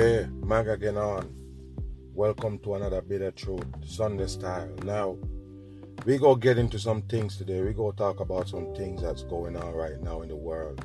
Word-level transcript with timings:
Yeah, 0.00 0.24
Maga 0.32 0.72
again 0.72 0.96
on. 0.96 1.28
Welcome 2.14 2.58
to 2.60 2.76
another 2.76 3.02
bit 3.02 3.20
of 3.20 3.34
truth, 3.34 3.66
Sunday 3.84 4.28
style. 4.28 4.74
Now, 4.82 5.18
we 6.06 6.16
go 6.16 6.34
get 6.34 6.56
into 6.56 6.78
some 6.78 7.02
things 7.02 7.36
today. 7.36 7.60
We 7.60 7.74
go 7.74 7.92
talk 7.92 8.20
about 8.20 8.48
some 8.48 8.74
things 8.74 9.02
that's 9.02 9.24
going 9.24 9.56
on 9.56 9.74
right 9.74 10.00
now 10.00 10.22
in 10.22 10.30
the 10.30 10.36
world. 10.36 10.82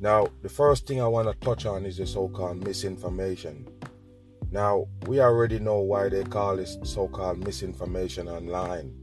Now, 0.00 0.28
the 0.40 0.48
first 0.48 0.86
thing 0.86 1.02
I 1.02 1.06
want 1.06 1.28
to 1.28 1.46
touch 1.46 1.66
on 1.66 1.84
is 1.84 1.98
the 1.98 2.06
so-called 2.06 2.64
misinformation. 2.64 3.68
Now, 4.50 4.86
we 5.06 5.20
already 5.20 5.58
know 5.58 5.80
why 5.80 6.08
they 6.08 6.24
call 6.24 6.56
this 6.56 6.78
so-called 6.82 7.44
misinformation 7.44 8.26
online. 8.26 8.96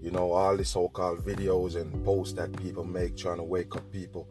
You 0.00 0.12
know, 0.12 0.32
all 0.32 0.56
the 0.56 0.64
so-called 0.64 1.26
videos 1.26 1.76
and 1.76 2.02
posts 2.06 2.32
that 2.36 2.56
people 2.56 2.84
make 2.84 3.18
trying 3.18 3.36
to 3.36 3.44
wake 3.44 3.76
up 3.76 3.92
people. 3.92 4.26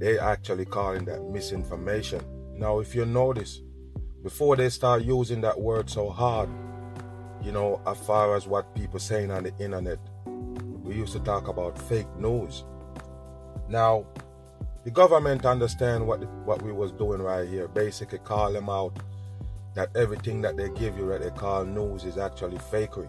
They 0.00 0.18
actually 0.18 0.64
calling 0.64 1.04
that 1.04 1.22
misinformation. 1.22 2.37
Now, 2.58 2.80
if 2.80 2.92
you 2.92 3.06
notice, 3.06 3.60
before 4.24 4.56
they 4.56 4.68
start 4.68 5.04
using 5.04 5.40
that 5.42 5.60
word 5.60 5.88
so 5.88 6.10
hard, 6.10 6.48
you 7.40 7.52
know, 7.52 7.80
as 7.86 7.96
far 7.98 8.34
as 8.34 8.48
what 8.48 8.74
people 8.74 8.98
saying 8.98 9.30
on 9.30 9.44
the 9.44 9.56
internet, 9.60 10.00
we 10.82 10.96
used 10.96 11.12
to 11.12 11.20
talk 11.20 11.46
about 11.46 11.78
fake 11.78 12.12
news. 12.18 12.64
Now, 13.68 14.06
the 14.82 14.90
government 14.90 15.46
understand 15.46 16.04
what 16.04 16.26
what 16.44 16.60
we 16.62 16.72
was 16.72 16.90
doing 16.90 17.22
right 17.22 17.48
here. 17.48 17.68
Basically, 17.68 18.18
call 18.18 18.52
them 18.52 18.68
out 18.68 18.98
that 19.76 19.94
everything 19.94 20.40
that 20.40 20.56
they 20.56 20.68
give 20.70 20.98
you 20.98 21.08
that 21.10 21.22
they 21.22 21.30
call 21.30 21.64
news 21.64 22.02
is 22.02 22.18
actually 22.18 22.58
fakery, 22.58 23.08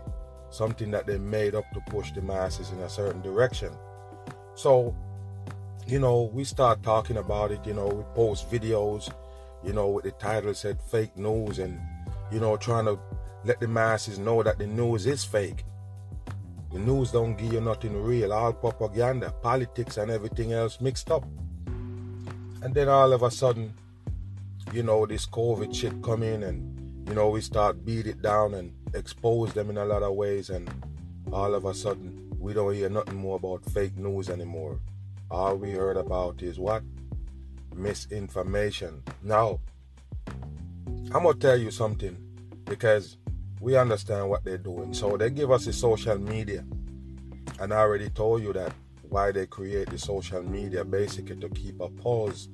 something 0.52 0.92
that 0.92 1.08
they 1.08 1.18
made 1.18 1.56
up 1.56 1.66
to 1.74 1.80
push 1.90 2.12
the 2.12 2.22
masses 2.22 2.70
in 2.70 2.80
a 2.82 2.90
certain 2.90 3.24
direction. 3.24 3.72
So, 4.54 4.96
you 5.88 5.98
know, 5.98 6.30
we 6.32 6.44
start 6.44 6.84
talking 6.84 7.18
about 7.18 7.50
it. 7.50 7.66
You 7.66 7.74
know, 7.74 7.88
we 7.88 8.04
post 8.14 8.52
videos 8.52 9.12
you 9.64 9.74
know, 9.74 9.90
with 9.90 10.06
the 10.06 10.12
title 10.12 10.54
said 10.54 10.82
fake 10.82 11.16
news 11.18 11.60
and, 11.60 11.80
you 12.32 12.40
know, 12.40 12.58
trying 12.58 12.86
to 12.86 13.00
let 13.44 13.60
the 13.60 13.68
masses 13.68 14.20
know 14.20 14.44
that 14.44 14.58
the 14.58 14.68
news 14.68 15.06
is 15.06 15.24
fake. 15.24 15.64
The 16.72 16.80
news 16.80 17.12
don't 17.12 17.36
give 17.36 17.54
you 17.54 17.62
nothing 17.62 18.02
real, 18.02 18.32
all 18.32 18.54
propaganda, 18.54 19.34
politics 19.42 19.98
and 19.98 20.12
everything 20.12 20.54
else 20.54 20.80
mixed 20.80 21.10
up. 21.10 21.26
And 22.62 22.74
then 22.74 22.90
all 22.90 23.12
of 23.14 23.24
a 23.24 23.32
sudden, 23.32 23.74
you 24.74 24.84
know, 24.84 25.06
this 25.06 25.26
COVID 25.26 25.74
shit 25.74 26.02
come 26.04 26.24
in 26.24 26.44
and, 26.44 27.08
you 27.08 27.16
know, 27.16 27.30
we 27.30 27.42
start 27.42 27.86
beat 27.86 28.06
it 28.06 28.22
down 28.22 28.54
and 28.54 28.74
expose 28.94 29.54
them 29.54 29.70
in 29.70 29.78
a 29.78 29.86
lot 29.86 30.04
of 30.04 30.14
ways 30.14 30.50
and 30.50 30.70
all 31.32 31.56
of 31.56 31.66
a 31.66 31.74
sudden 31.74 32.30
we 32.40 32.54
don't 32.54 32.74
hear 32.74 32.90
nothing 32.90 33.18
more 33.18 33.38
about 33.38 33.66
fake 33.72 33.98
news 33.98 34.30
anymore. 34.30 34.80
All 35.32 35.56
we 35.56 35.72
heard 35.72 35.98
about 35.98 36.42
is 36.42 36.60
what? 36.60 36.84
Misinformation. 37.80 39.02
Now, 39.24 39.60
I'm 41.12 41.24
going 41.24 41.34
to 41.34 41.40
tell 41.40 41.58
you 41.58 41.72
something 41.72 42.18
because 42.66 43.18
we 43.60 43.76
understand 43.76 44.30
what 44.30 44.44
they're 44.44 44.58
doing. 44.58 44.94
So 44.94 45.18
they 45.18 45.30
give 45.30 45.52
us 45.52 45.66
the 45.66 45.74
social 45.74 46.18
media. 46.18 46.64
And 47.60 47.74
I 47.74 47.78
already 47.78 48.10
told 48.10 48.44
you 48.44 48.54
that 48.54 48.74
why 49.10 49.32
they 49.32 49.48
create 49.48 49.90
the 49.90 49.98
social 49.98 50.44
media 50.44 50.86
basically 50.86 51.36
to 51.38 51.50
keep 51.50 51.80
a 51.82 51.90
pulse 51.90 52.48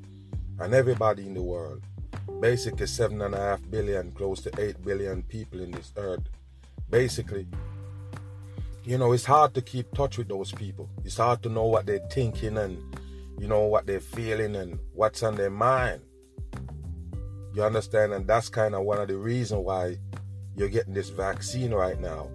on 0.59 0.74
everybody 0.74 1.25
in 1.25 1.34
the 1.34 1.41
world. 1.41 1.81
Basically, 2.40 2.88
seven 2.88 3.22
and 3.22 3.35
a 3.35 3.40
half 3.40 3.62
billion, 3.69 4.12
close 4.12 4.41
to 4.41 4.52
eight 4.59 4.81
billion 4.84 5.22
people 5.24 5.59
in 5.59 5.72
this 5.72 5.91
earth. 5.97 6.24
Basically, 6.90 7.46
you 8.84 8.97
know, 8.97 9.12
it's 9.12 9.25
hard 9.25 9.53
to 9.56 9.62
keep 9.62 9.91
touch 9.94 10.18
with 10.18 10.30
those 10.30 10.52
people. 10.52 10.90
It's 11.03 11.18
hard 11.18 11.44
to 11.44 11.50
know 11.50 11.66
what 11.66 11.85
they're 11.85 12.08
thinking 12.09 12.58
and 12.58 12.78
you 13.38 13.47
know, 13.47 13.66
what 13.66 13.85
they're 13.85 14.00
feeling 14.00 14.56
and 14.56 14.79
what's 14.94 15.23
on 15.23 15.35
their 15.35 15.50
mind. 15.50 16.01
You 17.53 17.63
understand? 17.63 18.13
And 18.13 18.28
that's 18.28 18.50
kind 18.50 18.75
of 18.75 18.84
one 18.84 19.00
of 19.00 19.07
the 19.07 19.18
reasons 19.18 19.62
why 19.63 19.97
you're 20.56 20.69
getting 20.69 20.94
this 20.94 21.09
vaccine 21.09 21.73
right 21.73 22.00
now. 22.00 22.29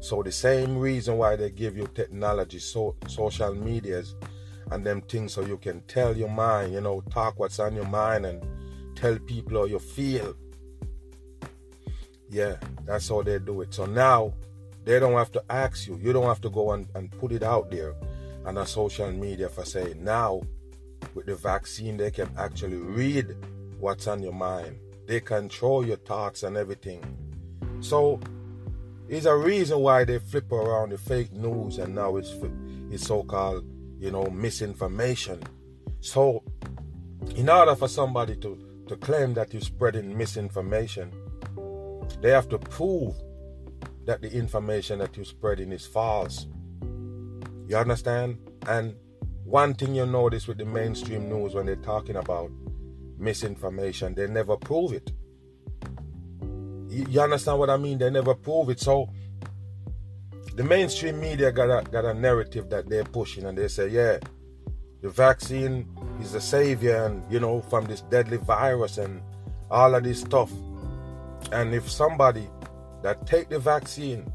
So 0.00 0.22
the 0.22 0.32
same 0.32 0.78
reason 0.78 1.16
why 1.16 1.36
they 1.36 1.50
give 1.50 1.76
you 1.76 1.86
technology, 1.94 2.58
so 2.58 2.94
social 3.08 3.54
medias 3.54 4.14
and 4.70 4.84
them 4.84 5.00
things 5.02 5.32
so 5.32 5.42
you 5.42 5.56
can 5.56 5.80
tell 5.82 6.16
your 6.16 6.28
mind, 6.28 6.72
you 6.72 6.80
know, 6.80 7.00
talk 7.10 7.38
what's 7.38 7.58
on 7.58 7.74
your 7.74 7.86
mind 7.86 8.26
and 8.26 8.42
tell 8.96 9.18
people 9.18 9.58
how 9.58 9.64
you 9.64 9.78
feel. 9.78 10.34
Yeah, 12.30 12.56
that's 12.84 13.08
how 13.08 13.22
they 13.22 13.38
do 13.38 13.62
it. 13.62 13.72
So 13.72 13.86
now 13.86 14.34
they 14.84 14.98
don't 14.98 15.14
have 15.14 15.32
to 15.32 15.44
ask 15.48 15.86
you. 15.86 15.98
You 16.02 16.12
don't 16.12 16.26
have 16.26 16.40
to 16.42 16.50
go 16.50 16.72
and, 16.72 16.86
and 16.94 17.10
put 17.12 17.32
it 17.32 17.42
out 17.42 17.70
there 17.70 17.94
and 18.44 18.58
on 18.58 18.66
social 18.66 19.10
media 19.10 19.48
for 19.48 19.64
saying 19.64 20.02
now 20.02 20.42
with 21.14 21.26
the 21.26 21.34
vaccine 21.34 21.96
they 21.96 22.10
can 22.10 22.28
actually 22.38 22.76
read 22.76 23.36
what's 23.78 24.06
on 24.06 24.22
your 24.22 24.32
mind. 24.32 24.78
They 25.06 25.20
control 25.20 25.86
your 25.86 25.98
thoughts 25.98 26.42
and 26.42 26.56
everything. 26.56 27.02
So 27.80 28.20
it's 29.08 29.26
a 29.26 29.36
reason 29.36 29.80
why 29.80 30.04
they 30.04 30.18
flip 30.18 30.50
around 30.50 30.92
the 30.92 30.98
fake 30.98 31.32
news 31.32 31.78
and 31.78 31.94
now 31.94 32.16
it's 32.16 32.34
it's 32.90 33.06
so-called 33.06 33.64
you 33.98 34.10
know 34.10 34.24
misinformation. 34.26 35.42
So 36.00 36.42
in 37.36 37.48
order 37.48 37.74
for 37.74 37.88
somebody 37.88 38.36
to 38.36 38.58
to 38.88 38.96
claim 38.96 39.34
that 39.34 39.52
you're 39.52 39.62
spreading 39.62 40.16
misinformation 40.16 41.10
they 42.20 42.30
have 42.30 42.48
to 42.48 42.58
prove 42.58 43.14
that 44.04 44.20
the 44.20 44.30
information 44.32 44.98
that 44.98 45.16
you're 45.16 45.24
spreading 45.24 45.72
is 45.72 45.86
false 45.86 46.46
you 47.68 47.76
understand? 47.76 48.38
And 48.66 48.94
one 49.44 49.74
thing 49.74 49.94
you 49.94 50.06
notice 50.06 50.46
with 50.46 50.58
the 50.58 50.64
mainstream 50.64 51.28
news 51.28 51.54
when 51.54 51.66
they're 51.66 51.76
talking 51.76 52.16
about 52.16 52.50
misinformation, 53.18 54.14
they 54.14 54.26
never 54.26 54.56
prove 54.56 54.92
it. 54.92 55.12
You 56.88 57.20
understand 57.20 57.58
what 57.58 57.70
I 57.70 57.76
mean? 57.76 57.98
They 57.98 58.10
never 58.10 58.34
prove 58.34 58.70
it. 58.70 58.80
So 58.80 59.08
the 60.54 60.62
mainstream 60.62 61.20
media 61.20 61.50
got 61.50 61.70
a 61.70 61.82
got 61.90 62.04
a 62.04 62.14
narrative 62.14 62.70
that 62.70 62.88
they're 62.88 63.04
pushing 63.04 63.44
and 63.44 63.58
they 63.58 63.68
say, 63.68 63.88
yeah, 63.88 64.18
the 65.02 65.10
vaccine 65.10 65.88
is 66.20 66.32
the 66.32 66.40
savior 66.40 67.06
and 67.06 67.22
you 67.30 67.40
know, 67.40 67.60
from 67.62 67.86
this 67.86 68.02
deadly 68.02 68.36
virus 68.36 68.98
and 68.98 69.20
all 69.70 69.94
of 69.94 70.04
this 70.04 70.20
stuff. 70.20 70.52
And 71.52 71.74
if 71.74 71.90
somebody 71.90 72.48
that 73.02 73.26
take 73.26 73.48
the 73.48 73.58
vaccine 73.58 74.32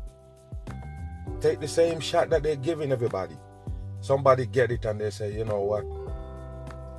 Take 1.42 1.62
the 1.62 1.68
same 1.68 2.00
shot 2.00 2.30
that 2.32 2.44
they're 2.44 2.56
giving 2.56 2.92
everybody. 2.92 3.38
Somebody 4.02 4.46
get 4.46 4.72
it 4.72 4.86
and 4.86 5.00
they 5.00 5.10
say, 5.10 5.34
you 5.34 5.46
know 5.46 5.62
what? 5.62 5.86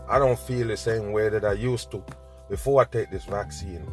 I 0.09 0.19
don't 0.19 0.39
feel 0.39 0.69
the 0.69 0.77
same 0.77 1.13
way 1.13 1.29
that 1.29 1.45
I 1.45 1.53
used 1.53 1.91
to 1.93 2.05
before 2.49 2.83
I 2.83 2.85
take 2.85 3.11
this 3.11 3.25
vaccine. 3.25 3.87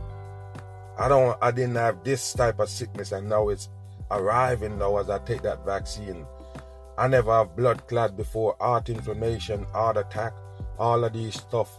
I 0.98 1.08
don't 1.08 1.38
I 1.42 1.52
didn't 1.52 1.76
have 1.76 2.04
this 2.04 2.34
type 2.34 2.60
of 2.60 2.70
sickness 2.70 3.12
and 3.12 3.30
now 3.30 3.50
it's 3.50 3.70
arriving 4.10 4.80
now 4.80 4.98
as 4.98 5.10
I 5.10 5.20
take 5.20 5.44
that 5.44 5.66
vaccine. 5.66 6.26
I 6.98 7.08
never 7.08 7.32
have 7.32 7.56
blood 7.56 7.88
clot 7.88 8.18
before, 8.18 8.56
heart 8.60 8.90
inflammation, 8.90 9.66
heart 9.66 9.98
attack, 9.98 10.34
all 10.80 11.04
of 11.04 11.14
these 11.14 11.36
stuff 11.36 11.70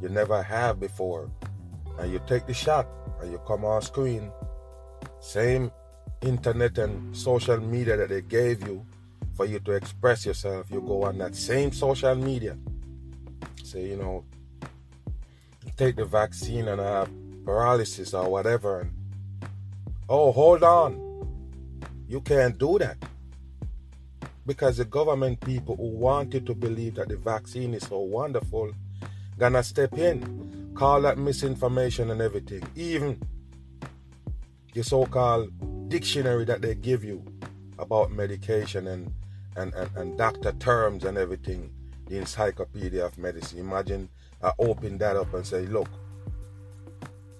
you 0.00 0.08
never 0.08 0.42
have 0.42 0.80
before. 0.80 1.30
And 1.98 2.10
you 2.10 2.20
take 2.26 2.46
the 2.46 2.54
shot 2.54 2.86
and 3.20 3.30
you 3.30 3.38
come 3.46 3.64
on 3.64 3.82
screen. 3.82 4.32
Same 5.20 5.70
internet 6.24 6.78
and 6.78 7.16
social 7.16 7.60
media 7.60 7.96
that 7.96 8.08
they 8.08 8.22
gave 8.22 8.66
you 8.66 8.84
for 9.34 9.46
you 9.46 9.58
to 9.60 9.72
express 9.72 10.26
yourself, 10.26 10.66
you 10.70 10.80
go 10.80 11.04
on 11.04 11.18
that 11.18 11.34
same 11.34 11.72
social 11.72 12.14
media. 12.14 12.56
Say, 13.62 13.88
you 13.88 13.96
know, 13.96 14.24
take 15.76 15.96
the 15.96 16.04
vaccine 16.04 16.68
and 16.68 16.80
I 16.80 17.00
have 17.00 17.10
paralysis 17.44 18.14
or 18.14 18.28
whatever. 18.28 18.80
And, 18.80 18.92
oh, 20.08 20.32
hold 20.32 20.62
on. 20.62 21.00
You 22.08 22.20
can't 22.20 22.56
do 22.58 22.78
that. 22.78 22.96
Because 24.46 24.76
the 24.76 24.84
government 24.84 25.40
people 25.40 25.76
who 25.76 25.88
want 25.88 26.34
you 26.34 26.40
to 26.40 26.54
believe 26.54 26.96
that 26.96 27.08
the 27.08 27.16
vaccine 27.16 27.74
is 27.74 27.84
so 27.84 27.98
wonderful 27.98 28.72
gonna 29.38 29.62
step 29.62 29.92
in, 29.98 30.72
call 30.74 31.02
that 31.02 31.18
misinformation 31.18 32.10
and 32.10 32.20
everything. 32.20 32.62
Even 32.76 33.20
the 34.74 34.82
so-called 34.82 35.50
dictionary 35.88 36.44
that 36.44 36.62
they 36.62 36.74
give 36.74 37.04
you 37.04 37.24
about 37.78 38.10
medication 38.10 38.88
and 38.88 39.12
and, 39.56 39.72
and, 39.74 39.90
and 39.96 40.18
doctor 40.18 40.52
terms 40.52 41.04
and 41.04 41.16
everything, 41.16 41.70
the 42.08 42.18
encyclopedia 42.18 43.04
of 43.04 43.16
medicine. 43.18 43.58
Imagine 43.60 44.08
I 44.42 44.52
open 44.58 44.98
that 44.98 45.16
up 45.16 45.32
and 45.32 45.46
say, 45.46 45.66
look, 45.66 45.88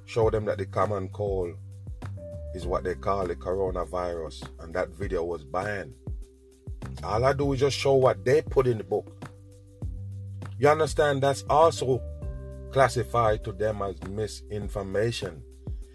show 0.04 0.30
them 0.30 0.44
that 0.44 0.58
the 0.58 0.66
common 0.66 1.08
cold 1.08 1.56
is 2.54 2.66
what 2.66 2.84
they 2.84 2.94
call 2.94 3.26
the 3.26 3.34
coronavirus, 3.34 4.48
and 4.60 4.72
that 4.74 4.90
video 4.90 5.24
was 5.24 5.44
banned. 5.44 5.92
All 7.02 7.24
I 7.24 7.32
do 7.32 7.52
is 7.52 7.60
just 7.60 7.76
show 7.76 7.94
what 7.94 8.24
they 8.24 8.42
put 8.42 8.66
in 8.66 8.78
the 8.78 8.84
book. 8.84 9.28
You 10.58 10.68
understand? 10.68 11.22
That's 11.22 11.44
also 11.50 12.00
classified 12.70 13.42
to 13.44 13.52
them 13.52 13.82
as 13.82 14.00
misinformation. 14.04 15.42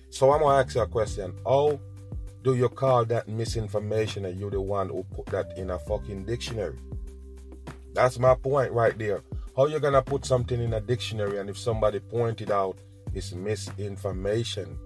So 0.10 0.32
I'm 0.32 0.42
gonna 0.42 0.64
ask 0.64 0.76
you 0.76 0.82
a 0.82 0.88
question. 0.88 1.34
How 1.46 1.80
do 2.44 2.56
you 2.56 2.70
call 2.70 3.06
that 3.06 3.28
misinformation 3.28 4.26
and 4.26 4.40
you're 4.40 4.52
the 4.52 4.62
one 4.62 4.90
who 4.90 5.04
put 5.16 5.26
that 5.28 5.58
in 5.58 5.72
a 5.72 5.80
fucking 5.80 6.26
dictionary? 6.26 6.78
That's 7.94 8.18
my 8.20 8.36
point 8.36 8.72
right 8.72 8.98
there. 8.98 9.24
How 9.56 9.66
you 9.66 9.80
gonna 9.80 10.02
put 10.02 10.26
something 10.26 10.62
in 10.62 10.74
a 10.74 10.80
dictionary 10.80 11.40
and 11.40 11.50
if 11.50 11.58
somebody 11.58 12.00
pointed 12.00 12.52
out 12.52 12.78
it's 13.14 13.34
misinformation? 13.34 14.78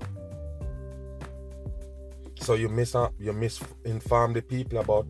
So 2.40 2.56
you 2.56 2.70
mis 2.70 2.96
you 3.20 3.34
misinform 3.34 4.34
the 4.34 4.42
people 4.42 4.80
about 4.80 5.06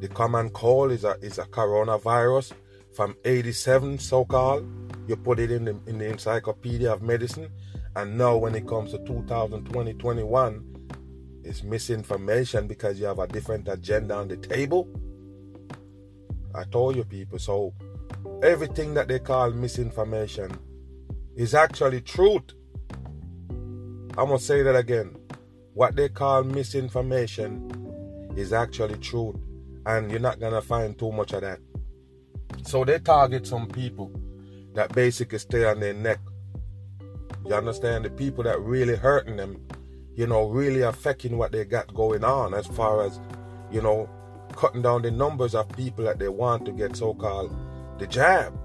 the 0.00 0.08
common 0.08 0.50
call 0.50 0.90
is 0.90 1.04
a 1.04 1.16
is 1.22 1.38
a 1.38 1.44
coronavirus 1.44 2.52
from 2.92 3.16
87 3.24 3.98
so-called. 3.98 4.66
You 5.06 5.16
put 5.16 5.38
it 5.38 5.50
in 5.50 5.64
the 5.64 5.78
in 5.86 5.98
the 5.98 6.06
encyclopedia 6.06 6.92
of 6.92 7.02
medicine, 7.02 7.48
and 7.94 8.18
now 8.18 8.36
when 8.36 8.54
it 8.54 8.66
comes 8.66 8.90
to 8.90 8.98
2020 8.98 9.94
21, 9.94 10.71
it's 11.44 11.62
misinformation 11.62 12.66
because 12.66 12.98
you 12.98 13.06
have 13.06 13.18
a 13.18 13.26
different 13.26 13.68
agenda 13.68 14.14
on 14.14 14.28
the 14.28 14.36
table. 14.36 14.88
I 16.54 16.64
told 16.64 16.96
you 16.96 17.04
people, 17.04 17.38
so 17.38 17.72
everything 18.42 18.94
that 18.94 19.08
they 19.08 19.18
call 19.18 19.50
misinformation 19.50 20.56
is 21.34 21.54
actually 21.54 22.00
truth. 22.02 22.52
I'm 24.18 24.28
gonna 24.28 24.38
say 24.38 24.62
that 24.62 24.76
again 24.76 25.16
what 25.74 25.96
they 25.96 26.08
call 26.08 26.44
misinformation 26.44 27.70
is 28.36 28.52
actually 28.52 28.98
truth, 28.98 29.36
and 29.86 30.10
you're 30.10 30.20
not 30.20 30.38
gonna 30.38 30.60
find 30.60 30.98
too 30.98 31.12
much 31.12 31.32
of 31.32 31.40
that. 31.40 31.60
So 32.64 32.84
they 32.84 32.98
target 32.98 33.46
some 33.46 33.68
people 33.68 34.12
that 34.74 34.94
basically 34.94 35.38
stay 35.38 35.64
on 35.64 35.80
their 35.80 35.94
neck. 35.94 36.18
You 37.46 37.54
understand? 37.54 38.04
The 38.04 38.10
people 38.10 38.44
that 38.44 38.60
really 38.60 38.96
hurting 38.96 39.36
them, 39.36 39.60
you 40.14 40.26
know, 40.26 40.48
really 40.48 40.82
affecting 40.82 41.38
what 41.38 41.52
they 41.52 41.64
got 41.64 41.92
going 41.94 42.24
on 42.24 42.54
as 42.54 42.66
far 42.66 43.04
as, 43.04 43.20
you 43.70 43.80
know, 43.80 44.08
cutting 44.54 44.82
down 44.82 45.02
the 45.02 45.10
numbers 45.10 45.54
of 45.54 45.68
people 45.76 46.04
that 46.04 46.18
they 46.18 46.28
want 46.28 46.64
to 46.66 46.72
get 46.72 46.96
so-called 46.96 47.54
the 47.98 48.06
jab. 48.06 48.58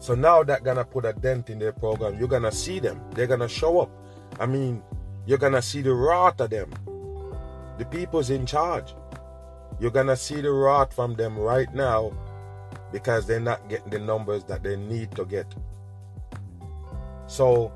So 0.00 0.14
now 0.14 0.42
that 0.42 0.64
gonna 0.64 0.84
put 0.84 1.04
a 1.04 1.12
dent 1.12 1.50
in 1.50 1.58
their 1.58 1.72
program. 1.72 2.18
You're 2.18 2.28
gonna 2.28 2.52
see 2.52 2.78
them. 2.78 3.00
They're 3.12 3.26
gonna 3.26 3.48
show 3.48 3.80
up. 3.80 3.90
I 4.38 4.46
mean, 4.46 4.82
you're 5.26 5.38
gonna 5.38 5.62
see 5.62 5.80
the 5.80 5.94
rot 5.94 6.40
of 6.40 6.50
them. 6.50 6.70
The 7.78 7.84
people's 7.86 8.30
in 8.30 8.44
charge. 8.44 8.94
You're 9.80 9.90
gonna 9.90 10.16
see 10.16 10.40
the 10.40 10.50
rot 10.50 10.92
from 10.92 11.14
them 11.14 11.38
right 11.38 11.72
now 11.74 12.12
because 12.92 13.26
they're 13.26 13.40
not 13.40 13.68
getting 13.68 13.90
the 13.90 13.98
numbers 13.98 14.44
that 14.44 14.62
they 14.62 14.76
need 14.76 15.10
to 15.12 15.24
get. 15.24 15.46
So, 17.26 17.72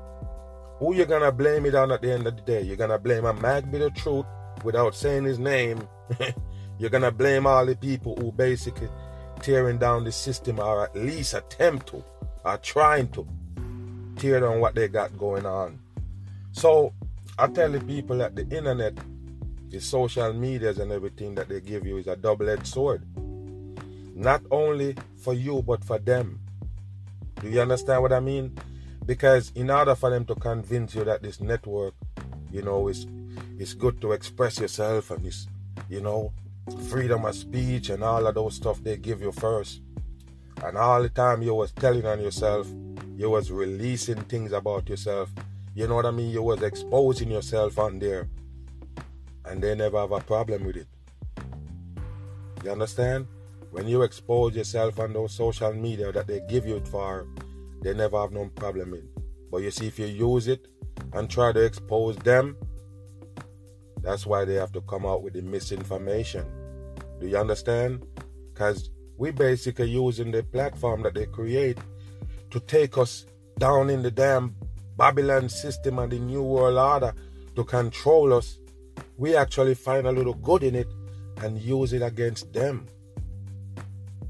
who 0.79 0.95
you 0.95 1.05
gonna 1.05 1.31
blame 1.31 1.65
it 1.65 1.75
on 1.75 1.91
at 1.91 2.01
the 2.01 2.11
end 2.11 2.25
of 2.25 2.37
the 2.37 2.41
day? 2.41 2.61
You're 2.61 2.77
gonna 2.77 2.97
blame 2.97 3.25
a 3.25 3.33
mag 3.33 3.69
Bitter 3.69 3.89
Truth 3.89 4.25
without 4.63 4.95
saying 4.95 5.25
his 5.25 5.37
name. 5.37 5.85
you're 6.79 6.89
gonna 6.89 7.11
blame 7.11 7.45
all 7.45 7.65
the 7.65 7.75
people 7.75 8.15
who 8.15 8.31
basically 8.31 8.87
tearing 9.41 9.77
down 9.77 10.05
the 10.05 10.11
system 10.11 10.59
or 10.59 10.85
at 10.85 10.95
least 10.95 11.33
attempt 11.33 11.87
to, 11.87 12.03
are 12.45 12.57
trying 12.57 13.09
to 13.09 13.27
tear 14.15 14.39
down 14.39 14.61
what 14.61 14.73
they 14.73 14.87
got 14.87 15.17
going 15.17 15.45
on. 15.45 15.79
So 16.53 16.93
I 17.37 17.47
tell 17.47 17.71
the 17.71 17.81
people 17.81 18.17
that 18.19 18.35
the 18.35 18.43
internet, 18.43 18.97
the 19.69 19.79
social 19.79 20.31
medias 20.33 20.79
and 20.79 20.91
everything 20.91 21.35
that 21.35 21.49
they 21.49 21.61
give 21.61 21.85
you 21.85 21.97
is 21.97 22.07
a 22.07 22.15
double-edged 22.15 22.67
sword. 22.67 23.03
Not 24.15 24.41
only 24.49 24.95
for 25.17 25.33
you, 25.33 25.61
but 25.61 25.83
for 25.83 25.99
them. 25.99 26.39
Do 27.41 27.49
you 27.49 27.61
understand 27.61 28.01
what 28.01 28.11
I 28.11 28.19
mean? 28.19 28.57
Because 29.09 29.51
in 29.55 29.71
order 29.71 29.95
for 29.95 30.11
them 30.11 30.25
to 30.25 30.35
convince 30.35 30.93
you 30.93 31.03
that 31.05 31.23
this 31.23 31.41
network, 31.41 31.95
you 32.51 32.61
know, 32.61 32.87
is 32.87 33.07
it's 33.57 33.73
good 33.73 33.99
to 34.01 34.11
express 34.11 34.59
yourself 34.59 35.09
and 35.09 35.25
it's, 35.25 35.47
you 35.89 36.01
know, 36.01 36.31
freedom 36.89 37.25
of 37.25 37.33
speech 37.33 37.89
and 37.89 38.03
all 38.03 38.27
of 38.27 38.35
those 38.35 38.55
stuff 38.55 38.83
they 38.83 38.97
give 38.97 39.21
you 39.21 39.31
first. 39.31 39.81
And 40.63 40.77
all 40.77 41.01
the 41.01 41.09
time 41.09 41.41
you 41.41 41.55
was 41.55 41.71
telling 41.71 42.05
on 42.05 42.21
yourself, 42.21 42.67
you 43.17 43.31
was 43.31 43.49
releasing 43.51 44.21
things 44.33 44.51
about 44.51 44.87
yourself 44.87 45.31
you 45.79 45.87
know 45.87 45.95
what 45.95 46.05
I 46.05 46.11
mean? 46.11 46.29
You 46.31 46.41
was 46.43 46.61
exposing 46.61 47.31
yourself 47.31 47.79
on 47.79 47.99
there. 47.99 48.27
And 49.45 49.63
they 49.63 49.75
never 49.75 49.99
have 49.99 50.11
a 50.11 50.19
problem 50.19 50.65
with 50.65 50.75
it. 50.75 50.87
You 52.65 52.71
understand? 52.71 53.27
When 53.71 53.87
you 53.87 54.01
expose 54.01 54.55
yourself 54.57 54.99
on 54.99 55.13
those 55.13 55.31
social 55.31 55.71
media 55.71 56.11
that 56.11 56.27
they 56.27 56.41
give 56.49 56.65
you 56.65 56.81
for, 56.81 57.27
they 57.81 57.93
never 57.93 58.19
have 58.19 58.31
no 58.31 58.45
problem 58.55 58.93
it. 58.93 59.03
But 59.51 59.57
you 59.57 59.71
see, 59.71 59.87
if 59.87 59.99
you 59.99 60.05
use 60.05 60.47
it 60.47 60.67
and 61.13 61.29
try 61.29 61.51
to 61.51 61.63
expose 61.63 62.15
them, 62.17 62.57
that's 64.01 64.25
why 64.25 64.45
they 64.45 64.55
have 64.55 64.71
to 64.73 64.81
come 64.81 65.05
out 65.05 65.23
with 65.23 65.33
the 65.33 65.41
misinformation. 65.41 66.45
Do 67.19 67.27
you 67.27 67.37
understand? 67.37 68.05
Because 68.53 68.89
we 69.17 69.31
basically 69.31 69.89
using 69.89 70.31
the 70.31 70.43
platform 70.43 71.03
that 71.03 71.13
they 71.13 71.25
create 71.25 71.77
to 72.51 72.59
take 72.61 72.97
us 72.97 73.25
down 73.57 73.89
in 73.89 74.01
the 74.01 74.11
damn 74.11 74.55
Babylon 74.97 75.49
system 75.49 75.99
and 75.99 76.11
the 76.11 76.19
New 76.19 76.43
World 76.43 76.77
Order 76.77 77.13
to 77.55 77.63
control 77.63 78.33
us, 78.33 78.59
we 79.17 79.35
actually 79.35 79.75
find 79.75 80.07
a 80.07 80.11
little 80.11 80.33
good 80.33 80.63
in 80.63 80.75
it 80.75 80.87
and 81.43 81.59
use 81.59 81.93
it 81.93 82.01
against 82.01 82.51
them. 82.53 82.87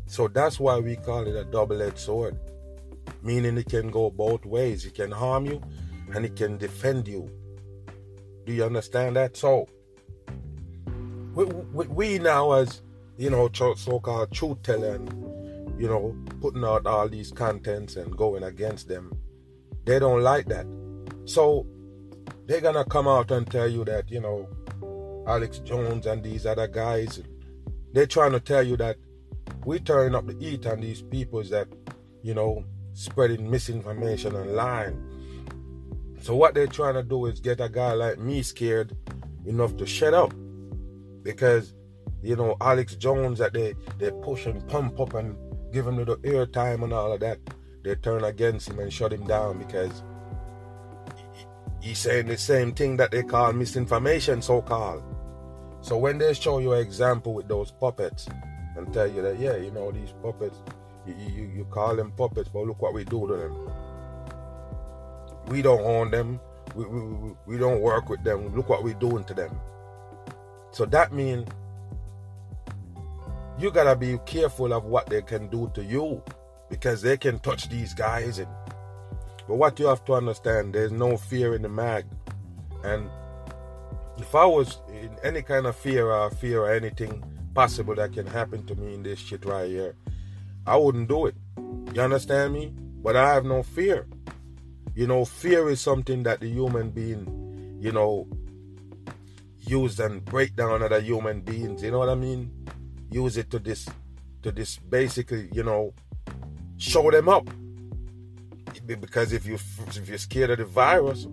So 0.07 0.27
that's 0.27 0.59
why 0.59 0.79
we 0.79 0.95
call 0.95 1.27
it 1.27 1.35
a 1.35 1.43
double 1.43 1.81
edged 1.81 1.99
sword, 1.99 2.37
meaning 3.21 3.57
it 3.57 3.69
can 3.69 3.91
go 3.91 4.09
both 4.09 4.45
ways. 4.45 4.85
It 4.85 4.95
can 4.95 5.11
harm 5.11 5.45
you 5.45 5.61
and 6.13 6.25
it 6.25 6.35
can 6.35 6.57
defend 6.57 7.07
you. 7.07 7.29
Do 8.45 8.53
you 8.53 8.63
understand 8.63 9.15
that? 9.15 9.37
So, 9.37 9.67
we, 11.35 11.45
we, 11.45 11.87
we 11.87 12.19
now, 12.19 12.51
as 12.53 12.81
you 13.17 13.29
know, 13.29 13.49
so 13.53 13.99
called 13.99 14.31
truth 14.31 14.61
telling, 14.63 15.07
you 15.77 15.87
know, 15.87 16.15
putting 16.41 16.63
out 16.63 16.85
all 16.85 17.07
these 17.07 17.31
contents 17.31 17.95
and 17.95 18.15
going 18.15 18.43
against 18.43 18.87
them 18.87 19.11
they 19.89 19.97
don't 19.97 20.21
like 20.21 20.45
that. 20.45 20.67
So 21.25 21.65
they're 22.45 22.61
gonna 22.61 22.85
come 22.85 23.07
out 23.07 23.31
and 23.31 23.49
tell 23.49 23.67
you 23.67 23.83
that, 23.85 24.11
you 24.11 24.21
know, 24.21 24.47
Alex 25.27 25.59
Jones 25.59 26.05
and 26.05 26.23
these 26.23 26.45
other 26.45 26.67
guys, 26.67 27.21
they're 27.93 28.05
trying 28.05 28.33
to 28.33 28.39
tell 28.39 28.61
you 28.61 28.77
that 28.77 28.97
we 29.65 29.79
turn 29.79 30.13
up 30.13 30.27
the 30.27 30.35
heat 30.35 30.67
on 30.67 30.81
these 30.81 31.01
peoples 31.01 31.49
that, 31.49 31.67
you 32.21 32.35
know, 32.35 32.63
spreading 32.99 33.49
misinformation 33.49 34.35
online. 34.35 34.95
So 36.21 36.35
what 36.35 36.53
they're 36.53 36.67
trying 36.67 36.95
to 36.95 37.03
do 37.03 37.25
is 37.27 37.39
get 37.39 37.61
a 37.61 37.69
guy 37.69 37.93
like 37.93 38.19
me 38.19 38.41
scared 38.41 38.95
enough 39.45 39.77
to 39.77 39.85
shut 39.85 40.13
up. 40.13 40.33
Because, 41.23 41.73
you 42.21 42.35
know, 42.35 42.57
Alex 42.59 42.95
Jones 42.95 43.39
that 43.39 43.53
they, 43.53 43.75
they 43.97 44.11
push 44.11 44.45
and 44.45 44.67
pump 44.67 44.99
up 44.99 45.13
and 45.13 45.37
give 45.71 45.87
him 45.87 45.97
little 45.97 46.17
airtime 46.17 46.83
and 46.83 46.93
all 46.93 47.13
of 47.13 47.19
that 47.21 47.39
they 47.83 47.95
turn 47.95 48.23
against 48.23 48.69
him 48.69 48.79
and 48.79 48.91
shut 48.91 49.13
him 49.13 49.25
down 49.25 49.57
because 49.57 50.03
he's 51.81 51.97
saying 51.97 52.27
the 52.27 52.37
same 52.37 52.73
thing 52.73 52.97
that 52.97 53.11
they 53.11 53.23
call 53.23 53.53
misinformation, 53.53 54.41
so 54.41 54.61
called. 54.61 55.03
So 55.81 55.97
when 55.97 56.17
they 56.17 56.33
show 56.33 56.59
you 56.59 56.73
an 56.73 56.81
example 56.81 57.33
with 57.33 57.47
those 57.47 57.71
puppets 57.71 58.27
and 58.75 58.91
tell 58.93 59.07
you 59.07 59.21
that, 59.21 59.39
yeah, 59.39 59.55
you 59.55 59.71
know, 59.71 59.91
these 59.91 60.13
puppets, 60.21 60.61
you, 61.17 61.33
you, 61.35 61.51
you 61.57 61.65
call 61.65 61.95
them 61.95 62.11
puppets, 62.11 62.49
but 62.49 62.65
look 62.65 62.81
what 62.81 62.93
we 62.93 63.03
do 63.03 63.27
to 63.27 63.35
them. 63.35 63.71
We 65.47 65.61
don't 65.61 65.81
own 65.81 66.11
them. 66.11 66.39
We, 66.75 66.85
we, 66.85 67.35
we 67.45 67.57
don't 67.57 67.81
work 67.81 68.09
with 68.09 68.23
them. 68.23 68.55
Look 68.55 68.69
what 68.69 68.83
we're 68.83 68.93
doing 68.93 69.23
to 69.25 69.33
them. 69.33 69.59
So 70.71 70.85
that 70.85 71.11
means 71.11 71.47
you 73.59 73.71
gotta 73.71 73.95
be 73.95 74.17
careful 74.25 74.71
of 74.71 74.85
what 74.85 75.07
they 75.07 75.21
can 75.21 75.49
do 75.49 75.69
to 75.73 75.83
you 75.83 76.23
because 76.69 77.01
they 77.01 77.17
can 77.17 77.39
touch 77.39 77.67
these 77.67 77.93
guys 77.93 78.39
and 78.39 78.47
but 79.47 79.55
what 79.55 79.77
you 79.79 79.87
have 79.87 80.05
to 80.05 80.13
understand 80.13 80.73
there's 80.73 80.93
no 80.93 81.17
fear 81.17 81.55
in 81.55 81.61
the 81.61 81.67
mag 81.67 82.05
and 82.85 83.09
if 84.17 84.33
i 84.33 84.45
was 84.45 84.77
in 84.89 85.09
any 85.23 85.41
kind 85.41 85.65
of 85.65 85.75
fear 85.75 86.09
or 86.09 86.29
fear 86.31 86.61
or 86.61 86.71
anything 86.71 87.21
possible 87.53 87.95
that 87.95 88.13
can 88.13 88.25
happen 88.27 88.65
to 88.65 88.75
me 88.75 88.93
in 88.93 89.03
this 89.03 89.19
shit 89.19 89.43
right 89.43 89.67
here 89.67 89.95
i 90.69 90.75
wouldn't 90.75 91.09
do 91.09 91.25
it. 91.25 91.35
You 91.93 92.01
understand 92.01 92.53
me? 92.53 92.71
But 93.03 93.15
i 93.15 93.33
have 93.33 93.45
no 93.45 93.63
fear. 93.63 94.07
You 94.95 95.07
know 95.07 95.25
fear 95.25 95.69
is 95.69 95.81
something 95.81 96.23
that 96.23 96.39
the 96.41 96.47
human 96.47 96.91
being 96.91 97.77
you 97.81 97.91
know 97.91 98.27
use 99.59 99.99
and 99.99 100.23
break 100.25 100.55
down 100.55 100.83
other 100.83 101.01
human 101.01 101.41
beings. 101.41 101.83
You 101.83 101.91
know 101.91 101.99
what 101.99 102.09
i 102.09 102.15
mean? 102.15 102.51
Use 103.09 103.37
it 103.37 103.49
to 103.51 103.59
this 103.59 103.87
to 104.43 104.51
this 104.51 104.77
basically, 104.77 105.49
you 105.51 105.63
know, 105.63 105.93
show 106.77 107.09
them 107.11 107.29
up. 107.29 107.47
Because 108.85 109.33
if 109.33 109.45
you 109.45 109.55
if 109.55 110.07
you're 110.07 110.17
scared 110.17 110.51
of 110.51 110.59
the 110.59 110.65
virus, 110.65 111.27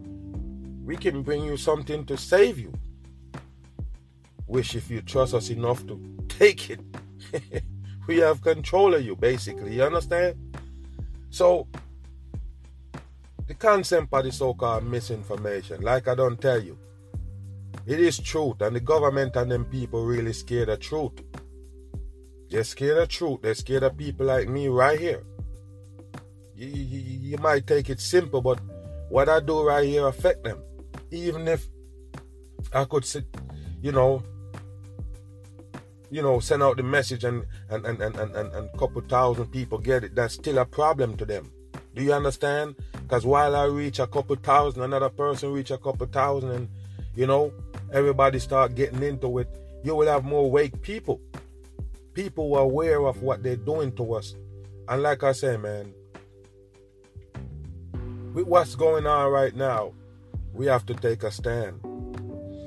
we 0.85 0.97
can 0.97 1.23
bring 1.23 1.45
you 1.45 1.57
something 1.57 2.05
to 2.07 2.16
save 2.16 2.59
you. 2.59 2.73
Wish 4.47 4.75
if 4.75 4.90
you 4.90 5.02
trust 5.02 5.35
us 5.35 5.50
enough 5.50 5.87
to 5.87 6.00
take 6.28 6.71
it, 6.71 6.81
we 8.06 8.18
have 8.18 8.40
control 8.42 8.94
of 8.94 9.02
you, 9.04 9.16
basically. 9.16 9.75
You 9.75 9.84
understand? 9.84 10.36
So 11.30 11.66
the 13.46 13.54
concept 13.54 14.12
of 14.12 14.25
the 14.25 14.32
so-called 14.32 14.84
misinformation, 14.84 15.82
like 15.82 16.08
I 16.08 16.14
don't 16.14 16.40
tell 16.40 16.62
you, 16.62 16.78
it 17.86 18.00
is 18.00 18.18
truth, 18.18 18.60
and 18.62 18.75
the 18.75 18.80
government 18.80 19.36
and 19.36 19.50
them 19.50 19.64
people 19.64 20.04
really 20.04 20.32
scared 20.32 20.68
of 20.68 20.80
truth. 20.80 21.12
They're 22.48 22.64
scared 22.64 22.98
of 22.98 23.08
truth. 23.08 23.42
They're 23.42 23.54
scared 23.54 23.82
of 23.82 23.96
people 23.96 24.26
like 24.26 24.48
me 24.48 24.68
right 24.68 24.98
here. 24.98 25.25
You, 26.54 26.68
you, 26.68 27.00
you 27.30 27.38
might 27.38 27.66
take 27.66 27.90
it 27.90 28.00
simple, 28.00 28.40
but 28.40 28.60
what 29.08 29.28
I 29.28 29.40
do 29.40 29.66
right 29.66 29.84
here 29.84 30.06
affect 30.06 30.44
them. 30.44 30.58
Even 31.10 31.46
if 31.48 31.66
I 32.72 32.84
could 32.84 33.04
sit, 33.04 33.25
you 33.82 33.92
know, 33.92 34.22
you 36.16 36.23
know, 36.23 36.40
send 36.40 36.62
out 36.62 36.78
the 36.78 36.82
message 36.82 37.25
and 37.25 37.44
and 37.68 37.85
and 37.85 38.00
and 38.00 38.16
and, 38.16 38.35
and, 38.37 38.73
couple 38.78 39.02
thousand 39.02 39.46
people 39.52 39.78
get 39.78 40.02
it, 40.02 40.14
that's 40.14 40.35
still 40.35 40.58
a 40.58 40.64
problem 40.64 41.16
to 41.18 41.26
them. 41.26 41.52
Do 41.94 42.02
you 42.02 42.12
understand? 42.14 42.75
Because 43.02 43.26
while 43.26 43.54
I 43.54 43.64
reach 43.66 43.99
a 43.99 44.06
couple 44.06 44.37
thousand, 44.37 44.82
another 44.82 45.11
person 45.11 45.52
reach 45.52 45.70
a 45.70 45.78
couple 45.78 46.06
thousand, 46.06 46.50
and 46.50 46.68
you 47.14 47.26
know, 47.26 47.52
everybody 47.92 48.38
start 48.38 48.75
getting 48.75 49.02
into 49.02 49.38
it, 49.38 49.49
you 49.85 49.94
will 49.94 50.08
have 50.08 50.25
more 50.25 50.50
wake 50.50 50.80
people 50.80 51.20
people 52.16 52.49
were 52.49 52.61
aware 52.61 53.04
of 53.04 53.23
what 53.23 53.42
they're 53.42 53.56
doing 53.56 53.92
to 53.92 54.14
us. 54.14 54.35
And 54.88 55.02
like 55.02 55.23
I 55.23 55.32
say, 55.32 55.58
man, 55.58 55.92
with 58.32 58.46
what's 58.46 58.75
going 58.75 59.06
on 59.06 59.30
right 59.30 59.54
now, 59.54 59.92
we 60.54 60.64
have 60.64 60.87
to 60.87 60.94
take 60.94 61.25
a 61.25 61.30
stand. 61.30 61.78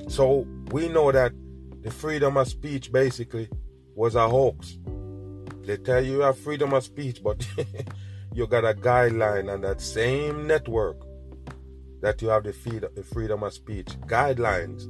So 0.08 0.46
we 0.72 0.88
know 0.88 1.12
that 1.12 1.34
the 1.82 1.92
freedom 1.92 2.38
of 2.38 2.48
speech 2.48 2.92
basically 2.92 3.50
was 3.96 4.16
a 4.16 4.28
hoax. 4.28 4.78
They 5.64 5.78
tell 5.78 6.04
you 6.04 6.14
you 6.14 6.20
have 6.22 6.38
freedom 6.38 6.74
of 6.74 6.84
speech, 6.84 7.22
but 7.24 7.48
you 8.34 8.48
got 8.48 8.66
a 8.66 8.74
guideline 8.74 9.52
on 9.52 9.62
that 9.62 9.82
same 9.82 10.48
network 10.48 10.98
that 12.02 12.22
you 12.22 12.30
have 12.30 12.44
the, 12.44 12.54
freedom 13.14 13.44
of 13.44 13.54
speech. 13.54 13.88
Guidelines. 14.08 14.88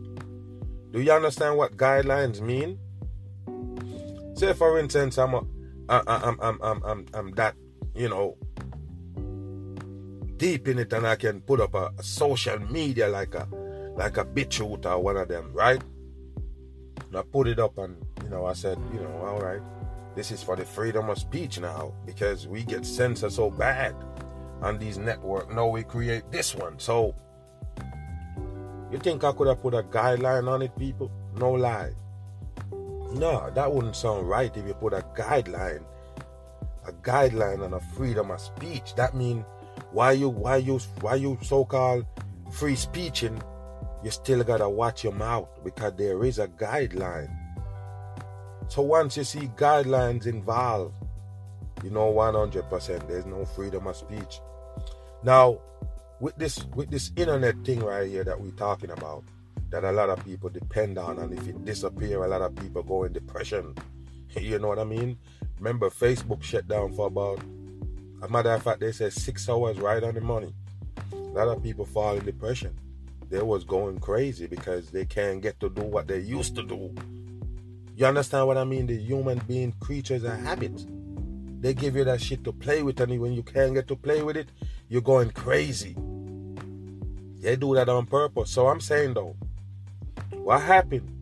Do 0.91 1.01
you 1.01 1.11
understand 1.11 1.57
what 1.57 1.77
guidelines 1.77 2.41
mean? 2.41 2.79
Say 4.35 4.53
for 4.53 4.79
instance, 4.79 5.17
I'm 5.17 5.33
a, 5.33 5.41
I, 5.89 6.01
I'm, 6.07 6.39
I'm, 6.41 6.59
I'm, 6.61 6.83
I'm, 6.83 7.05
I'm 7.13 7.31
that, 7.31 7.55
you 7.95 8.09
know, 8.09 8.37
deep 10.37 10.67
in 10.67 10.79
it, 10.79 10.93
and 10.93 11.05
I 11.05 11.15
can 11.15 11.41
put 11.41 11.59
up 11.59 11.73
a, 11.73 11.91
a 11.97 12.03
social 12.03 12.59
media 12.59 13.09
like 13.09 13.35
a, 13.35 13.47
like 13.95 14.17
a 14.17 14.25
BitChute 14.25 14.85
or 14.85 14.99
one 14.99 15.17
of 15.17 15.27
them, 15.27 15.51
right? 15.53 15.81
And 17.09 17.17
I 17.17 17.23
put 17.23 17.47
it 17.47 17.59
up, 17.59 17.77
and 17.77 17.97
you 18.23 18.29
know, 18.29 18.45
I 18.45 18.53
said, 18.53 18.77
you 18.93 18.99
know, 18.99 19.25
all 19.25 19.39
right, 19.39 19.61
this 20.15 20.31
is 20.31 20.43
for 20.43 20.55
the 20.55 20.65
freedom 20.65 21.09
of 21.09 21.17
speech 21.17 21.59
now 21.59 21.93
because 22.05 22.47
we 22.47 22.63
get 22.63 22.85
censored 22.85 23.31
so 23.31 23.49
bad 23.49 23.95
on 24.61 24.77
these 24.77 24.97
network. 24.97 25.51
Now 25.51 25.67
we 25.67 25.83
create 25.83 26.31
this 26.31 26.55
one, 26.55 26.77
so. 26.79 27.15
You 28.91 28.97
think 28.97 29.23
I 29.23 29.31
could 29.33 29.47
have 29.47 29.61
put 29.61 29.75
a 29.75 29.83
guideline 29.83 30.47
on 30.47 30.63
it, 30.63 30.75
people? 30.75 31.11
No 31.35 31.51
lie. 31.51 31.93
No, 33.13 33.51
that 33.53 33.71
wouldn't 33.71 33.95
sound 33.95 34.27
right 34.27 34.55
if 34.55 34.65
you 34.65 34.73
put 34.73 34.93
a 34.93 35.03
guideline, 35.15 35.83
a 36.87 36.91
guideline 36.91 37.63
on 37.63 37.73
a 37.73 37.79
freedom 37.79 38.31
of 38.31 38.39
speech. 38.39 38.95
That 38.95 39.15
means 39.15 39.45
why 39.91 40.11
you 40.13 40.29
why 40.29 40.57
you 40.57 40.79
why 41.01 41.15
you 41.15 41.37
so-called 41.41 42.05
free 42.51 42.75
speeching, 42.75 43.41
you 44.03 44.11
still 44.11 44.43
gotta 44.43 44.69
watch 44.69 45.03
your 45.03 45.13
mouth 45.13 45.49
because 45.63 45.93
there 45.95 46.23
is 46.23 46.39
a 46.39 46.47
guideline. 46.47 47.35
So 48.67 48.81
once 48.81 49.17
you 49.17 49.23
see 49.23 49.49
guidelines 49.55 50.25
involved, 50.25 50.93
you 51.83 51.89
know 51.89 52.11
100% 52.13 53.07
there's 53.07 53.25
no 53.25 53.45
freedom 53.45 53.87
of 53.87 53.95
speech. 53.95 54.41
Now, 55.23 55.59
with 56.19 56.35
this 56.37 56.65
with 56.75 56.89
this 56.89 57.11
internet 57.15 57.63
thing 57.63 57.79
right 57.79 58.09
here 58.09 58.23
that 58.23 58.39
we're 58.39 58.51
talking 58.51 58.91
about, 58.91 59.23
that 59.69 59.83
a 59.83 59.91
lot 59.91 60.09
of 60.09 60.23
people 60.25 60.49
depend 60.49 60.97
on 60.97 61.19
and 61.19 61.33
if 61.33 61.47
it 61.47 61.63
disappear 61.65 62.23
a 62.23 62.27
lot 62.27 62.41
of 62.41 62.55
people 62.55 62.81
go 62.81 63.03
in 63.03 63.13
depression 63.13 63.75
you 64.39 64.57
know 64.59 64.67
what 64.67 64.79
i 64.79 64.83
mean 64.83 65.17
remember 65.57 65.89
facebook 65.89 66.41
shut 66.41 66.67
down 66.67 66.91
for 66.93 67.07
about 67.07 67.39
a 68.23 68.29
matter 68.29 68.51
of 68.51 68.63
fact 68.63 68.79
they 68.79 68.91
said 68.91 69.13
six 69.13 69.47
hours 69.47 69.79
right 69.79 70.03
on 70.03 70.15
the 70.15 70.21
money 70.21 70.53
a 71.13 71.15
lot 71.15 71.47
of 71.47 71.61
people 71.61 71.85
fall 71.85 72.17
in 72.17 72.25
depression 72.25 72.75
they 73.29 73.41
was 73.41 73.63
going 73.63 73.99
crazy 73.99 74.47
because 74.47 74.89
they 74.89 75.05
can't 75.05 75.41
get 75.41 75.59
to 75.59 75.69
do 75.69 75.81
what 75.81 76.07
they 76.07 76.19
used 76.19 76.55
to 76.55 76.63
do 76.63 76.93
you 77.95 78.05
understand 78.05 78.47
what 78.47 78.57
i 78.57 78.63
mean 78.63 78.87
the 78.87 78.97
human 78.97 79.39
being 79.47 79.71
creatures 79.79 80.23
are 80.23 80.35
habits 80.35 80.85
they 81.61 81.73
give 81.73 81.95
you 81.95 82.03
that 82.03 82.21
shit 82.21 82.43
to 82.43 82.51
play 82.51 82.81
with 82.83 82.99
and 82.99 83.19
when 83.19 83.33
you 83.33 83.43
can't 83.43 83.73
get 83.73 83.87
to 83.87 83.95
play 83.95 84.21
with 84.21 84.37
it 84.37 84.49
you're 84.87 85.01
going 85.01 85.29
crazy 85.31 85.95
they 87.41 87.55
do 87.55 87.75
that 87.75 87.89
on 87.89 88.05
purpose 88.05 88.51
so 88.51 88.67
i'm 88.67 88.81
saying 88.81 89.13
though 89.13 89.35
what 90.31 90.61
happened 90.61 91.15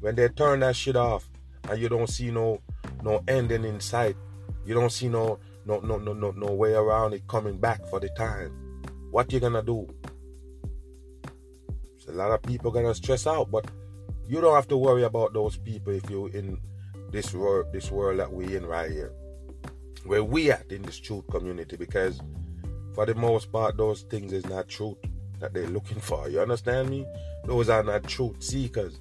when 0.00 0.14
they 0.14 0.28
turn 0.28 0.60
that 0.60 0.76
shit 0.76 0.96
off 0.96 1.28
and 1.68 1.80
you 1.80 1.88
don't 1.88 2.08
see 2.08 2.30
no 2.30 2.60
no 3.02 3.22
ending 3.28 3.64
in 3.64 3.80
sight? 3.80 4.16
You 4.64 4.74
don't 4.74 4.90
see 4.90 5.08
no 5.08 5.38
no 5.64 5.80
no 5.80 5.98
no 5.98 6.12
no 6.12 6.30
no 6.32 6.46
way 6.52 6.74
around 6.74 7.14
it 7.14 7.26
coming 7.28 7.58
back 7.58 7.86
for 7.88 8.00
the 8.00 8.08
time. 8.10 8.52
What 9.10 9.32
you 9.32 9.40
gonna 9.40 9.62
do? 9.62 9.88
A 12.08 12.12
lot 12.12 12.30
of 12.30 12.42
people 12.42 12.70
gonna 12.70 12.94
stress 12.94 13.26
out, 13.26 13.50
but 13.50 13.70
you 14.26 14.40
don't 14.40 14.54
have 14.54 14.68
to 14.68 14.76
worry 14.76 15.04
about 15.04 15.32
those 15.32 15.56
people 15.56 15.92
if 15.92 16.08
you're 16.10 16.30
in 16.30 16.58
this 17.10 17.32
world 17.32 17.72
this 17.72 17.90
world 17.90 18.18
that 18.18 18.32
we 18.32 18.56
in 18.56 18.66
right 18.66 18.90
here. 18.90 19.12
Where 20.04 20.24
we 20.24 20.50
at 20.50 20.70
in 20.70 20.82
this 20.82 20.98
truth 20.98 21.26
community 21.30 21.76
because 21.76 22.20
for 22.94 23.06
the 23.06 23.14
most 23.14 23.52
part 23.52 23.76
those 23.76 24.02
things 24.02 24.32
is 24.32 24.46
not 24.46 24.68
truth 24.68 24.96
that 25.40 25.52
they're 25.52 25.68
looking 25.68 26.00
for. 26.00 26.28
You 26.28 26.40
understand 26.40 26.90
me? 26.90 27.06
Those 27.44 27.68
are 27.68 27.82
not 27.82 28.04
truth 28.04 28.42
seekers. 28.42 28.98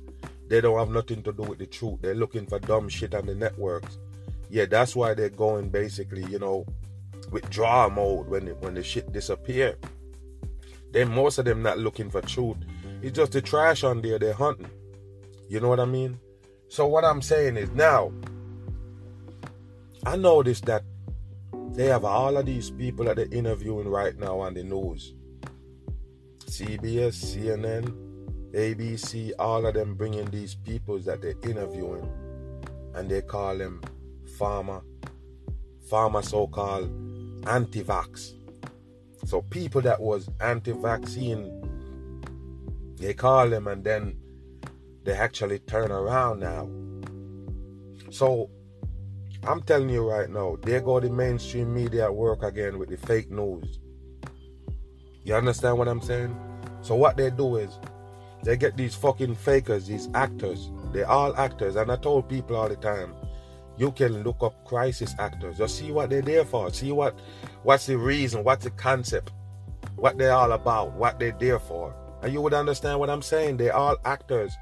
They 0.47 0.61
don't 0.61 0.77
have 0.77 0.89
nothing 0.89 1.23
to 1.23 1.31
do 1.31 1.43
with 1.43 1.59
the 1.59 1.65
truth. 1.65 1.99
They're 2.01 2.13
looking 2.13 2.45
for 2.45 2.59
dumb 2.59 2.89
shit 2.89 3.15
on 3.15 3.25
the 3.25 3.35
networks. 3.35 3.97
Yeah, 4.49 4.65
that's 4.65 4.95
why 4.95 5.13
they're 5.13 5.29
going 5.29 5.69
basically, 5.69 6.23
you 6.25 6.37
know, 6.37 6.65
withdrawal 7.31 7.89
mode 7.89 8.27
when 8.27 8.47
it, 8.47 8.57
when 8.59 8.75
the 8.75 8.83
shit 8.83 9.11
disappear. 9.11 9.75
Then 10.91 11.11
most 11.11 11.39
of 11.39 11.45
them 11.45 11.63
not 11.63 11.79
looking 11.79 12.09
for 12.09 12.21
truth. 12.21 12.57
It's 13.05 13.15
just 13.15 13.33
the 13.33 13.41
trash 13.43 13.83
on 13.83 14.01
there 14.01 14.17
they're 14.17 14.33
hunting. 14.33 14.71
You 15.47 15.59
know 15.59 15.69
what 15.69 15.79
I 15.79 15.85
mean? 15.85 16.17
So 16.69 16.87
what 16.87 17.05
I'm 17.05 17.21
saying 17.21 17.55
is 17.55 17.69
now, 17.69 18.11
I 20.07 20.15
noticed 20.15 20.65
that 20.65 20.81
they 21.73 21.85
have 21.85 22.03
all 22.03 22.35
of 22.35 22.47
these 22.47 22.71
people 22.71 23.05
that 23.05 23.17
they're 23.17 23.31
interviewing 23.31 23.87
right 23.89 24.17
now 24.17 24.39
on 24.39 24.55
the 24.55 24.63
news. 24.63 25.13
CBS, 26.45 27.13
CNN, 27.13 27.93
ABC, 28.53 29.33
all 29.37 29.67
of 29.67 29.75
them 29.75 29.93
bringing 29.93 30.25
these 30.31 30.55
people 30.55 30.97
that 30.97 31.21
they're 31.21 31.35
interviewing, 31.43 32.11
and 32.95 33.07
they 33.07 33.21
call 33.21 33.55
them 33.55 33.83
farmer, 34.35 34.81
farmer 35.87 36.23
so-called 36.23 36.89
anti-vax. 37.45 38.33
So 39.25 39.43
people 39.43 39.81
that 39.81 40.01
was 40.01 40.27
anti-vaccine, 40.41 41.64
they 42.97 43.13
call 43.13 43.49
them, 43.49 43.67
and 43.67 43.83
then 43.83 44.17
they 45.03 45.13
actually 45.13 45.59
turn 45.59 45.91
around 45.91 46.39
now. 46.39 46.69
So 48.11 48.49
I'm 49.43 49.61
telling 49.61 49.89
you 49.89 50.09
right 50.09 50.29
now, 50.29 50.57
there 50.63 50.81
go 50.81 50.99
the 50.99 51.09
mainstream 51.09 51.73
media 51.73 52.05
at 52.05 52.15
work 52.15 52.43
again 52.43 52.79
with 52.79 52.89
the 52.89 52.97
fake 52.97 53.29
news. 53.29 53.79
You 55.23 55.35
understand 55.35 55.77
what 55.77 55.87
I'm 55.87 56.01
saying? 56.01 56.35
So 56.81 56.95
what 56.95 57.17
they 57.17 57.29
do 57.29 57.57
is 57.57 57.79
they 58.43 58.57
get 58.57 58.77
these 58.77 58.95
fucking 58.95 59.35
fakers, 59.35 59.87
these 59.87 60.07
actors. 60.13 60.71
They're 60.93 61.09
all 61.09 61.35
actors. 61.35 61.75
And 61.75 61.91
I 61.91 61.95
told 61.95 62.29
people 62.29 62.55
all 62.55 62.69
the 62.69 62.75
time, 62.75 63.13
you 63.77 63.91
can 63.91 64.23
look 64.23 64.37
up 64.41 64.65
crisis 64.65 65.15
actors. 65.19 65.57
Just 65.57 65.77
see 65.77 65.91
what 65.91 66.09
they're 66.09 66.21
there 66.21 66.45
for. 66.45 66.71
See 66.71 66.91
what 66.91 67.19
what's 67.63 67.87
the 67.87 67.97
reason, 67.97 68.43
what's 68.43 68.63
the 68.63 68.71
concept, 68.71 69.31
what 69.95 70.17
they're 70.17 70.31
all 70.31 70.51
about, 70.51 70.93
what 70.93 71.19
they're 71.19 71.35
there 71.39 71.59
for. 71.59 71.93
And 72.25 72.33
you 72.33 72.41
would 72.41 72.55
understand 72.55 72.99
what 72.99 73.11
I'm 73.11 73.21
saying. 73.21 73.57
They're 73.57 73.75
all 73.75 73.97
actors. 74.03 74.57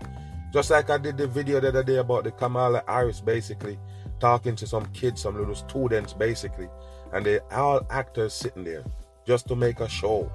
Just 0.52 0.70
like 0.70 0.90
I 0.90 0.98
did 0.98 1.18
the 1.18 1.28
video 1.28 1.62
the 1.62 1.70
other 1.70 1.82
day 1.82 1.96
about 1.96 2.26
the 2.26 2.32
Kamala 2.32 2.84
Harris 2.90 3.22
basically 3.22 3.80
talking 4.20 4.54
to 4.58 4.68
some 4.68 4.86
kids, 4.88 5.22
some 5.22 5.38
little 5.38 5.56
students 5.56 6.12
basically. 6.12 6.68
And 7.14 7.26
they're 7.26 7.54
all 7.54 7.88
actors 7.90 8.34
sitting 8.34 8.66
there 8.66 8.84
just 9.26 9.48
to 9.48 9.56
make 9.56 9.80
a 9.80 9.88
show. 9.88 10.30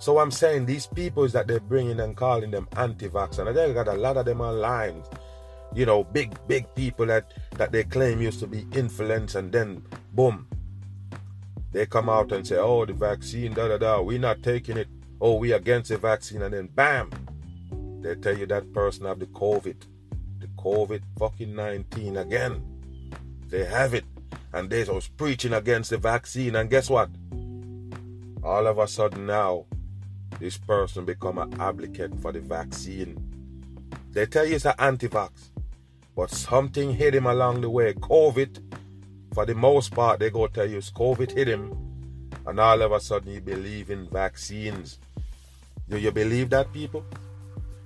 So 0.00 0.18
I'm 0.18 0.32
saying 0.32 0.66
these 0.66 0.88
people 0.88 1.22
is 1.22 1.32
that 1.34 1.46
they're 1.46 1.60
bringing 1.60 2.00
and 2.00 2.16
calling 2.16 2.50
them 2.50 2.66
anti-vax, 2.76 3.38
and 3.38 3.56
they 3.56 3.72
got 3.72 3.86
a 3.86 3.94
lot 3.94 4.16
of 4.16 4.26
them 4.26 4.40
online 4.40 5.04
you 5.74 5.86
know, 5.86 6.04
big, 6.04 6.36
big 6.46 6.72
people 6.74 7.06
that, 7.06 7.32
that 7.52 7.72
they 7.72 7.84
claim 7.84 8.20
used 8.20 8.40
to 8.40 8.46
be 8.46 8.66
influence 8.72 9.34
and 9.34 9.52
then 9.52 9.82
boom. 10.12 10.46
They 11.72 11.86
come 11.86 12.08
out 12.08 12.32
and 12.32 12.46
say, 12.46 12.56
oh, 12.56 12.84
the 12.84 12.92
vaccine, 12.92 13.52
da 13.52 13.68
da 13.68 13.78
da, 13.78 14.00
we're 14.00 14.18
not 14.18 14.42
taking 14.42 14.76
it. 14.76 14.88
Oh, 15.20 15.36
we 15.36 15.52
against 15.52 15.90
the 15.90 15.98
vaccine, 15.98 16.42
and 16.42 16.52
then 16.52 16.68
bam, 16.68 17.10
they 18.04 18.14
tell 18.16 18.36
you 18.36 18.46
that 18.46 18.72
person 18.72 19.06
have 19.06 19.18
the 19.18 19.26
COVID. 19.26 19.76
The 20.40 20.46
COVID 20.58 21.00
fucking 21.18 21.54
19 21.54 22.18
again. 22.18 22.62
They 23.48 23.64
have 23.64 23.94
it. 23.94 24.04
And 24.52 24.68
they 24.68 24.84
was 24.84 25.08
preaching 25.08 25.54
against 25.54 25.90
the 25.90 25.96
vaccine. 25.98 26.56
And 26.56 26.68
guess 26.68 26.90
what? 26.90 27.08
All 28.42 28.66
of 28.66 28.78
a 28.78 28.86
sudden 28.86 29.26
now, 29.26 29.64
this 30.38 30.58
person 30.58 31.04
become 31.04 31.38
an 31.38 31.58
advocate 31.60 32.14
for 32.20 32.30
the 32.30 32.40
vaccine. 32.40 33.16
They 34.10 34.26
tell 34.26 34.44
you 34.44 34.56
it's 34.56 34.66
an 34.66 34.74
anti-vax. 34.78 35.50
But 36.14 36.30
something 36.30 36.94
hit 36.94 37.14
him 37.14 37.26
along 37.26 37.62
the 37.62 37.70
way. 37.70 37.94
COVID, 37.94 38.62
for 39.32 39.46
the 39.46 39.54
most 39.54 39.92
part, 39.92 40.20
they 40.20 40.30
go 40.30 40.46
tell 40.46 40.68
you 40.68 40.78
it's 40.78 40.90
COVID 40.90 41.32
hit 41.32 41.48
him. 41.48 41.83
And 42.46 42.60
all 42.60 42.80
of 42.82 42.92
a 42.92 43.00
sudden 43.00 43.32
you 43.32 43.40
believe 43.40 43.90
in 43.90 44.08
vaccines. 44.08 44.98
Do 45.88 45.98
you 45.98 46.10
believe 46.10 46.50
that, 46.50 46.72
people? 46.72 47.04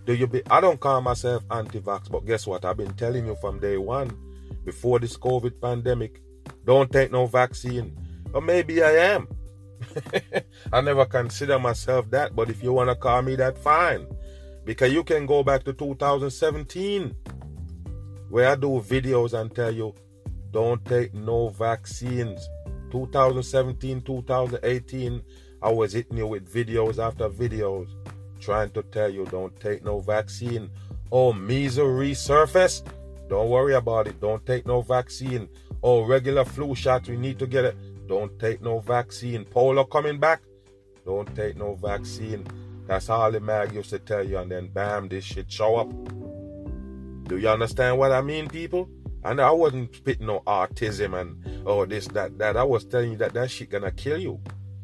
Do 0.04 0.14
you 0.14 0.26
be 0.26 0.42
I 0.50 0.60
don't 0.60 0.80
call 0.80 1.00
myself 1.00 1.44
anti-vax, 1.50 2.10
but 2.10 2.24
guess 2.24 2.46
what? 2.46 2.64
I've 2.64 2.76
been 2.76 2.94
telling 2.94 3.26
you 3.26 3.36
from 3.36 3.60
day 3.60 3.76
one, 3.76 4.10
before 4.64 4.98
this 4.98 5.16
COVID 5.16 5.60
pandemic, 5.60 6.22
don't 6.64 6.90
take 6.90 7.12
no 7.12 7.26
vaccine. 7.26 7.96
Or 8.32 8.40
maybe 8.40 8.82
I 8.82 8.92
am. 9.14 9.28
I 10.72 10.80
never 10.80 11.04
consider 11.06 11.58
myself 11.58 12.10
that, 12.10 12.34
but 12.34 12.50
if 12.50 12.62
you 12.62 12.72
want 12.72 12.90
to 12.90 12.96
call 12.96 13.22
me 13.22 13.36
that, 13.36 13.58
fine. 13.58 14.06
Because 14.64 14.92
you 14.92 15.04
can 15.04 15.26
go 15.26 15.42
back 15.42 15.64
to 15.64 15.72
2017 15.72 17.14
where 18.28 18.50
I 18.50 18.54
do 18.54 18.82
videos 18.86 19.38
and 19.38 19.54
tell 19.54 19.74
you 19.74 19.94
don't 20.50 20.84
take 20.84 21.14
no 21.14 21.48
vaccines. 21.48 22.46
2017, 22.90 24.02
2018, 24.02 25.23
I 25.62 25.73
was 25.73 25.92
hitting 25.92 26.16
you 26.16 26.26
with 26.26 26.52
videos 26.52 26.99
after 26.99 27.28
videos 27.28 27.88
trying 28.40 28.71
to 28.71 28.83
tell 28.85 29.11
you 29.11 29.25
don't 29.26 29.59
take 29.61 29.85
no 29.85 30.00
vaccine. 30.00 30.71
Oh, 31.11 31.33
measles 31.33 31.88
resurfaced? 31.88 32.87
Don't 33.28 33.50
worry 33.50 33.75
about 33.75 34.07
it. 34.07 34.21
Don't 34.21 34.45
take 34.47 34.66
no 34.66 34.83
vaccine. 34.83 35.49
Oh, 35.83 36.04
regular 36.04 36.45
flu 36.45 36.75
shot, 36.75 37.09
we 37.09 37.16
need 37.16 37.38
to 37.38 37.47
get 37.47 37.64
it. 37.64 37.76
Don't 38.09 38.38
take 38.38 38.62
no 38.62 38.80
vaccine. 38.80 39.45
Polo 39.45 39.85
coming 39.85 40.18
back? 40.18 40.42
Don't 41.04 41.35
take 41.35 41.57
no 41.57 41.75
vaccine. 41.75 42.47
That's 42.87 43.11
all 43.11 43.30
the 43.30 43.40
mag 43.40 43.75
used 43.75 43.90
to 43.90 43.99
tell 43.99 44.26
you, 44.26 44.38
and 44.38 44.50
then 44.50 44.68
bam, 44.68 45.09
this 45.09 45.25
shit 45.25 45.50
show 45.50 45.76
up. 45.76 45.90
Do 47.28 47.37
you 47.37 47.49
understand 47.49 47.99
what 47.99 48.12
I 48.12 48.23
mean, 48.23 48.49
people? 48.49 48.88
And 49.25 49.40
I 49.40 49.50
wasn't 49.50 49.94
spitting 49.94 50.26
no 50.26 50.40
autism 50.46 51.20
and 51.20 51.66
oh 51.66 51.84
this, 51.84 52.06
that, 52.08 52.38
that. 52.38 52.56
I 52.56 52.64
was 52.64 52.84
telling 52.84 53.12
you 53.12 53.18
that 53.18 53.34
that 53.34 53.50
shit 53.50 53.70
gonna 53.70 53.90
kill 53.90 54.18
you. 54.18 54.40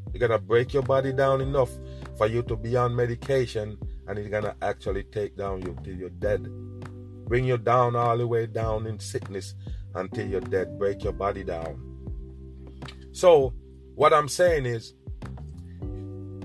It's 0.08 0.18
gonna 0.18 0.38
break 0.38 0.72
your 0.72 0.82
body 0.82 1.12
down 1.12 1.40
enough 1.40 1.70
for 2.16 2.26
you 2.26 2.42
to 2.44 2.56
be 2.56 2.76
on 2.76 2.94
medication 2.94 3.78
and 4.06 4.18
it's 4.18 4.28
gonna 4.28 4.56
actually 4.60 5.04
take 5.04 5.36
down 5.36 5.62
you 5.62 5.76
till 5.82 5.94
you're 5.94 6.10
dead. 6.10 6.48
Bring 7.26 7.44
you 7.44 7.58
down 7.58 7.96
all 7.96 8.18
the 8.18 8.26
way 8.26 8.46
down 8.46 8.86
in 8.86 8.98
sickness 8.98 9.54
until 9.94 10.26
you're 10.26 10.40
dead. 10.40 10.78
Break 10.78 11.04
your 11.04 11.12
body 11.12 11.44
down. 11.44 11.80
So, 13.12 13.54
what 13.94 14.12
I'm 14.12 14.28
saying 14.28 14.66
is, 14.66 14.94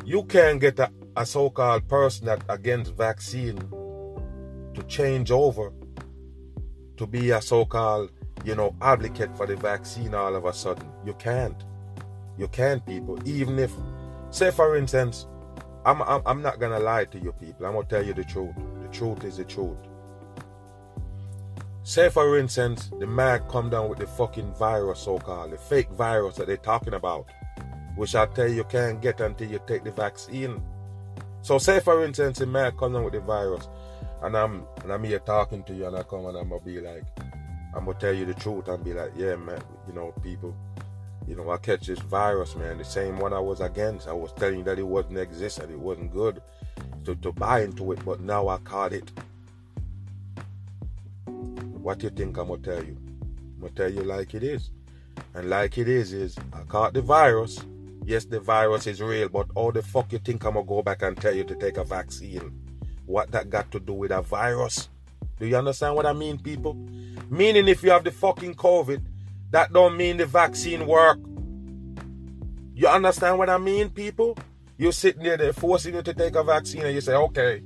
you 0.05 0.23
can't 0.23 0.61
get 0.61 0.79
a, 0.79 0.91
a 1.17 1.25
so-called 1.25 1.87
person 1.87 2.27
that 2.27 2.43
against 2.47 2.95
vaccine 2.95 3.57
to 4.73 4.83
change 4.87 5.31
over 5.31 5.73
to 6.99 7.07
be 7.07 7.31
a 7.31 7.41
so-called, 7.41 8.11
you 8.43 8.55
know, 8.55 8.75
advocate 8.81 9.35
for 9.37 9.47
the 9.47 9.55
vaccine 9.55 10.13
all 10.13 10.35
of 10.35 10.43
a 10.43 10.53
sudden. 10.53 10.87
You 11.05 11.13
can't. 11.13 11.55
You 12.37 12.49
can't, 12.49 12.85
people. 12.85 13.17
Even 13.25 13.57
if, 13.57 13.71
say, 14.31 14.51
for 14.51 14.75
instance, 14.75 15.25
I'm, 15.85 16.01
I'm, 16.01 16.21
I'm 16.25 16.41
not 16.41 16.59
gonna 16.59 16.79
lie 16.79 17.05
to 17.05 17.17
you, 17.17 17.31
people. 17.31 17.65
I'm 17.65 17.73
gonna 17.73 17.87
tell 17.87 18.05
you 18.05 18.13
the 18.13 18.25
truth. 18.25 18.53
The 18.81 18.89
truth 18.89 19.23
is 19.23 19.37
the 19.37 19.45
truth. 19.45 19.77
Say, 21.83 22.09
for 22.09 22.37
instance, 22.37 22.91
the 22.99 23.07
man 23.07 23.43
come 23.49 23.69
down 23.69 23.89
with 23.89 23.99
the 23.99 24.07
fucking 24.07 24.53
virus, 24.55 24.99
so-called, 24.99 25.51
the 25.51 25.57
fake 25.57 25.89
virus 25.91 26.35
that 26.35 26.47
they're 26.47 26.57
talking 26.57 26.95
about, 26.95 27.27
which 27.95 28.13
I 28.13 28.25
tell 28.25 28.49
you 28.49 28.55
you 28.55 28.63
can't 28.65 29.01
get 29.01 29.21
until 29.21 29.49
you 29.49 29.61
take 29.65 29.85
the 29.85 29.91
vaccine. 29.91 30.61
So, 31.43 31.59
say, 31.59 31.79
for 31.79 32.03
instance, 32.03 32.39
the 32.39 32.45
man 32.45 32.73
come 32.77 32.91
down 32.91 33.05
with 33.05 33.13
the 33.13 33.21
virus 33.21 33.69
and 34.21 34.35
I'm 34.35 34.65
and 34.83 34.91
I'm 34.91 35.03
here 35.03 35.19
talking 35.19 35.63
to 35.63 35.73
you 35.73 35.87
and 35.87 35.95
I 35.95 36.03
come 36.03 36.25
and 36.25 36.37
I'm 36.37 36.49
gonna 36.49 36.61
be 36.61 36.79
like 36.79 37.03
I'm 37.75 37.85
gonna 37.85 37.99
tell 37.99 38.13
you 38.13 38.25
the 38.25 38.33
truth 38.33 38.67
and 38.67 38.83
be 38.83 38.93
like, 38.93 39.11
yeah 39.15 39.35
man, 39.35 39.61
you 39.87 39.93
know, 39.93 40.13
people, 40.23 40.55
you 41.27 41.35
know, 41.35 41.49
I 41.51 41.57
catch 41.57 41.87
this 41.87 41.99
virus, 41.99 42.55
man, 42.55 42.77
the 42.77 42.85
same 42.85 43.19
one 43.19 43.33
I 43.33 43.39
was 43.39 43.61
against. 43.61 44.07
I 44.07 44.13
was 44.13 44.33
telling 44.33 44.59
you 44.59 44.63
that 44.65 44.79
it 44.79 44.87
wasn't 44.87 45.19
exist 45.19 45.59
and 45.59 45.71
it 45.71 45.79
wasn't 45.79 46.11
good 46.11 46.41
to, 47.05 47.15
to 47.15 47.31
buy 47.31 47.61
into 47.61 47.91
it, 47.91 48.03
but 48.03 48.21
now 48.21 48.47
I 48.47 48.57
caught 48.57 48.93
it. 48.93 49.11
What 51.25 52.03
you 52.03 52.09
think 52.09 52.37
I'm 52.37 52.47
gonna 52.47 52.61
tell 52.61 52.83
you? 52.83 52.97
I'm 53.55 53.61
gonna 53.61 53.73
tell 53.73 53.91
you 53.91 54.03
like 54.03 54.33
it 54.33 54.43
is. 54.43 54.71
And 55.33 55.49
like 55.49 55.77
it 55.77 55.87
is 55.87 56.13
is 56.13 56.37
I 56.53 56.61
caught 56.63 56.93
the 56.93 57.01
virus. 57.01 57.59
Yes, 58.03 58.25
the 58.25 58.39
virus 58.39 58.87
is 58.87 59.01
real, 59.01 59.29
but 59.29 59.47
all 59.53 59.71
the 59.71 59.83
fuck 59.83 60.11
you 60.11 60.19
think 60.19 60.43
I'm 60.43 60.55
gonna 60.55 60.65
go 60.65 60.81
back 60.81 61.03
and 61.03 61.15
tell 61.15 61.35
you 61.35 61.43
to 61.43 61.55
take 61.55 61.77
a 61.77 61.83
vaccine? 61.83 62.68
What 63.09 63.31
that 63.31 63.49
got 63.49 63.71
to 63.71 63.79
do 63.79 63.93
with 63.93 64.11
a 64.11 64.21
virus. 64.21 64.87
Do 65.39 65.47
you 65.47 65.57
understand 65.57 65.95
what 65.95 66.05
I 66.05 66.13
mean, 66.13 66.37
people? 66.37 66.75
Meaning 67.29 67.67
if 67.67 67.81
you 67.81 67.89
have 67.89 68.03
the 68.03 68.11
fucking 68.11 68.53
COVID, 68.53 69.01
that 69.49 69.73
don't 69.73 69.97
mean 69.97 70.17
the 70.17 70.27
vaccine 70.27 70.85
work. 70.85 71.17
You 72.75 72.87
understand 72.87 73.39
what 73.39 73.49
I 73.49 73.57
mean, 73.57 73.89
people? 73.89 74.37
You're 74.77 74.91
sitting 74.91 75.23
there, 75.23 75.37
they're 75.37 75.53
forcing 75.53 75.95
you 75.95 76.03
to 76.03 76.13
take 76.13 76.35
a 76.35 76.43
vaccine, 76.43 76.83
and 76.83 76.93
you 76.93 77.01
say, 77.01 77.15
okay, 77.15 77.63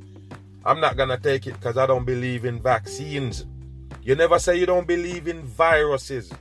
I'm 0.66 0.80
not 0.80 0.96
gonna 0.96 1.20
take 1.20 1.46
it 1.46 1.56
because 1.56 1.78
I 1.78 1.86
don't 1.88 2.06
believe 2.06 2.46
in 2.46 2.62
vaccines. 2.62 3.46
You 4.02 4.16
never 4.16 4.40
say 4.40 4.58
you 4.58 4.66
don't 4.66 4.88
believe 4.88 5.28
in 5.28 5.42
viruses. 5.42 6.32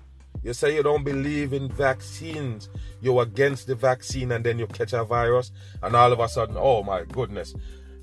You 0.45 0.53
say 0.53 0.77
you 0.77 0.83
don't 0.83 1.05
believe 1.05 1.53
in 1.53 1.69
vaccines. 1.69 2.69
You're 3.01 3.23
against 3.23 3.67
the 3.67 3.75
vaccine 3.75 4.33
and 4.33 4.45
then 4.45 4.61
you 4.61 4.69
catch 4.69 4.93
a 4.93 5.03
virus, 5.03 5.51
and 5.83 5.97
all 5.97 6.13
of 6.13 6.21
a 6.21 6.29
sudden, 6.29 6.57
oh 6.57 6.85
my 6.85 7.03
goodness, 7.05 7.55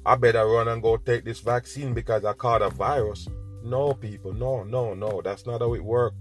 I 0.06 0.16
better 0.16 0.46
run 0.46 0.68
and 0.68 0.82
go 0.82 0.98
take 0.98 1.26
this 1.26 1.40
vaccine 1.40 1.94
because 1.94 2.26
I 2.26 2.34
caught 2.34 2.62
a 2.62 2.70
virus. 2.70 3.28
No, 3.64 3.94
people, 3.94 4.34
no, 4.34 4.64
no, 4.64 4.94
no. 4.94 5.22
That's 5.22 5.46
not 5.46 5.62
how 5.62 5.74
it 5.74 5.84
works. 5.84 6.16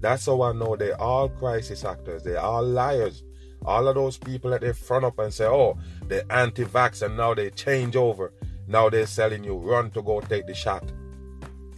That's 0.00 0.26
how 0.26 0.42
I 0.42 0.52
know 0.52 0.76
they're 0.76 1.00
all 1.00 1.28
crisis 1.28 1.84
actors. 1.84 2.22
They're 2.22 2.40
all 2.40 2.62
liars. 2.62 3.22
All 3.64 3.88
of 3.88 3.94
those 3.94 4.18
people 4.18 4.50
that 4.50 4.60
they 4.60 4.72
front 4.72 5.04
up 5.04 5.18
and 5.18 5.32
say, 5.32 5.46
oh, 5.46 5.78
they're 6.06 6.30
anti 6.30 6.64
vax 6.64 7.00
and 7.02 7.16
now 7.16 7.32
they 7.32 7.50
change 7.50 7.96
over. 7.96 8.32
Now 8.66 8.90
they're 8.90 9.06
selling 9.06 9.44
you, 9.44 9.56
run 9.56 9.90
to 9.92 10.02
go 10.02 10.20
take 10.20 10.46
the 10.46 10.54
shot. 10.54 10.92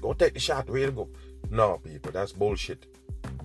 Go 0.00 0.12
take 0.12 0.34
the 0.34 0.40
shot, 0.40 0.66
to 0.66 0.90
go. 0.90 1.08
No, 1.50 1.78
people, 1.78 2.12
that's 2.12 2.32
bullshit. 2.32 2.86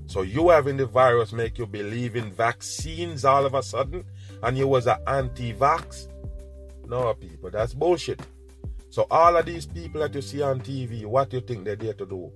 So 0.08 0.24
you 0.24 0.50
having 0.50 0.78
the 0.78 0.86
virus 0.86 1.32
make 1.32 1.58
you 1.58 1.66
believe 1.66 2.16
in 2.16 2.32
vaccines 2.32 3.24
all 3.24 3.46
of 3.46 3.54
a 3.54 3.64
sudden, 3.64 4.04
and 4.44 4.58
you 4.58 4.68
was 4.68 4.88
an 4.88 4.98
anti-vax. 5.08 6.08
No, 6.92 7.14
people, 7.14 7.50
that's 7.50 7.74
bullshit. 7.74 8.20
So 8.90 9.08
all 9.10 9.38
of 9.38 9.46
these 9.46 9.66
people 9.66 10.02
that 10.02 10.14
you 10.14 10.22
see 10.22 10.42
on 10.42 10.60
TV, 10.60 11.06
what 11.06 11.30
do 11.30 11.38
you 11.38 11.42
think 11.42 11.64
they're 11.64 11.78
there 11.78 11.94
to 11.94 12.06
do? 12.06 12.30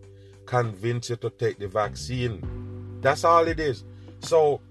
Convince 0.45 1.09
you 1.09 1.17
to 1.17 1.29
take 1.29 1.59
the 1.59 1.67
vaccine. 1.67 3.01
That's 3.01 3.25
all 3.25 3.45
it 3.49 3.59
is. 3.59 3.83
So 4.21 4.61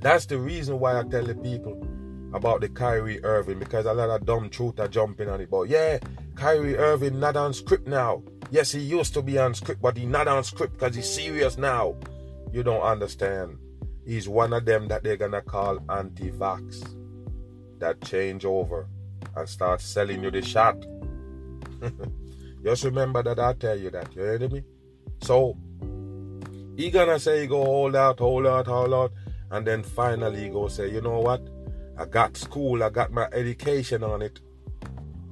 that's 0.00 0.26
the 0.26 0.36
reason 0.36 0.80
why 0.80 0.98
I 0.98 1.04
tell 1.04 1.22
the 1.22 1.36
people 1.36 1.86
about 2.32 2.60
the 2.60 2.68
Kyrie 2.68 3.22
Irving 3.22 3.60
because 3.60 3.86
a 3.86 3.94
lot 3.94 4.10
of 4.10 4.26
dumb 4.26 4.50
truth 4.50 4.80
are 4.80 4.88
jumping 4.88 5.28
on 5.28 5.40
it. 5.40 5.48
But 5.48 5.68
yeah, 5.68 6.00
Kyrie 6.34 6.76
Irving 6.76 7.20
not 7.20 7.36
on 7.36 7.54
script 7.54 7.86
now. 7.86 8.20
Yes, 8.50 8.72
he 8.72 8.80
used 8.80 9.14
to 9.14 9.22
be 9.22 9.38
on 9.38 9.54
script, 9.54 9.80
but 9.80 9.96
he's 9.96 10.08
not 10.08 10.26
on 10.26 10.42
script 10.42 10.72
because 10.72 10.96
he's 10.96 11.08
serious 11.08 11.56
now. 11.56 11.94
You 12.52 12.64
don't 12.64 12.82
understand. 12.82 13.58
He's 14.04 14.28
one 14.28 14.52
of 14.52 14.64
them 14.64 14.88
that 14.88 15.04
they're 15.04 15.16
gonna 15.16 15.40
call 15.40 15.78
anti-vax. 15.88 16.96
That 17.78 18.00
change 18.00 18.44
over 18.44 18.88
and 19.36 19.48
start 19.48 19.80
selling 19.80 20.22
you 20.22 20.30
the 20.30 20.42
shot. 20.42 20.84
Just 22.64 22.84
remember 22.84 23.22
that 23.22 23.38
I 23.38 23.52
tell 23.54 23.78
you 23.78 23.90
that. 23.90 24.14
You 24.14 24.22
heard 24.22 24.52
me? 24.52 24.62
So 25.22 25.56
he 26.76 26.90
gonna 26.90 27.18
say 27.18 27.42
he 27.42 27.46
go 27.46 27.64
hold 27.64 27.96
out, 27.96 28.18
hold 28.18 28.46
out, 28.46 28.66
hold 28.66 28.94
out, 28.94 29.12
and 29.50 29.66
then 29.66 29.82
finally 29.82 30.44
he 30.44 30.48
go 30.48 30.68
say, 30.68 30.90
you 30.90 31.00
know 31.00 31.20
what? 31.20 31.46
I 31.96 32.06
got 32.06 32.36
school, 32.36 32.82
I 32.82 32.90
got 32.90 33.12
my 33.12 33.28
education 33.32 34.02
on 34.02 34.22
it. 34.22 34.40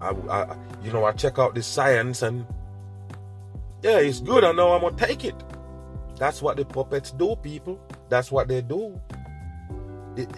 I, 0.00 0.10
I 0.10 0.56
you 0.84 0.92
know, 0.92 1.04
I 1.04 1.12
check 1.12 1.38
out 1.38 1.54
the 1.54 1.62
science 1.62 2.22
and 2.22 2.46
yeah, 3.82 3.98
it's 3.98 4.20
good. 4.20 4.44
I 4.44 4.52
know 4.52 4.72
I'm 4.72 4.82
gonna 4.82 4.96
take 4.96 5.24
it. 5.24 5.34
That's 6.18 6.40
what 6.40 6.56
the 6.56 6.64
puppets 6.64 7.10
do, 7.10 7.34
people. 7.36 7.80
That's 8.08 8.30
what 8.30 8.46
they 8.46 8.62
do. 8.62 9.00
It, 10.16 10.28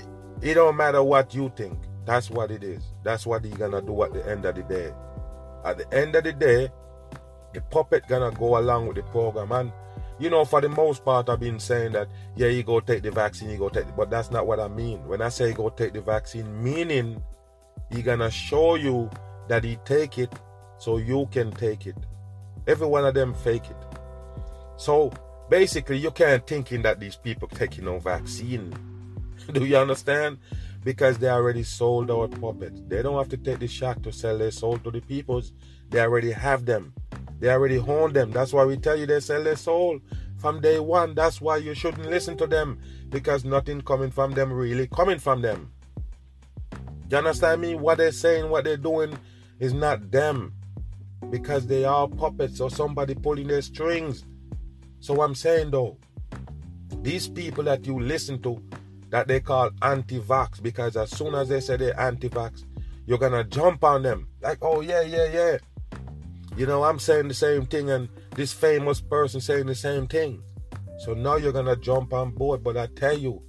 it 0.41 0.55
don't 0.55 0.77
matter 0.77 1.03
what 1.03 1.35
you 1.35 1.53
think. 1.55 1.79
That's 2.07 2.31
what 2.31 2.51
it 2.51 2.63
is. 2.63 2.83
That's 3.03 3.27
what 3.27 3.45
he's 3.45 3.55
gonna 3.55 3.81
do 3.83 4.03
at 4.03 4.13
the 4.13 4.29
end 4.29 4.45
of 4.45 4.55
the 4.57 4.63
day. 4.63 4.93
At 5.65 5.79
the 5.79 5.95
end 5.95 6.15
of 6.17 6.25
the 6.25 6.33
day, 6.33 6.71
The 7.55 7.61
puppet 7.61 8.07
gonna 8.09 8.33
go 8.33 8.59
along 8.59 8.89
with 8.89 8.97
the 8.97 9.05
program. 9.05 9.53
And 9.53 9.73
you 10.19 10.29
know, 10.29 10.45
for 10.45 10.61
the 10.61 10.69
most 10.69 11.05
part, 11.05 11.29
I've 11.29 11.41
been 11.41 11.61
saying 11.61 11.93
that, 11.93 12.09
yeah, 12.37 12.49
you 12.49 12.65
go 12.65 12.81
take 12.81 13.03
the 13.03 13.13
vaccine, 13.13 13.49
you 13.51 13.59
go 13.59 13.69
take. 13.69 13.95
But 13.97 14.11
that's 14.11 14.31
not 14.31 14.47
what 14.47 14.59
I 14.61 14.69
mean. 14.69 15.07
When 15.07 15.23
I 15.23 15.29
say 15.29 15.53
go 15.53 15.71
take 15.71 15.93
the 15.93 16.01
vaccine, 16.01 16.63
meaning 16.63 17.23
he 17.91 18.03
gonna 18.03 18.31
show 18.31 18.75
you 18.75 19.09
that 19.49 19.63
he 19.63 19.77
take 19.85 20.19
it 20.19 20.33
so 20.79 20.97
you 20.99 21.29
can 21.31 21.53
take 21.53 21.87
it. 21.87 21.97
Every 22.67 22.89
one 22.89 23.05
of 23.05 23.15
them 23.15 23.35
fake 23.35 23.71
it. 23.71 23.77
So 24.77 25.13
basically, 25.49 25.99
you 25.99 26.11
can't 26.11 26.45
thinking 26.45 26.83
that 26.83 26.99
these 26.99 27.17
people 27.17 27.47
taking 27.47 27.85
no 27.85 28.01
vaccine. 28.01 28.75
Do 29.53 29.65
you 29.65 29.77
understand? 29.77 30.39
Because 30.85 31.19
they 31.19 31.29
already 31.29 31.63
sold 31.63 32.11
out 32.11 32.39
puppets. 32.41 32.81
They 32.87 33.03
don't 33.03 33.17
have 33.17 33.31
to 33.31 33.37
take 33.37 33.59
the 33.59 33.67
shot 33.67 34.03
to 34.05 34.13
sell 34.13 34.39
their 34.39 34.51
soul 34.51 34.79
to 34.79 34.91
the 34.91 35.01
peoples. 35.01 35.53
They 35.91 36.01
already 36.01 36.31
have 36.31 36.67
them. 36.67 36.93
They 37.41 37.49
already 37.51 37.79
own 37.79 38.13
them. 38.13 38.31
That's 38.31 38.53
why 38.53 38.65
we 38.65 38.77
tell 38.77 38.97
you 38.97 39.07
they 39.07 39.21
sell 39.21 39.43
their 39.43 39.57
soul 39.57 40.01
from 40.37 40.61
day 40.61 40.79
one. 40.79 41.15
That's 41.15 41.41
why 41.41 41.57
you 41.57 41.75
shouldn't 41.75 42.11
listen 42.11 42.37
to 42.37 42.47
them 42.47 42.79
because 43.09 43.45
nothing 43.45 43.81
coming 43.81 44.11
from 44.11 44.33
them 44.33 44.53
really 44.53 44.87
coming 44.87 45.19
from 45.19 45.41
them. 45.41 45.73
You 47.11 47.19
understand 47.19 47.61
me? 47.61 47.75
What 47.75 47.99
they're 47.99 48.13
saying, 48.13 48.51
what 48.51 48.65
they're 48.65 48.77
doing 48.77 49.17
is 49.59 49.73
not 49.73 50.11
them 50.11 50.53
because 51.31 51.67
they 51.67 51.85
are 51.85 52.09
puppets 52.09 52.61
or 52.61 52.71
somebody 52.71 53.15
pulling 53.15 53.47
their 53.47 53.63
strings. 53.63 54.25
So 55.01 55.23
I'm 55.23 55.35
saying 55.35 55.71
though, 55.71 55.97
these 57.03 57.29
people 57.29 57.65
that 57.65 57.87
you 57.87 58.01
listen 58.01 58.41
to 58.43 58.63
that 59.15 59.29
they 59.29 59.39
call 59.39 59.71
anti-vax 59.81 60.61
because 60.61 60.97
as 60.97 61.09
soon 61.09 61.37
as 61.37 61.49
they 61.49 61.61
say 61.61 61.77
they're 61.77 62.01
anti-vax, 62.01 62.65
you're 63.07 63.17
gonna 63.17 63.45
jump 63.45 63.85
on 63.85 64.03
them 64.03 64.27
like, 64.43 64.59
oh 64.61 64.81
yeah, 64.81 65.03
yeah, 65.03 65.29
yeah. 65.33 65.59
You 66.57 66.67
know, 66.67 66.83
I'm 66.83 66.99
saying 66.99 67.29
the 67.29 67.35
same 67.35 67.65
thing, 67.67 67.91
and 67.91 68.09
this 68.35 68.53
famous 68.53 69.01
person 69.01 69.41
saying 69.41 69.67
the 69.67 69.75
same 69.77 70.09
thing. 70.09 70.43
So 70.99 71.15
now 71.15 71.37
you're 71.37 71.53
gonna 71.53 71.77
jump 71.77 72.13
on 72.13 72.33
board. 72.33 72.65
But 72.65 72.77
I 72.77 72.89
tell 72.97 73.17
you, 73.17 73.41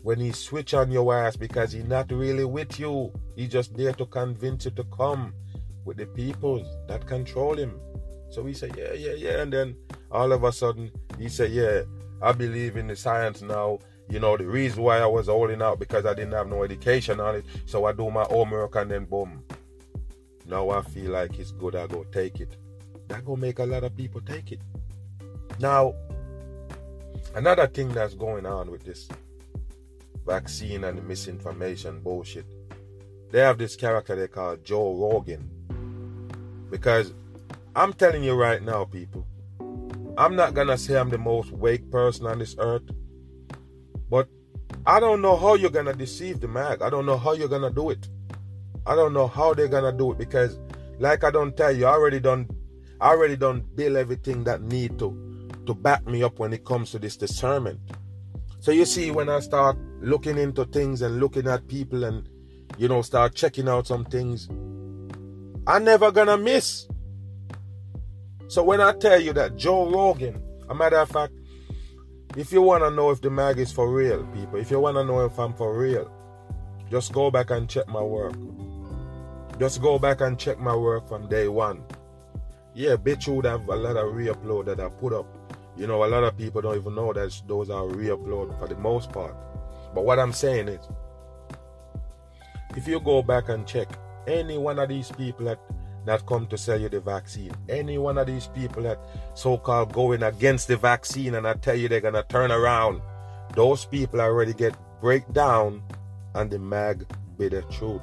when 0.00 0.18
he 0.18 0.32
switch 0.32 0.72
on 0.72 0.90
your 0.90 1.14
ass 1.14 1.36
because 1.36 1.72
he's 1.72 1.84
not 1.84 2.10
really 2.10 2.46
with 2.46 2.80
you, 2.80 3.12
he's 3.36 3.50
just 3.50 3.76
there 3.76 3.92
to 3.92 4.06
convince 4.06 4.64
you 4.64 4.70
to 4.70 4.84
come 4.84 5.34
with 5.84 5.98
the 5.98 6.06
people 6.06 6.64
that 6.88 7.06
control 7.06 7.58
him. 7.58 7.78
So 8.30 8.46
he 8.46 8.54
said, 8.54 8.74
yeah, 8.78 8.94
yeah, 8.94 9.12
yeah, 9.12 9.42
and 9.42 9.52
then 9.52 9.76
all 10.10 10.32
of 10.32 10.44
a 10.44 10.52
sudden 10.52 10.90
he 11.18 11.28
said, 11.28 11.50
yeah, 11.50 11.82
I 12.22 12.32
believe 12.32 12.78
in 12.78 12.86
the 12.86 12.96
science 12.96 13.42
now. 13.42 13.78
You 14.08 14.20
know, 14.20 14.36
the 14.36 14.46
reason 14.46 14.82
why 14.82 14.98
I 14.98 15.06
was 15.06 15.28
holding 15.28 15.62
out 15.62 15.78
because 15.78 16.04
I 16.04 16.14
didn't 16.14 16.32
have 16.32 16.48
no 16.48 16.62
education 16.62 17.20
on 17.20 17.36
it. 17.36 17.44
So 17.66 17.84
I 17.86 17.92
do 17.92 18.10
my 18.10 18.24
homework 18.24 18.76
and 18.76 18.90
then 18.90 19.04
boom, 19.06 19.42
now 20.46 20.70
I 20.70 20.82
feel 20.82 21.12
like 21.12 21.38
it's 21.38 21.52
good, 21.52 21.76
I 21.76 21.86
go 21.86 22.04
take 22.04 22.40
it. 22.40 22.56
That 23.08 23.24
gonna 23.24 23.40
make 23.40 23.58
a 23.58 23.64
lot 23.64 23.84
of 23.84 23.96
people 23.96 24.20
take 24.20 24.52
it. 24.52 24.60
Now, 25.58 25.94
another 27.34 27.66
thing 27.66 27.88
that's 27.90 28.14
going 28.14 28.46
on 28.46 28.70
with 28.70 28.84
this 28.84 29.08
vaccine 30.26 30.84
and 30.84 31.06
misinformation 31.06 32.00
bullshit, 32.00 32.46
they 33.30 33.40
have 33.40 33.58
this 33.58 33.76
character 33.76 34.16
they 34.16 34.28
call 34.28 34.56
Joe 34.56 34.94
Rogan. 34.94 35.48
Because 36.70 37.14
I'm 37.76 37.92
telling 37.92 38.22
you 38.22 38.34
right 38.34 38.62
now, 38.62 38.84
people, 38.84 39.26
I'm 40.18 40.36
not 40.36 40.54
gonna 40.54 40.76
say 40.76 40.98
I'm 40.98 41.10
the 41.10 41.18
most 41.18 41.50
wake 41.52 41.90
person 41.90 42.26
on 42.26 42.38
this 42.38 42.56
earth, 42.58 42.82
but 44.12 44.28
I 44.84 45.00
don't 45.00 45.22
know 45.22 45.36
how 45.38 45.54
you're 45.54 45.70
gonna 45.70 45.94
deceive 45.94 46.38
the 46.38 46.46
mag. 46.46 46.82
I 46.82 46.90
don't 46.90 47.06
know 47.06 47.16
how 47.16 47.32
you're 47.32 47.48
gonna 47.48 47.70
do 47.70 47.88
it. 47.88 48.10
I 48.86 48.94
don't 48.94 49.14
know 49.14 49.26
how 49.26 49.54
they're 49.54 49.68
gonna 49.68 49.90
do 49.90 50.12
it 50.12 50.18
because, 50.18 50.58
like 50.98 51.24
I 51.24 51.30
don't 51.30 51.56
tell 51.56 51.74
you, 51.74 51.86
I 51.86 51.92
already 51.92 52.20
done, 52.20 52.46
I 53.00 53.08
already 53.08 53.36
done 53.36 53.64
build 53.74 53.96
everything 53.96 54.44
that 54.44 54.60
need 54.60 54.98
to, 54.98 55.48
to 55.64 55.74
back 55.74 56.06
me 56.06 56.22
up 56.22 56.38
when 56.38 56.52
it 56.52 56.62
comes 56.62 56.90
to 56.90 56.98
this 56.98 57.16
discernment. 57.16 57.80
So 58.60 58.70
you 58.70 58.84
see, 58.84 59.10
when 59.10 59.30
I 59.30 59.40
start 59.40 59.78
looking 60.02 60.36
into 60.36 60.66
things 60.66 61.00
and 61.00 61.18
looking 61.18 61.48
at 61.48 61.66
people 61.66 62.04
and, 62.04 62.28
you 62.76 62.88
know, 62.88 63.00
start 63.00 63.34
checking 63.34 63.66
out 63.66 63.86
some 63.86 64.04
things, 64.04 64.46
I 65.66 65.78
never 65.78 66.12
gonna 66.12 66.36
miss. 66.36 66.86
So 68.48 68.62
when 68.62 68.82
I 68.82 68.92
tell 68.92 69.18
you 69.18 69.32
that 69.32 69.56
Joe 69.56 69.90
Rogan, 69.90 70.42
a 70.68 70.74
matter 70.74 70.98
of 70.98 71.08
fact, 71.08 71.32
if 72.36 72.52
you 72.52 72.62
wanna 72.62 72.90
know 72.90 73.10
if 73.10 73.20
the 73.20 73.30
mag 73.30 73.58
is 73.58 73.72
for 73.72 73.90
real, 73.90 74.24
people, 74.26 74.58
if 74.58 74.70
you 74.70 74.80
wanna 74.80 75.04
know 75.04 75.24
if 75.24 75.38
I'm 75.38 75.52
for 75.54 75.76
real, 75.76 76.10
just 76.90 77.12
go 77.12 77.30
back 77.30 77.50
and 77.50 77.68
check 77.68 77.88
my 77.88 78.02
work. 78.02 78.34
Just 79.58 79.82
go 79.82 79.98
back 79.98 80.20
and 80.20 80.38
check 80.38 80.58
my 80.58 80.74
work 80.74 81.06
from 81.08 81.28
day 81.28 81.48
one. 81.48 81.84
Yeah, 82.74 82.96
BitChute 82.96 83.44
have 83.44 83.68
a 83.68 83.76
lot 83.76 83.96
of 83.96 84.14
re-upload 84.14 84.64
that 84.66 84.80
I 84.80 84.88
put 84.88 85.12
up. 85.12 85.26
You 85.76 85.86
know, 85.86 86.04
a 86.04 86.06
lot 86.06 86.24
of 86.24 86.36
people 86.36 86.62
don't 86.62 86.76
even 86.76 86.94
know 86.94 87.12
that 87.12 87.42
those 87.46 87.70
are 87.70 87.86
re-upload 87.86 88.58
for 88.58 88.66
the 88.66 88.76
most 88.76 89.12
part. 89.12 89.34
But 89.94 90.04
what 90.04 90.18
I'm 90.18 90.32
saying 90.32 90.68
is, 90.68 90.88
if 92.76 92.88
you 92.88 92.98
go 93.00 93.22
back 93.22 93.50
and 93.50 93.66
check 93.66 93.88
any 94.26 94.56
one 94.56 94.78
of 94.78 94.88
these 94.88 95.10
people 95.10 95.46
that 95.46 95.58
that 96.04 96.26
come 96.26 96.46
to 96.48 96.58
sell 96.58 96.80
you 96.80 96.88
the 96.88 97.00
vaccine, 97.00 97.52
any 97.68 97.98
one 97.98 98.18
of 98.18 98.26
these 98.26 98.48
people 98.48 98.82
that 98.82 98.98
so-called 99.34 99.92
going 99.92 100.22
against 100.22 100.68
the 100.68 100.76
vaccine 100.76 101.34
and 101.34 101.46
I 101.46 101.54
tell 101.54 101.76
you 101.76 101.88
they're 101.88 102.00
gonna 102.00 102.24
turn 102.28 102.50
around, 102.50 103.00
those 103.54 103.84
people 103.84 104.20
already 104.20 104.52
get 104.52 104.76
break 105.00 105.30
down 105.32 105.82
and 106.34 106.50
the 106.50 106.58
mag 106.58 107.06
be 107.38 107.48
the 107.48 107.62
truth. 107.62 108.02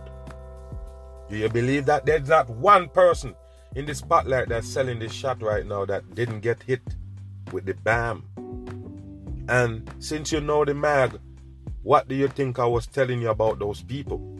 Do 1.29 1.37
you 1.37 1.49
believe 1.49 1.85
that 1.85 2.05
there's 2.05 2.27
not 2.27 2.49
one 2.49 2.89
person 2.89 3.35
in 3.75 3.85
the 3.85 3.93
spotlight 3.93 4.49
that's 4.49 4.67
selling 4.67 4.99
this 4.99 5.13
shot 5.13 5.41
right 5.41 5.65
now 5.65 5.85
that 5.85 6.15
didn't 6.15 6.39
get 6.39 6.63
hit 6.63 6.81
with 7.51 7.65
the 7.65 7.73
BAM? 7.75 8.25
And 9.47 9.91
since 9.99 10.31
you 10.31 10.41
know 10.41 10.65
the 10.65 10.73
mag, 10.73 11.19
what 11.83 12.07
do 12.07 12.15
you 12.15 12.27
think 12.27 12.59
I 12.59 12.65
was 12.65 12.87
telling 12.87 13.21
you 13.21 13.29
about 13.29 13.59
those 13.59 13.81
people? 13.81 14.38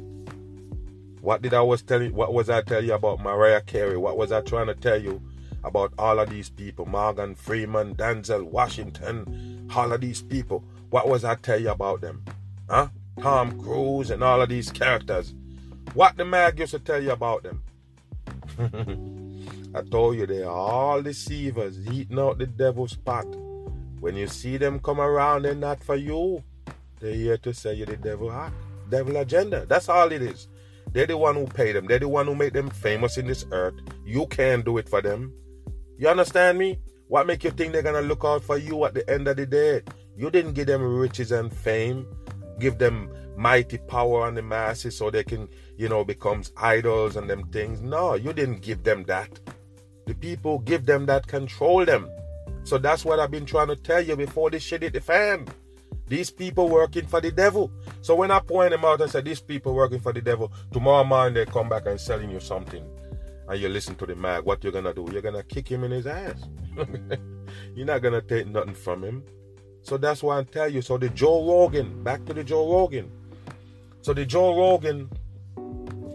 What 1.21 1.41
did 1.41 1.53
I 1.53 1.61
was 1.61 1.81
telling 1.81 2.13
what 2.13 2.33
was 2.33 2.49
I 2.49 2.61
telling 2.61 2.87
you 2.87 2.93
about 2.93 3.21
Mariah 3.21 3.61
Carey? 3.61 3.97
What 3.97 4.17
was 4.17 4.31
I 4.31 4.41
trying 4.41 4.67
to 4.67 4.75
tell 4.75 5.01
you 5.01 5.21
about 5.63 5.93
all 5.97 6.19
of 6.19 6.29
these 6.29 6.49
people? 6.49 6.85
Morgan 6.85 7.35
Freeman, 7.35 7.95
Denzel 7.95 8.43
Washington, 8.43 9.69
all 9.75 9.91
of 9.91 10.01
these 10.01 10.21
people. 10.21 10.63
What 10.89 11.07
was 11.07 11.23
I 11.23 11.35
tell 11.35 11.59
you 11.59 11.69
about 11.69 12.01
them? 12.01 12.23
Huh? 12.69 12.87
Tom 13.21 13.61
Cruise 13.61 14.11
and 14.11 14.23
all 14.23 14.41
of 14.41 14.49
these 14.49 14.71
characters. 14.71 15.33
What 15.93 16.15
the 16.17 16.25
mag 16.25 16.59
used 16.59 16.71
to 16.71 16.79
tell 16.79 17.01
you 17.01 17.11
about 17.11 17.43
them? 17.43 17.63
I 19.75 19.81
told 19.81 20.17
you 20.17 20.25
they 20.25 20.43
are 20.43 20.51
all 20.51 21.01
deceivers 21.01 21.85
eating 21.91 22.19
out 22.19 22.37
the 22.37 22.47
devil's 22.47 22.95
pot. 22.95 23.27
When 23.99 24.15
you 24.15 24.27
see 24.27 24.57
them 24.57 24.79
come 24.79 25.01
around, 25.01 25.43
they're 25.43 25.55
not 25.55 25.83
for 25.83 25.95
you. 25.95 26.43
They're 26.99 27.13
here 27.13 27.37
to 27.39 27.53
sell 27.53 27.73
you 27.73 27.85
the 27.85 27.97
devil 27.97 28.31
act, 28.31 28.55
devil 28.89 29.17
agenda. 29.17 29.65
That's 29.65 29.89
all 29.89 30.11
it 30.11 30.21
is. 30.21 30.47
They're 30.91 31.05
the 31.05 31.17
one 31.17 31.35
who 31.35 31.45
pay 31.45 31.71
them. 31.71 31.85
They're 31.85 31.99
the 31.99 32.07
one 32.07 32.25
who 32.25 32.35
make 32.35 32.53
them 32.53 32.69
famous 32.69 33.17
in 33.17 33.27
this 33.27 33.45
earth. 33.51 33.75
You 34.05 34.25
can't 34.27 34.65
do 34.65 34.77
it 34.77 34.89
for 34.89 35.01
them. 35.01 35.33
You 35.97 36.07
understand 36.09 36.57
me? 36.57 36.79
What 37.07 37.27
make 37.27 37.43
you 37.43 37.51
think 37.51 37.73
they're 37.73 37.81
gonna 37.81 38.01
look 38.01 38.23
out 38.23 38.43
for 38.43 38.57
you 38.57 38.85
at 38.85 38.93
the 38.93 39.07
end 39.09 39.27
of 39.27 39.37
the 39.37 39.45
day? 39.45 39.81
You 40.15 40.29
didn't 40.29 40.53
give 40.53 40.67
them 40.67 40.83
riches 40.83 41.31
and 41.31 41.51
fame. 41.51 42.07
Give 42.59 42.77
them 42.77 43.09
mighty 43.37 43.77
power 43.77 44.25
on 44.25 44.35
the 44.35 44.41
masses 44.41 44.97
so 44.97 45.09
they 45.09 45.23
can, 45.23 45.47
you 45.77 45.89
know, 45.89 46.03
becomes 46.03 46.51
idols 46.57 47.15
and 47.15 47.29
them 47.29 47.47
things. 47.51 47.81
No, 47.81 48.15
you 48.15 48.33
didn't 48.33 48.61
give 48.61 48.83
them 48.83 49.03
that. 49.05 49.39
The 50.07 50.13
people 50.15 50.59
give 50.59 50.85
them 50.85 51.05
that, 51.05 51.27
control 51.27 51.85
them. 51.85 52.09
So 52.63 52.77
that's 52.77 53.05
what 53.05 53.19
I've 53.19 53.31
been 53.31 53.45
trying 53.45 53.67
to 53.67 53.75
tell 53.75 54.01
you 54.01 54.15
before 54.15 54.49
this 54.49 54.63
shit 54.63 54.81
hit 54.81 54.93
the 54.93 55.01
fan. 55.01 55.47
These 56.09 56.31
people 56.31 56.69
working 56.69 57.05
for 57.05 57.21
the 57.21 57.31
devil. 57.31 57.71
So 58.01 58.15
when 58.15 58.31
I 58.31 58.39
point 58.39 58.71
them 58.71 58.83
out 58.83 58.99
and 58.99 59.11
say 59.11 59.21
these 59.21 59.39
people 59.39 59.75
working 59.75 59.99
for 59.99 60.11
the 60.11 60.21
devil, 60.21 60.51
tomorrow 60.71 61.03
morning 61.03 61.35
they 61.35 61.45
come 61.45 61.69
back 61.69 61.85
and 61.85 62.01
selling 62.01 62.31
you 62.31 62.39
something, 62.39 62.83
and 63.47 63.59
you 63.59 63.69
listen 63.69 63.95
to 63.95 64.05
the 64.07 64.15
mag. 64.15 64.43
What 64.43 64.63
you're 64.63 64.73
gonna 64.73 64.93
do? 64.93 65.07
You're 65.11 65.21
gonna 65.21 65.43
kick 65.43 65.67
him 65.67 65.83
in 65.83 65.91
his 65.91 66.07
ass. 66.07 66.47
you're 67.75 67.85
not 67.85 68.01
gonna 68.01 68.21
take 68.21 68.47
nothing 68.47 68.73
from 68.73 69.03
him. 69.03 69.23
So 69.83 69.97
that's 69.97 70.23
why 70.23 70.39
I 70.39 70.43
tell 70.43 70.67
you. 70.67 70.81
So 70.81 70.97
the 70.97 71.09
Joe 71.09 71.47
Rogan, 71.47 72.03
back 72.03 72.25
to 72.25 72.33
the 72.33 72.43
Joe 72.43 72.71
Rogan. 72.71 73.11
So 74.01 74.13
the 74.13 74.25
Joe 74.25 74.57
Rogan 74.57 75.09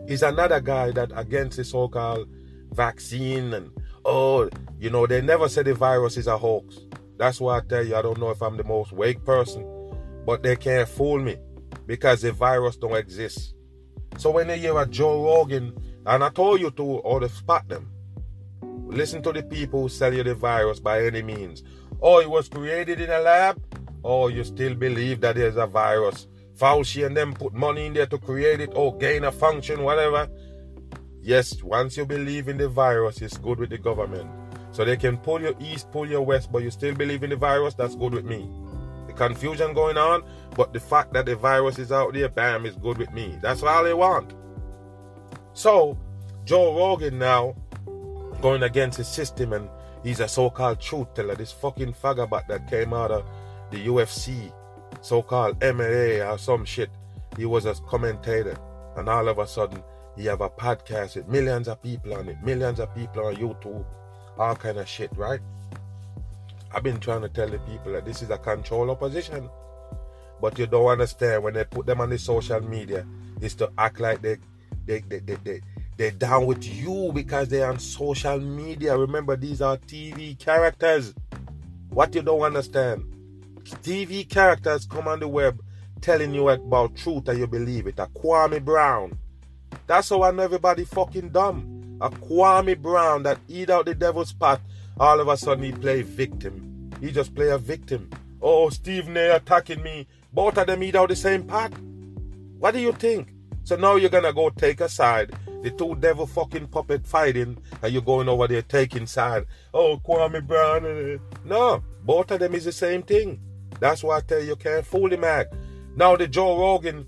is 0.09 0.22
another 0.22 0.61
guy 0.61 0.90
that 0.90 1.12
against 1.14 1.57
the 1.57 1.64
so-called 1.64 2.28
vaccine 2.72 3.54
and 3.54 3.70
oh, 4.04 4.50
you 4.78 4.90
know, 4.90 5.07
they 5.07 5.20
never 5.20 5.48
said 5.48 5.66
the 5.66 5.74
virus 5.74 6.16
is 6.16 6.26
a 6.26 6.37
hoax. 6.37 6.80
That's 7.16 7.40
why 7.40 7.59
I 7.59 7.61
tell 7.61 7.87
you 7.87 7.96
I 7.96 8.02
don't 8.02 8.18
know 8.18 8.30
if 8.30 8.42
I'm 8.42 8.57
the 8.57 8.64
most 8.64 8.92
wake 8.92 9.24
person, 9.24 9.64
but 10.24 10.42
they 10.42 10.56
can't 10.56 10.88
fool 10.88 11.18
me 11.20 11.37
because 11.87 12.22
the 12.22 12.32
virus 12.32 12.76
don't 12.76 12.96
exist. 12.96 13.54
So 14.18 14.30
when 14.30 14.46
they 14.46 14.58
hear 14.58 14.78
a 14.78 14.87
Joe 14.87 15.24
Rogan, 15.24 15.76
and 16.06 16.22
I 16.22 16.28
told 16.30 16.60
you 16.60 16.70
to 16.72 16.82
or 16.82 17.20
to 17.20 17.28
spot 17.28 17.68
them, 17.68 17.90
listen 18.62 19.22
to 19.22 19.32
the 19.32 19.42
people 19.42 19.82
who 19.82 19.88
sell 19.88 20.12
you 20.12 20.22
the 20.22 20.34
virus 20.34 20.80
by 20.80 21.04
any 21.04 21.22
means. 21.22 21.62
Oh, 22.00 22.20
it 22.20 22.30
was 22.30 22.48
created 22.48 23.00
in 23.00 23.10
a 23.10 23.20
lab? 23.20 23.62
Oh, 24.04 24.28
you 24.28 24.44
still 24.44 24.74
believe 24.74 25.20
that 25.22 25.37
there's 25.37 25.56
a 25.56 25.66
virus 25.66 26.28
Fauci 26.56 27.04
and 27.04 27.16
them 27.16 27.34
put 27.34 27.52
money 27.52 27.87
in 27.87 27.94
there 27.94 28.06
to 28.06 28.18
create 28.18 28.60
it 28.60 28.70
or 28.74 28.96
gain 28.96 29.24
a 29.24 29.32
function, 29.32 29.82
whatever. 29.82 30.28
Yes, 31.20 31.62
once 31.62 31.96
you 31.96 32.06
believe 32.06 32.48
in 32.48 32.58
the 32.58 32.68
virus, 32.68 33.20
it's 33.22 33.38
good 33.38 33.58
with 33.58 33.70
the 33.70 33.78
government. 33.78 34.30
So 34.70 34.84
they 34.84 34.96
can 34.96 35.16
pull 35.16 35.40
you 35.40 35.56
east, 35.60 35.90
pull 35.90 36.08
you 36.08 36.20
west, 36.20 36.52
but 36.52 36.62
you 36.62 36.70
still 36.70 36.94
believe 36.94 37.22
in 37.22 37.30
the 37.30 37.37
virus, 37.37 37.74
that's 37.74 37.96
good 37.96 38.12
with 38.12 38.24
me. 38.24 38.48
Confusion 39.16 39.74
going 39.74 39.96
on, 39.96 40.24
but 40.57 40.72
the 40.72 40.81
fact 40.81 41.12
that 41.12 41.27
the 41.27 41.37
virus 41.37 41.79
is 41.79 41.92
out 41.92 42.12
there, 42.12 42.29
bam, 42.29 42.66
is 42.66 42.77
good 42.77 42.98
with 42.98 43.12
me. 43.12 43.38
That's 43.40 43.62
all 43.62 43.85
they 43.85 43.94
want. 43.94 44.35
So, 45.53 45.96
Joe 46.44 46.77
Rogan 46.77 47.18
now 47.18 47.55
going 48.40 48.64
against 48.64 48.98
his 48.98 49.09
system 49.09 49.53
and 49.53 49.68
he's 50.03 50.20
a 50.20 50.29
so-called 50.29 50.81
truth 50.81 51.14
teller. 51.14 51.35
This 51.35 51.53
fucking 51.53 51.94
faggot 51.94 52.46
that 52.48 52.68
came 52.68 52.92
out 52.92 53.11
of 53.11 53.24
the 53.70 53.87
UFC, 53.87 54.53
so-called 55.00 55.59
MMA 55.61 56.31
or 56.31 56.38
some 56.38 56.64
shit. 56.64 56.90
He 57.37 57.46
was 57.46 57.66
a 57.66 57.74
commentator, 57.74 58.57
and 58.96 59.09
all 59.09 59.29
of 59.29 59.38
a 59.38 59.46
sudden 59.46 59.83
he 60.16 60.27
have 60.27 60.40
a 60.40 60.50
podcast 60.50 61.16
with 61.16 61.29
millions 61.29 61.68
of 61.68 61.83
people 61.83 62.14
on 62.14 62.29
it, 62.29 62.37
millions 62.42 62.79
of 62.79 62.94
people 62.94 63.27
on 63.27 63.35
YouTube, 63.37 63.85
all 64.38 64.55
kind 64.55 64.79
of 64.79 64.88
shit, 64.88 65.11
right? 65.16 65.40
I've 66.74 66.82
been 66.82 66.98
trying 66.98 67.22
to 67.22 67.28
tell 67.28 67.48
the 67.48 67.58
people 67.60 67.92
that 67.92 68.04
this 68.04 68.22
is 68.22 68.30
a 68.30 68.38
control 68.38 68.90
opposition. 68.90 69.48
But 70.40 70.58
you 70.58 70.66
don't 70.66 70.87
understand 70.87 71.42
when 71.42 71.54
they 71.54 71.64
put 71.64 71.87
them 71.87 72.00
on 72.00 72.10
the 72.10 72.18
social 72.18 72.60
media, 72.60 73.06
is 73.40 73.54
to 73.56 73.70
act 73.78 74.00
like 74.00 74.20
they 74.20 74.38
they 74.87 75.00
they 75.00 75.20
they, 75.20 75.37
they 75.37 75.60
they're 75.96 76.10
down 76.10 76.46
with 76.46 76.64
you 76.64 77.12
because 77.14 77.48
they're 77.48 77.70
on 77.70 77.78
social 77.78 78.40
media. 78.40 78.96
Remember, 78.96 79.37
these 79.37 79.62
are 79.62 79.76
TV 79.76 80.37
characters. 80.38 81.14
What 81.90 82.14
you 82.14 82.22
don't 82.22 82.42
understand. 82.42 83.04
TV 83.64 84.28
characters 84.28 84.87
come 84.87 85.06
on 85.08 85.20
the 85.20 85.28
web 85.28 85.62
telling 86.00 86.34
you 86.34 86.48
about 86.48 86.96
truth 86.96 87.28
and 87.28 87.38
you 87.38 87.46
believe 87.46 87.87
it. 87.87 87.98
A 87.98 88.06
Kwame 88.06 88.62
Brown. 88.62 89.16
That's 89.87 90.10
how 90.10 90.22
I 90.22 90.32
know 90.32 90.42
everybody 90.42 90.84
fucking 90.84 91.30
dumb. 91.30 91.98
A 92.00 92.10
Kwame 92.10 92.76
Brown 92.76 93.22
that 93.22 93.38
eat 93.48 93.70
out 93.70 93.87
the 93.87 93.94
devil's 93.94 94.32
pot, 94.32 94.60
all 94.98 95.20
of 95.20 95.28
a 95.28 95.37
sudden 95.37 95.64
he 95.64 95.72
play 95.72 96.02
victim. 96.02 96.90
He 97.00 97.11
just 97.11 97.35
play 97.35 97.50
a 97.50 97.59
victim. 97.59 98.11
Oh, 98.40 98.68
Stephen 98.70 99.16
A 99.16 99.37
attacking 99.37 99.83
me. 99.83 100.07
Both 100.33 100.59
of 100.59 100.66
them 100.66 100.83
eat 100.83 100.96
out 100.96 101.09
the 101.09 101.16
same 101.16 101.44
pot. 101.44 101.72
What 102.59 102.74
do 102.74 102.80
you 102.80 102.92
think? 102.92 103.28
So 103.64 103.76
now 103.76 103.96
you're 103.96 104.11
gonna 104.11 104.33
go 104.33 104.50
take 104.50 104.80
a 104.80 104.88
side. 104.88 105.33
The 105.62 105.70
two 105.70 105.94
devil 105.94 106.26
fucking 106.26 106.68
puppet 106.68 107.07
fighting, 107.07 107.57
and 107.83 107.92
you're 107.92 108.02
going 108.02 108.28
over 108.28 108.46
there 108.46 108.62
taking 108.62 109.07
side. 109.07 109.46
Oh, 109.72 109.98
Kwame 110.07 110.46
Brown. 110.46 110.85
Eh. 110.85 111.18
No, 111.44 111.83
both 112.02 112.30
of 112.30 112.40
them 112.40 112.54
is 112.54 112.66
the 112.66 112.72
same 112.72 113.02
thing. 113.02 113.40
That's 113.80 114.04
why 114.04 114.18
I 114.18 114.20
tell 114.20 114.40
you, 114.40 114.48
you 114.48 114.57
can't 114.57 114.85
fool 114.85 115.09
the 115.09 115.16
mag. 115.16 115.46
Now 115.96 116.16
the 116.16 116.28
Joe 116.28 116.59
Rogan 116.59 117.07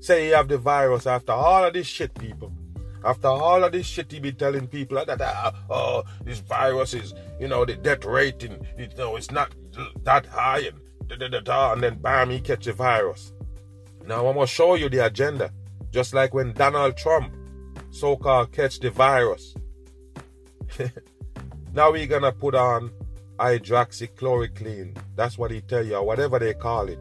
say 0.00 0.26
he 0.26 0.30
have 0.30 0.48
the 0.48 0.58
virus 0.58 1.06
after 1.06 1.32
all 1.32 1.64
of 1.64 1.74
this 1.74 1.86
shit, 1.86 2.14
people. 2.14 2.52
After 3.04 3.28
all 3.28 3.64
of 3.64 3.72
this 3.72 3.86
shit, 3.86 4.10
he 4.10 4.20
be 4.20 4.32
telling 4.32 4.66
people 4.66 5.04
that 5.04 5.20
uh, 5.20 5.52
oh 5.70 6.04
this 6.24 6.40
virus 6.40 6.94
is 6.94 7.14
you 7.40 7.48
know 7.48 7.64
the 7.64 7.76
death 7.76 8.04
rate 8.04 8.42
rating 8.42 8.66
you 8.76 8.88
know 8.96 9.16
it's 9.16 9.30
not 9.30 9.50
that 10.04 10.26
high 10.26 10.60
and 10.60 10.80
da, 11.06 11.16
da, 11.16 11.28
da, 11.28 11.40
da, 11.40 11.72
and 11.72 11.82
then 11.82 11.96
bam 11.98 12.30
he 12.30 12.40
catch 12.40 12.66
a 12.66 12.72
virus. 12.72 13.32
Now 14.06 14.26
I'm 14.26 14.34
gonna 14.34 14.46
show 14.46 14.74
you 14.74 14.88
the 14.88 15.04
agenda, 15.04 15.52
just 15.90 16.14
like 16.14 16.34
when 16.34 16.52
Donald 16.52 16.96
Trump 16.96 17.32
so-called 17.90 18.52
catch 18.52 18.80
the 18.80 18.90
virus. 18.90 19.54
now 21.72 21.92
we're 21.92 22.06
gonna 22.06 22.32
put 22.32 22.54
on 22.54 22.90
hydroxychloroquine. 23.38 24.96
That's 25.14 25.38
what 25.38 25.50
he 25.50 25.60
tell 25.60 25.84
you, 25.84 25.96
or 25.96 26.04
whatever 26.04 26.38
they 26.38 26.54
call 26.54 26.88
it. 26.88 26.98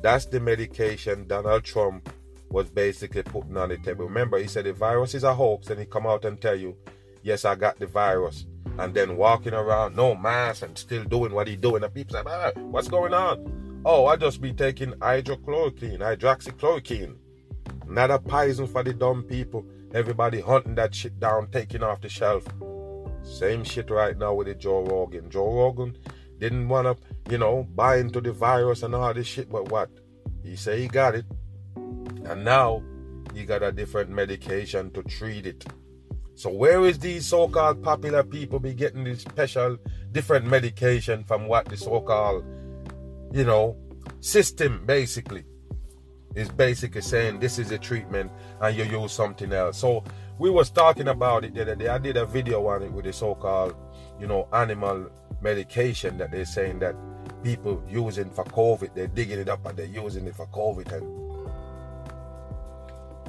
That's 0.00 0.26
the 0.26 0.40
medication 0.40 1.26
Donald 1.26 1.64
Trump 1.64 2.08
was 2.50 2.70
basically 2.70 3.22
putting 3.22 3.56
on 3.56 3.68
the 3.68 3.78
table. 3.78 4.06
Remember, 4.06 4.38
he 4.38 4.46
said 4.46 4.64
the 4.64 4.72
virus 4.72 5.14
is 5.14 5.24
a 5.24 5.34
hoax, 5.34 5.70
and 5.70 5.78
he 5.78 5.86
come 5.86 6.06
out 6.06 6.24
and 6.24 6.40
tell 6.40 6.56
you, 6.56 6.76
yes, 7.22 7.44
I 7.44 7.54
got 7.54 7.78
the 7.78 7.86
virus. 7.86 8.46
And 8.78 8.94
then 8.94 9.16
walking 9.16 9.54
around, 9.54 9.96
no 9.96 10.14
mask, 10.14 10.62
and 10.62 10.76
still 10.78 11.04
doing 11.04 11.32
what 11.32 11.48
he 11.48 11.56
doing. 11.56 11.82
And 11.82 11.92
people 11.92 12.14
say, 12.14 12.22
ah, 12.26 12.52
what's 12.56 12.88
going 12.88 13.12
on? 13.12 13.82
Oh, 13.84 14.06
I 14.06 14.16
just 14.16 14.40
be 14.40 14.52
taking 14.52 14.92
hydrochloroquine, 14.92 15.98
hydroxychloroquine. 15.98 17.16
Not 17.86 18.10
a 18.10 18.18
poison 18.18 18.66
for 18.66 18.82
the 18.82 18.92
dumb 18.92 19.22
people. 19.24 19.64
Everybody 19.94 20.40
hunting 20.40 20.74
that 20.74 20.94
shit 20.94 21.18
down, 21.18 21.48
taking 21.50 21.82
off 21.82 22.00
the 22.00 22.08
shelf. 22.08 22.44
Same 23.22 23.64
shit 23.64 23.90
right 23.90 24.16
now 24.16 24.34
with 24.34 24.46
the 24.46 24.54
Joe 24.54 24.84
Rogan. 24.84 25.30
Joe 25.30 25.52
Rogan 25.52 25.96
didn't 26.38 26.68
want 26.68 26.86
to, 26.86 27.32
you 27.32 27.38
know, 27.38 27.66
buy 27.74 27.96
into 27.98 28.20
the 28.20 28.32
virus 28.32 28.82
and 28.82 28.94
all 28.94 29.12
this 29.14 29.26
shit, 29.26 29.50
but 29.50 29.70
what? 29.70 29.90
He 30.42 30.56
say 30.56 30.80
he 30.80 30.88
got 30.88 31.14
it. 31.14 31.26
And 32.24 32.44
now 32.44 32.82
you 33.34 33.44
got 33.44 33.62
a 33.62 33.72
different 33.72 34.10
medication 34.10 34.90
to 34.92 35.02
treat 35.02 35.46
it. 35.46 35.64
So 36.34 36.50
where 36.50 36.84
is 36.84 36.98
these 36.98 37.26
so-called 37.26 37.82
popular 37.82 38.22
people 38.22 38.60
be 38.60 38.74
getting 38.74 39.04
this 39.04 39.22
special 39.22 39.76
different 40.12 40.46
medication 40.46 41.24
from 41.24 41.48
what 41.48 41.66
the 41.66 41.76
so-called, 41.76 42.44
you 43.32 43.44
know, 43.44 43.76
system 44.20 44.84
basically 44.86 45.44
is 46.34 46.48
basically 46.48 47.00
saying 47.00 47.40
this 47.40 47.58
is 47.58 47.72
a 47.72 47.78
treatment 47.78 48.30
and 48.60 48.76
you 48.76 48.84
use 48.84 49.12
something 49.12 49.52
else. 49.52 49.78
So 49.78 50.04
we 50.38 50.50
was 50.50 50.70
talking 50.70 51.08
about 51.08 51.44
it 51.44 51.54
the 51.54 51.62
other 51.62 51.74
day. 51.74 51.88
I 51.88 51.98
did 51.98 52.16
a 52.16 52.24
video 52.24 52.64
on 52.68 52.82
it 52.82 52.92
with 52.92 53.04
the 53.04 53.12
so-called, 53.12 53.74
you 54.20 54.26
know, 54.28 54.48
animal 54.52 55.10
medication 55.40 56.18
that 56.18 56.30
they're 56.30 56.44
saying 56.44 56.78
that 56.80 56.94
people 57.42 57.82
using 57.88 58.30
for 58.30 58.44
COVID. 58.44 58.94
They're 58.94 59.08
digging 59.08 59.40
it 59.40 59.48
up 59.48 59.66
and 59.66 59.76
they're 59.76 59.86
using 59.86 60.26
it 60.26 60.36
for 60.36 60.46
COVID. 60.46 60.92
And 60.92 61.27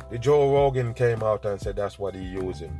the 0.09 0.17
Joe 0.17 0.53
Rogan 0.53 0.93
came 0.93 1.21
out 1.23 1.45
and 1.45 1.59
said 1.59 1.75
that's 1.75 1.99
what 1.99 2.15
he's 2.15 2.31
using. 2.31 2.77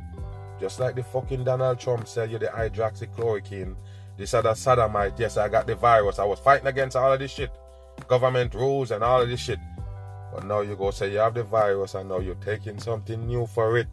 Just 0.58 0.80
like 0.80 0.94
the 0.94 1.02
fucking 1.02 1.44
Donald 1.44 1.78
Trump 1.78 2.06
sell 2.06 2.28
you 2.28 2.38
the 2.38 2.46
hydroxychloroquine. 2.46 3.76
This 4.16 4.34
other 4.34 4.54
sodomite, 4.54 5.18
yes, 5.18 5.36
I 5.36 5.48
got 5.48 5.66
the 5.66 5.74
virus. 5.74 6.18
I 6.18 6.24
was 6.24 6.38
fighting 6.40 6.66
against 6.66 6.96
all 6.96 7.12
of 7.12 7.18
this 7.18 7.30
shit. 7.30 7.50
Government 8.08 8.54
rules 8.54 8.90
and 8.90 9.02
all 9.02 9.22
of 9.22 9.28
this 9.28 9.40
shit. 9.40 9.58
But 10.34 10.44
now 10.44 10.60
you 10.60 10.76
go 10.76 10.90
say 10.90 11.10
you 11.10 11.18
have 11.18 11.34
the 11.34 11.44
virus 11.44 11.94
and 11.94 12.08
now 12.08 12.18
you're 12.18 12.34
taking 12.36 12.78
something 12.78 13.26
new 13.26 13.46
for 13.46 13.78
it. 13.78 13.88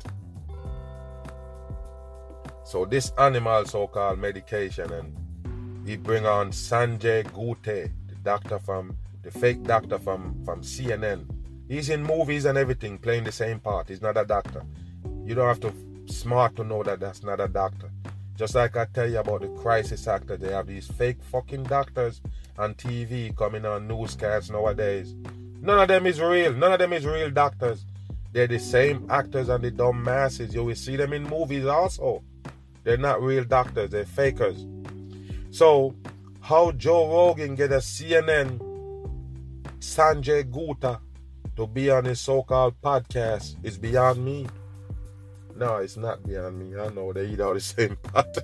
So 2.63 2.83
this 2.83 3.13
animal 3.17 3.65
so-called 3.65 4.19
medication 4.19 4.91
and 4.91 5.87
he 5.87 5.95
bring 5.95 6.25
on 6.25 6.51
Sanjay 6.51 7.23
Gupta, 7.33 7.89
the 8.09 8.15
doctor 8.23 8.59
from 8.59 8.97
the 9.23 9.31
fake 9.31 9.63
doctor 9.63 9.97
from 9.97 10.43
from 10.43 10.61
CNN. 10.61 11.36
He's 11.67 11.89
in 11.89 12.03
movies 12.03 12.45
and 12.45 12.57
everything 12.57 12.97
playing 12.97 13.25
the 13.25 13.31
same 13.31 13.59
part. 13.59 13.89
He's 13.89 14.01
not 14.01 14.17
a 14.17 14.25
doctor. 14.25 14.63
You 15.25 15.35
don't 15.35 15.47
have 15.47 15.59
to 15.61 15.73
smart 16.05 16.55
to 16.55 16.63
know 16.63 16.83
that 16.83 16.99
that's 16.99 17.23
not 17.23 17.39
a 17.39 17.47
doctor. 17.47 17.89
Just 18.35 18.55
like 18.55 18.77
I 18.77 18.85
tell 18.85 19.09
you 19.09 19.19
about 19.19 19.41
the 19.41 19.49
crisis 19.49 20.07
actor, 20.07 20.37
they 20.37 20.51
have 20.51 20.67
these 20.67 20.87
fake 20.87 21.17
fucking 21.23 21.63
doctors 21.63 22.21
on 22.57 22.75
TV 22.75 23.35
coming 23.35 23.65
on 23.65 23.87
newscasts 23.87 24.49
nowadays. 24.49 25.15
None 25.59 25.79
of 25.79 25.87
them 25.87 26.05
is 26.05 26.21
real. 26.21 26.53
None 26.53 26.71
of 26.71 26.79
them 26.79 26.93
is 26.93 27.05
real 27.05 27.31
doctors. 27.31 27.85
They're 28.31 28.47
the 28.47 28.59
same 28.59 29.07
actors 29.09 29.49
and 29.49 29.63
the 29.63 29.71
dumb 29.71 30.03
masses. 30.03 30.53
You 30.53 30.63
will 30.63 30.75
see 30.75 30.95
them 30.95 31.13
in 31.13 31.23
movies 31.23 31.65
also. 31.65 32.23
They're 32.83 32.97
not 32.97 33.21
real 33.21 33.43
doctors, 33.43 33.89
they're 33.89 34.05
fakers. 34.05 34.65
So, 35.51 35.95
how 36.39 36.71
Joe 36.71 37.09
Rogan 37.09 37.55
get 37.55 37.71
a 37.71 37.77
CNN 37.77 38.59
Sanjay 39.79 40.49
Gupta 40.49 40.99
to 41.57 41.65
be 41.65 41.89
on 41.89 42.03
this 42.03 42.21
so-called 42.21 42.79
podcast 42.81 43.55
is 43.63 43.77
beyond 43.77 44.23
me. 44.23 44.45
No, 45.55 45.77
it's 45.77 45.97
not 45.97 46.25
beyond 46.25 46.59
me. 46.59 46.79
I 46.79 46.89
know 46.89 47.11
they 47.11 47.25
eat 47.27 47.41
all 47.41 47.55
the 47.55 47.59
same 47.59 47.95
pot. 47.97 48.37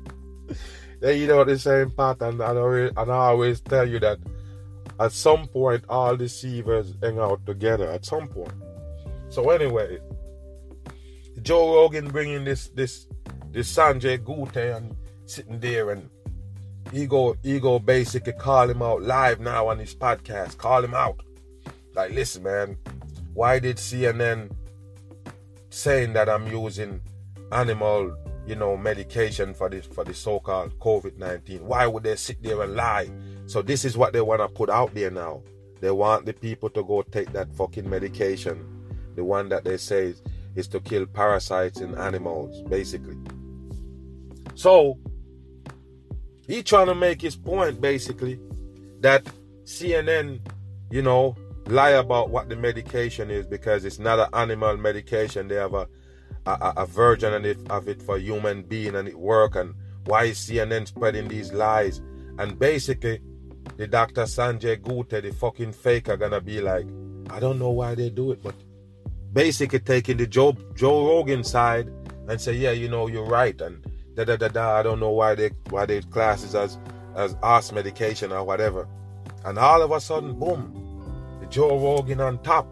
they 1.00 1.18
eat 1.18 1.30
all 1.30 1.44
the 1.44 1.58
same 1.58 1.90
pot, 1.90 2.22
and 2.22 2.40
I, 2.40 2.54
always, 2.54 2.92
and 2.96 3.10
I 3.10 3.16
always 3.16 3.60
tell 3.60 3.88
you 3.88 3.98
that 3.98 4.18
at 5.00 5.12
some 5.12 5.48
point 5.48 5.84
all 5.88 6.16
deceivers 6.16 6.94
hang 7.02 7.18
out 7.18 7.44
together. 7.44 7.90
At 7.90 8.04
some 8.04 8.28
point. 8.28 8.54
So 9.30 9.50
anyway, 9.50 9.98
Joe 11.42 11.74
Rogan 11.74 12.08
bringing 12.08 12.44
this 12.44 12.68
this 12.68 13.08
this 13.50 13.74
Sanjay 13.76 14.24
Gupta 14.24 14.76
and 14.76 14.96
sitting 15.26 15.58
there 15.58 15.90
and 15.90 16.08
ego 16.92 17.34
go 17.60 17.78
he 17.78 17.84
basically 17.84 18.32
call 18.32 18.70
him 18.70 18.80
out 18.80 19.02
live 19.02 19.40
now 19.40 19.68
on 19.68 19.78
his 19.78 19.94
podcast. 19.94 20.56
Call 20.56 20.84
him 20.84 20.94
out. 20.94 21.20
Like, 21.98 22.12
listen, 22.12 22.44
man, 22.44 22.76
why 23.34 23.58
did 23.58 23.76
CNN 23.76 24.52
saying 25.70 26.12
that 26.12 26.28
I'm 26.28 26.46
using 26.46 27.00
animal, 27.50 28.16
you 28.46 28.54
know, 28.54 28.76
medication 28.76 29.52
for 29.52 29.68
this 29.68 29.84
for 29.84 30.04
the 30.04 30.14
so-called 30.14 30.78
COVID-19? 30.78 31.62
Why 31.62 31.88
would 31.88 32.04
they 32.04 32.14
sit 32.14 32.40
there 32.40 32.62
and 32.62 32.76
lie? 32.76 33.10
So 33.46 33.62
this 33.62 33.84
is 33.84 33.96
what 33.96 34.12
they 34.12 34.20
want 34.20 34.42
to 34.42 34.48
put 34.48 34.70
out 34.70 34.94
there 34.94 35.10
now. 35.10 35.42
They 35.80 35.90
want 35.90 36.24
the 36.24 36.34
people 36.34 36.70
to 36.70 36.84
go 36.84 37.02
take 37.02 37.32
that 37.32 37.52
fucking 37.56 37.90
medication, 37.90 38.64
the 39.16 39.24
one 39.24 39.48
that 39.48 39.64
they 39.64 39.76
say 39.76 40.14
is 40.54 40.68
to 40.68 40.78
kill 40.78 41.04
parasites 41.04 41.80
in 41.80 41.96
animals, 41.96 42.62
basically. 42.70 43.16
So 44.54 45.00
he 46.46 46.62
trying 46.62 46.86
to 46.86 46.94
make 46.94 47.20
his 47.20 47.34
point 47.34 47.80
basically 47.80 48.38
that 49.00 49.26
CNN, 49.64 50.38
you 50.92 51.02
know, 51.02 51.34
lie 51.68 51.90
about 51.90 52.30
what 52.30 52.48
the 52.48 52.56
medication 52.56 53.30
is 53.30 53.46
because 53.46 53.84
it's 53.84 53.98
not 53.98 54.18
an 54.18 54.28
animal 54.32 54.76
medication. 54.76 55.48
They 55.48 55.56
have 55.56 55.74
a 55.74 55.88
a, 56.46 56.72
a 56.78 56.86
version 56.86 57.34
of 57.34 57.44
it, 57.44 57.58
of 57.70 57.88
it 57.88 58.02
for 58.02 58.18
human 58.18 58.62
being 58.62 58.94
and 58.94 59.06
it 59.06 59.18
work 59.18 59.54
and 59.54 59.74
Why 60.08 60.24
is 60.24 60.38
CNN 60.38 60.88
spreading 60.88 61.28
these 61.28 61.52
lies? 61.52 62.00
And 62.38 62.58
basically, 62.58 63.20
the 63.76 63.86
Dr. 63.86 64.22
Sanjay 64.22 64.80
Gupta, 64.82 65.20
the 65.20 65.32
fucking 65.32 65.72
faker, 65.72 66.16
gonna 66.16 66.40
be 66.40 66.62
like, 66.62 66.86
I 67.28 67.38
don't 67.40 67.58
know 67.58 67.70
why 67.70 67.94
they 67.94 68.08
do 68.08 68.32
it, 68.32 68.42
but 68.42 68.54
basically 69.34 69.80
taking 69.80 70.16
the 70.16 70.26
Joe 70.26 70.56
Joe 70.74 71.06
Rogan 71.06 71.44
side 71.44 71.92
and 72.28 72.40
say, 72.40 72.54
yeah, 72.54 72.70
you 72.70 72.88
know, 72.88 73.06
you're 73.06 73.26
right, 73.26 73.60
and 73.60 73.84
da 74.14 74.24
da 74.24 74.36
da 74.36 74.48
da. 74.48 74.78
I 74.78 74.82
don't 74.82 74.98
know 74.98 75.10
why 75.10 75.34
they 75.34 75.50
why 75.68 75.84
they 75.84 76.00
classes 76.00 76.54
as 76.54 76.78
as 77.14 77.36
arse 77.42 77.70
medication 77.72 78.32
or 78.32 78.44
whatever, 78.44 78.88
and 79.44 79.58
all 79.58 79.82
of 79.82 79.90
a 79.90 80.00
sudden, 80.00 80.38
boom, 80.38 80.77
Joe 81.50 81.78
Rogan 81.78 82.20
on 82.20 82.38
top. 82.42 82.66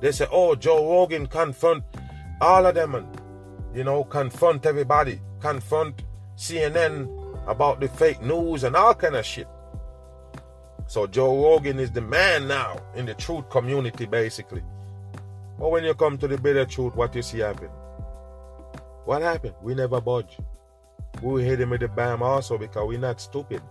They 0.00 0.12
say, 0.12 0.26
oh, 0.30 0.54
Joe 0.54 0.88
Rogan 0.88 1.26
confront 1.26 1.84
all 2.40 2.66
of 2.66 2.74
them, 2.74 2.94
and 2.94 3.06
you 3.74 3.84
know, 3.84 4.04
confront 4.04 4.66
everybody, 4.66 5.20
confront 5.40 6.02
CNN 6.36 7.08
about 7.46 7.80
the 7.80 7.88
fake 7.88 8.22
news 8.22 8.64
and 8.64 8.76
all 8.76 8.94
kind 8.94 9.16
of 9.16 9.24
shit. 9.24 9.48
So 10.86 11.06
Joe 11.06 11.42
Rogan 11.42 11.80
is 11.80 11.90
the 11.90 12.00
man 12.00 12.46
now 12.46 12.76
in 12.94 13.06
the 13.06 13.14
truth 13.14 13.48
community, 13.50 14.06
basically. 14.06 14.62
But 15.58 15.70
when 15.70 15.84
you 15.84 15.94
come 15.94 16.18
to 16.18 16.28
the 16.28 16.38
bitter 16.38 16.64
truth, 16.64 16.94
what 16.94 17.14
you 17.14 17.22
see 17.22 17.38
happen? 17.38 17.70
What 19.04 19.22
happened? 19.22 19.54
We 19.62 19.74
never 19.74 20.00
budge. 20.00 20.36
We 21.22 21.44
hit 21.44 21.60
him 21.60 21.70
with 21.70 21.80
the 21.80 21.88
bam 21.88 22.22
also 22.22 22.58
because 22.58 22.86
we're 22.86 22.98
not 22.98 23.20
stupid. 23.20 23.62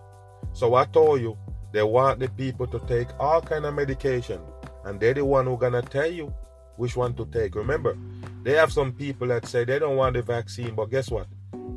So 0.54 0.76
I 0.76 0.86
told 0.86 1.22
you, 1.22 1.38
they 1.76 1.84
want 1.84 2.20
the 2.20 2.30
people 2.30 2.66
to 2.68 2.80
take 2.88 3.10
all 3.20 3.42
kind 3.42 3.66
of 3.66 3.74
medication, 3.74 4.40
and 4.86 4.98
they're 4.98 5.14
the 5.14 5.26
one 5.26 5.46
who 5.46 5.58
gonna 5.58 5.82
tell 5.82 6.10
you 6.10 6.34
which 6.78 6.96
one 6.96 7.14
to 7.16 7.26
take. 7.26 7.54
Remember, 7.54 7.98
they 8.44 8.54
have 8.54 8.72
some 8.72 8.94
people 8.94 9.28
that 9.28 9.46
say 9.46 9.66
they 9.66 9.78
don't 9.78 9.98
want 9.98 10.16
the 10.16 10.22
vaccine, 10.22 10.74
but 10.74 10.90
guess 10.90 11.12
what? 11.12 11.28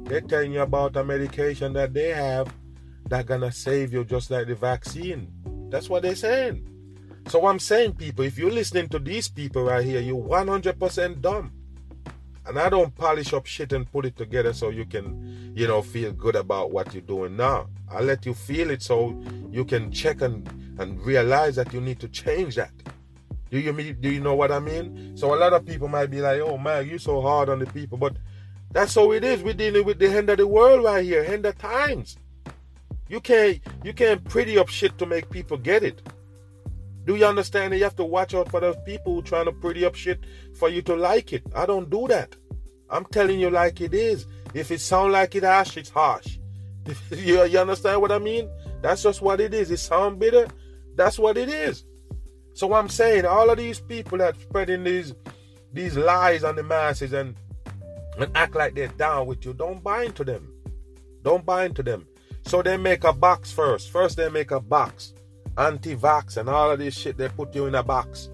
They're 0.05 0.21
telling 0.21 0.53
you 0.53 0.61
about 0.61 0.95
a 0.95 1.03
medication 1.03 1.73
that 1.73 1.95
they 1.95 2.11
have 2.11 2.55
that 3.09 3.27
gonna 3.27 3.51
save 3.51 3.93
you 3.93 4.05
just 4.05 4.31
like 4.31 4.47
the 4.47 4.55
vaccine. 4.55 5.33
That's 5.69 5.89
what 5.91 6.05
they're 6.05 6.15
saying. 6.15 6.69
So 7.27 7.49
I'm 7.49 7.59
saying, 7.59 7.95
people, 7.95 8.25
if 8.25 8.39
you're 8.39 8.53
listening 8.53 8.89
to 8.91 9.01
these 9.01 9.29
people 9.29 9.65
right 9.65 9.85
here, 9.85 10.01
you're 10.01 10.15
100% 10.15 11.21
dumb. 11.21 11.53
And 12.49 12.59
I 12.59 12.71
don't 12.71 12.95
polish 12.97 13.35
up 13.35 13.45
shit 13.45 13.75
and 13.75 13.91
put 13.93 14.07
it 14.07 14.17
together 14.17 14.55
so 14.55 14.71
you 14.71 14.87
can, 14.87 15.53
you 15.55 15.69
know, 15.69 15.83
feel 15.83 16.13
good 16.13 16.35
about 16.35 16.71
what 16.71 16.95
you're 16.95 17.03
doing 17.03 17.37
now. 17.37 17.69
I 17.91 18.01
let 18.01 18.25
you 18.25 18.33
feel 18.33 18.71
it 18.71 18.83
so 18.83 19.23
you 19.51 19.67
can 19.67 19.93
check 19.93 20.23
and, 20.23 20.49
and 20.79 20.99
realize 21.05 21.57
that 21.57 21.75
you 21.75 21.81
need 21.83 22.01
to 22.01 22.09
change 22.09 22.55
that. 22.57 22.73
Do 23.51 23.59
you 23.59 23.75
mean, 23.75 23.99
do 24.01 24.11
you 24.11 24.21
know 24.21 24.35
what 24.35 24.51
I 24.51 24.61
mean? 24.61 25.15
So 25.15 25.35
a 25.35 25.37
lot 25.37 25.53
of 25.53 25.67
people 25.67 25.89
might 25.89 26.11
be 26.11 26.21
like, 26.21 26.41
"Oh 26.41 26.59
man, 26.59 26.89
you 26.89 26.99
so 26.99 27.21
hard 27.21 27.49
on 27.49 27.59
the 27.59 27.67
people," 27.67 27.97
but 27.97 28.15
that's 28.71 28.95
how 28.95 29.13
it 29.13 29.25
is. 29.25 29.43
We're 29.43 29.55
dealing 29.55 29.85
with 29.85 29.99
the 29.99 30.09
end 30.09 30.29
of 30.29 30.37
the 30.37 30.47
world 30.47 30.85
right 30.85 31.05
here, 31.05 31.25
end 31.25 31.47
of 31.47 31.57
times. 31.57 32.19
You 33.09 33.21
can't 33.21 33.61
you 33.83 33.95
can't 33.95 34.23
pretty 34.25 34.59
up 34.59 34.69
shit 34.69 34.99
to 34.99 35.07
make 35.07 35.31
people 35.31 35.57
get 35.57 35.83
it. 35.83 36.03
Do 37.09 37.17
you 37.17 37.25
understand 37.25 37.73
you 37.73 37.85
have 37.85 37.97
to 37.97 38.05
watch 38.05 38.35
out 38.35 38.51
for 38.51 38.61
those 38.61 38.77
people 38.85 39.23
trying 39.23 39.47
to 39.47 39.53
pretty 39.53 39.83
up 39.87 39.95
shit 39.95 40.21
for 40.59 40.69
you 40.69 40.83
to 40.83 40.95
like 40.95 41.33
it? 41.33 41.43
I 41.57 41.65
don't 41.65 41.89
do 41.89 42.07
that. 42.09 42.37
I'm 42.91 43.07
telling 43.07 43.41
you 43.41 43.49
like 43.49 43.81
it 43.81 43.95
is. 43.95 44.27
If 44.53 44.71
it 44.71 44.83
sound 44.83 45.13
like 45.13 45.35
it 45.35 45.43
harsh, 45.43 45.79
it's 45.79 45.89
harsh. 45.89 46.39
you, 47.11 47.43
you 47.47 47.59
understand 47.59 48.03
what 48.03 48.13
I 48.13 48.19
mean? 48.19 48.51
That's 48.83 49.03
just 49.03 49.23
what 49.23 49.41
it 49.41 49.55
is. 49.55 49.71
It 49.71 49.79
sound 49.79 50.19
bitter. 50.19 50.49
That's 50.97 51.19
what 51.19 51.39
it 51.39 51.49
is. 51.49 51.83
So 52.53 52.75
I'm 52.75 52.91
saying 52.91 53.25
all 53.25 53.49
of 53.49 53.57
these 53.57 53.81
people 53.81 54.19
that 54.19 54.39
spreading 54.39 54.85
these 54.85 55.15
these 55.73 55.97
lies 55.97 56.45
on 56.45 56.57
the 56.57 56.63
masses 56.63 57.15
and 57.15 57.35
and 58.19 58.31
act 58.35 58.55
like 58.55 58.75
they're 58.75 58.89
down 58.89 59.27
with 59.27 59.47
you, 59.47 59.55
don't 59.55 59.83
buy 59.83 60.05
into 60.05 60.25
them. 60.25 60.53
Don't 61.23 61.47
buy 61.47 61.65
into 61.65 61.83
them. 61.83 62.07
So 62.45 62.61
they 62.61 62.77
make 62.77 63.05
a 63.05 63.15
box 63.15 63.51
first. 63.51 63.91
First 63.91 64.19
they 64.19 64.29
make 64.29 64.51
a 64.51 64.61
box. 64.61 65.15
Anti-vax 65.59 66.37
and 66.37 66.49
all 66.49 66.71
of 66.71 66.79
this 66.79 66.97
shit, 66.97 67.19
they 67.19 67.29
put 67.29 67.55
you 67.55 67.67
in 67.67 67.75
a 67.75 67.83
box. 67.83 68.31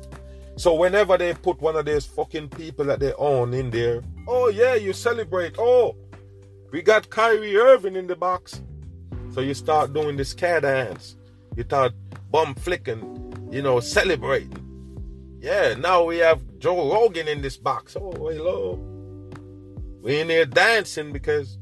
So 0.57 0.75
whenever 0.75 1.17
they 1.19 1.35
put 1.35 1.61
one 1.61 1.75
of 1.75 1.85
those 1.85 2.07
fucking 2.07 2.51
people 2.51 2.85
that 2.85 3.01
they 3.01 3.13
own 3.15 3.55
in 3.55 3.71
there, 3.71 4.03
oh 4.29 4.49
yeah, 4.49 4.75
you 4.75 4.93
celebrate. 4.93 5.57
Oh, 5.59 5.97
we 6.71 6.83
got 6.83 7.11
Kyrie 7.11 7.57
Irving 7.57 7.97
in 7.97 8.07
the 8.07 8.15
box. 8.15 8.63
So 9.33 9.41
you 9.41 9.55
start 9.55 9.93
doing 9.93 10.17
the 10.17 10.25
scare 10.25 10.61
dance. 10.61 11.17
You 11.57 11.65
start 11.65 11.93
bum 12.31 12.55
flicking, 12.55 13.49
you 13.51 13.63
know, 13.63 13.81
celebrating. 13.81 14.61
Yeah, 15.41 15.75
now 15.75 16.05
we 16.05 16.19
have 16.19 16.41
Joe 16.59 16.93
Rogan 16.93 17.29
in 17.29 17.43
this 17.43 17.57
box. 17.57 17.97
Oh, 17.97 18.13
hello. 18.13 18.79
We 20.03 20.21
in 20.21 20.29
there 20.29 20.47
dancing 20.47 21.13
because 21.13 21.59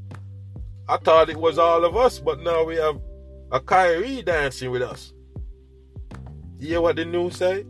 I 0.87 0.97
thought 0.97 1.29
it 1.29 1.37
was 1.37 1.57
all 1.57 1.85
of 1.85 1.95
us, 1.95 2.19
but 2.19 2.41
now 2.41 2.63
we 2.63 2.75
have 2.75 2.99
a 3.51 3.59
Kyrie 3.59 4.21
dancing 4.21 4.69
with 4.71 4.81
us. 4.81 5.12
You 6.63 6.69
hear 6.69 6.81
what 6.81 6.95
the 6.95 7.03
news 7.03 7.35
say? 7.35 7.65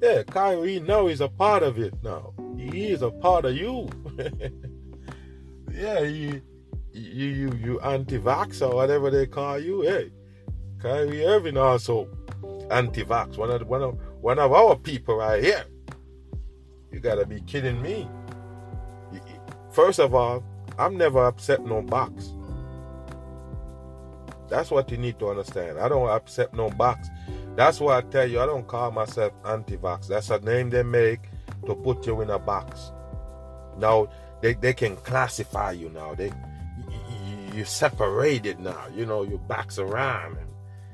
Yeah, 0.00 0.22
Kyrie 0.22 0.80
now 0.80 1.08
he's 1.08 1.20
a 1.20 1.28
part 1.28 1.62
of 1.62 1.78
it 1.78 1.92
now. 2.02 2.32
He 2.56 2.88
is 2.88 3.02
a 3.02 3.10
part 3.10 3.44
of 3.44 3.54
you. 3.54 3.86
yeah, 5.70 6.00
you 6.00 6.40
you 6.90 7.26
you 7.26 7.52
you 7.62 7.80
anti-vax 7.80 8.66
or 8.66 8.74
whatever 8.74 9.10
they 9.10 9.26
call 9.26 9.58
you. 9.58 9.82
Hey, 9.82 10.10
Kyrie 10.78 11.26
Irving 11.26 11.58
also 11.58 12.08
anti-vax. 12.70 13.36
One 13.36 13.50
of 13.50 13.68
one 13.68 13.82
of 13.82 13.98
one 14.22 14.38
of 14.38 14.54
our 14.54 14.74
people 14.74 15.16
right 15.16 15.44
here. 15.44 15.66
You 16.90 16.98
gotta 16.98 17.26
be 17.26 17.42
kidding 17.42 17.82
me. 17.82 18.08
First 19.70 19.98
of 19.98 20.14
all, 20.14 20.42
I'm 20.78 20.96
never 20.96 21.26
upset 21.26 21.62
no 21.66 21.82
box. 21.82 22.32
That's 24.48 24.70
what 24.70 24.90
you 24.90 24.96
need 24.96 25.18
to 25.18 25.28
understand. 25.28 25.78
I 25.78 25.90
don't 25.90 26.08
accept 26.08 26.54
no 26.54 26.70
box. 26.70 27.10
That's 27.56 27.80
why 27.80 27.98
I 27.98 28.00
tell 28.02 28.26
you, 28.26 28.40
I 28.40 28.46
don't 28.46 28.66
call 28.66 28.90
myself 28.90 29.32
anti-vax. 29.44 30.06
That's 30.08 30.30
a 30.30 30.38
name 30.40 30.70
they 30.70 30.82
make 30.82 31.28
to 31.66 31.74
put 31.74 32.06
you 32.06 32.20
in 32.20 32.30
a 32.30 32.38
box. 32.38 32.92
Now 33.76 34.08
they, 34.40 34.54
they 34.54 34.72
can 34.72 34.96
classify 34.96 35.72
you 35.72 35.90
now. 35.90 36.14
They 36.14 36.32
you, 37.54 37.64
separated 37.64 38.60
now. 38.60 38.84
You 38.94 39.06
know 39.06 39.22
you 39.22 39.38
box 39.38 39.78
around. 39.78 40.38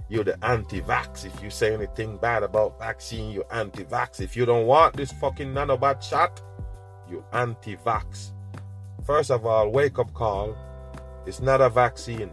You're 0.08 0.24
the 0.24 0.42
anti-vax. 0.44 1.26
If 1.26 1.42
you 1.42 1.50
say 1.50 1.74
anything 1.74 2.16
bad 2.16 2.42
about 2.42 2.78
vaccine, 2.78 3.32
you're 3.32 3.52
anti-vax. 3.52 4.20
If 4.20 4.36
you 4.36 4.46
don't 4.46 4.66
want 4.66 4.96
this 4.96 5.12
fucking 5.12 5.52
nanobot 5.52 6.02
shot, 6.02 6.40
you 7.08 7.24
anti-vax. 7.32 8.32
First 9.04 9.30
of 9.30 9.46
all, 9.46 9.70
wake 9.70 9.98
up 9.98 10.12
call. 10.14 10.56
It's 11.26 11.40
not 11.40 11.60
a 11.60 11.68
vaccine. 11.68 12.30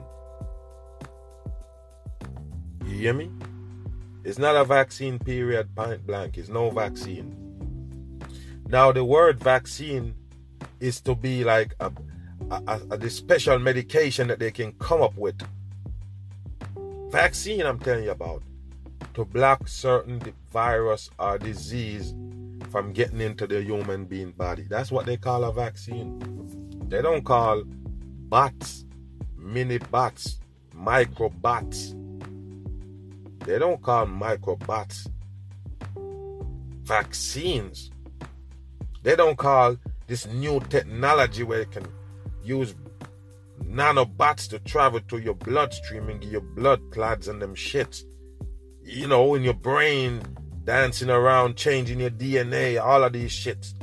You 2.86 2.98
hear 2.98 3.14
me? 3.14 3.32
It's 4.24 4.40
not 4.40 4.56
a 4.56 4.64
vaccine, 4.64 5.20
period, 5.20 5.76
point 5.76 6.08
blank. 6.08 6.38
It's 6.38 6.48
no 6.48 6.70
vaccine. 6.70 7.36
Now, 8.68 8.94
the 8.94 9.04
word 9.04 9.38
vaccine 9.38 10.16
is 10.80 11.02
to 11.02 11.14
be 11.14 11.44
like 11.44 11.76
a, 11.82 11.92
a, 12.50 12.82
a, 12.90 12.98
the 12.98 13.10
special 13.10 13.60
medication 13.60 14.28
that 14.30 14.40
they 14.40 14.52
can 14.52 14.72
come 14.74 15.02
up 15.02 15.16
with. 15.18 15.42
Vaccine, 17.12 17.66
I'm 17.66 17.80
telling 17.80 18.06
you 18.06 18.12
about, 18.12 18.44
to 19.14 19.26
block 19.26 19.68
certain 19.68 20.22
virus 20.52 21.10
or 21.20 21.38
disease 21.38 22.14
from 22.72 22.94
getting 22.94 23.20
into 23.20 23.46
the 23.46 23.62
human 23.62 24.06
being 24.06 24.32
body. 24.32 24.66
That's 24.70 24.92
what 24.92 25.06
they 25.06 25.18
call 25.18 25.44
a 25.44 25.52
vaccine. 25.52 26.20
They 26.88 27.02
don't 27.02 27.26
call 27.26 27.64
bots, 27.66 28.86
mini 29.38 29.80
bots, 29.80 30.40
micro 30.74 31.30
bots 31.30 31.94
they 33.46 33.60
don't 33.60 33.82
call 33.82 34.06
microbots 34.06 35.08
vaccines. 36.84 37.92
They 39.04 39.16
don't 39.16 39.38
call 39.38 39.78
this 40.08 40.26
new 40.28 40.60
technology 40.70 41.44
where 41.44 41.60
you 41.60 41.66
can 41.66 41.86
use 42.44 42.76
nanobots 43.64 44.50
to 44.50 44.60
travel 44.60 45.00
to 45.02 45.18
your 45.18 45.34
bloodstream 45.34 46.10
and 46.10 46.22
give 46.22 46.32
you 46.32 46.42
blood 46.42 46.82
clots 46.92 47.28
and 47.28 47.42
them 47.42 47.56
shits. 47.56 48.04
You 48.84 49.08
know, 49.08 49.36
in 49.36 49.44
your 49.44 49.54
brain, 49.54 50.22
dancing 50.64 51.10
around, 51.10 51.56
changing 51.56 52.00
your 52.00 52.12
DNA, 52.12 52.82
all 52.84 53.04
of 53.04 53.14
these 53.14 53.32
shits. 53.32 53.74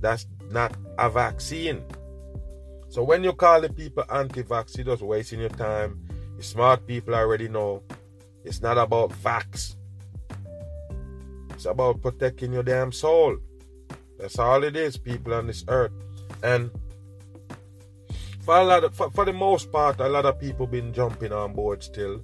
That's 0.00 0.26
not 0.50 0.76
a 0.98 1.08
vaccine. 1.10 1.82
So 2.88 3.02
when 3.02 3.24
you 3.24 3.32
call 3.32 3.62
the 3.62 3.72
people 3.72 4.04
anti-vax, 4.10 4.76
you're 4.76 4.84
just 4.84 5.02
wasting 5.02 5.40
your 5.40 5.48
time. 5.48 6.06
The 6.36 6.42
smart 6.42 6.86
people 6.86 7.14
already 7.14 7.48
know 7.48 7.82
it's 8.44 8.60
not 8.60 8.78
about 8.78 9.10
vax. 9.10 9.76
It's 11.50 11.66
about 11.66 12.02
protecting 12.02 12.52
your 12.52 12.62
damn 12.62 12.92
soul. 12.92 13.36
That's 14.18 14.38
all 14.38 14.64
it 14.64 14.76
is, 14.76 14.96
people 14.96 15.34
on 15.34 15.46
this 15.46 15.64
earth. 15.68 15.92
And 16.42 16.70
for 18.40 18.56
a 18.56 18.64
lot 18.64 18.84
of, 18.84 18.94
for, 18.94 19.10
for 19.10 19.24
the 19.24 19.32
most 19.32 19.70
part, 19.70 20.00
a 20.00 20.08
lot 20.08 20.26
of 20.26 20.40
people 20.40 20.66
been 20.66 20.92
jumping 20.92 21.32
on 21.32 21.52
board 21.52 21.82
still 21.82 22.22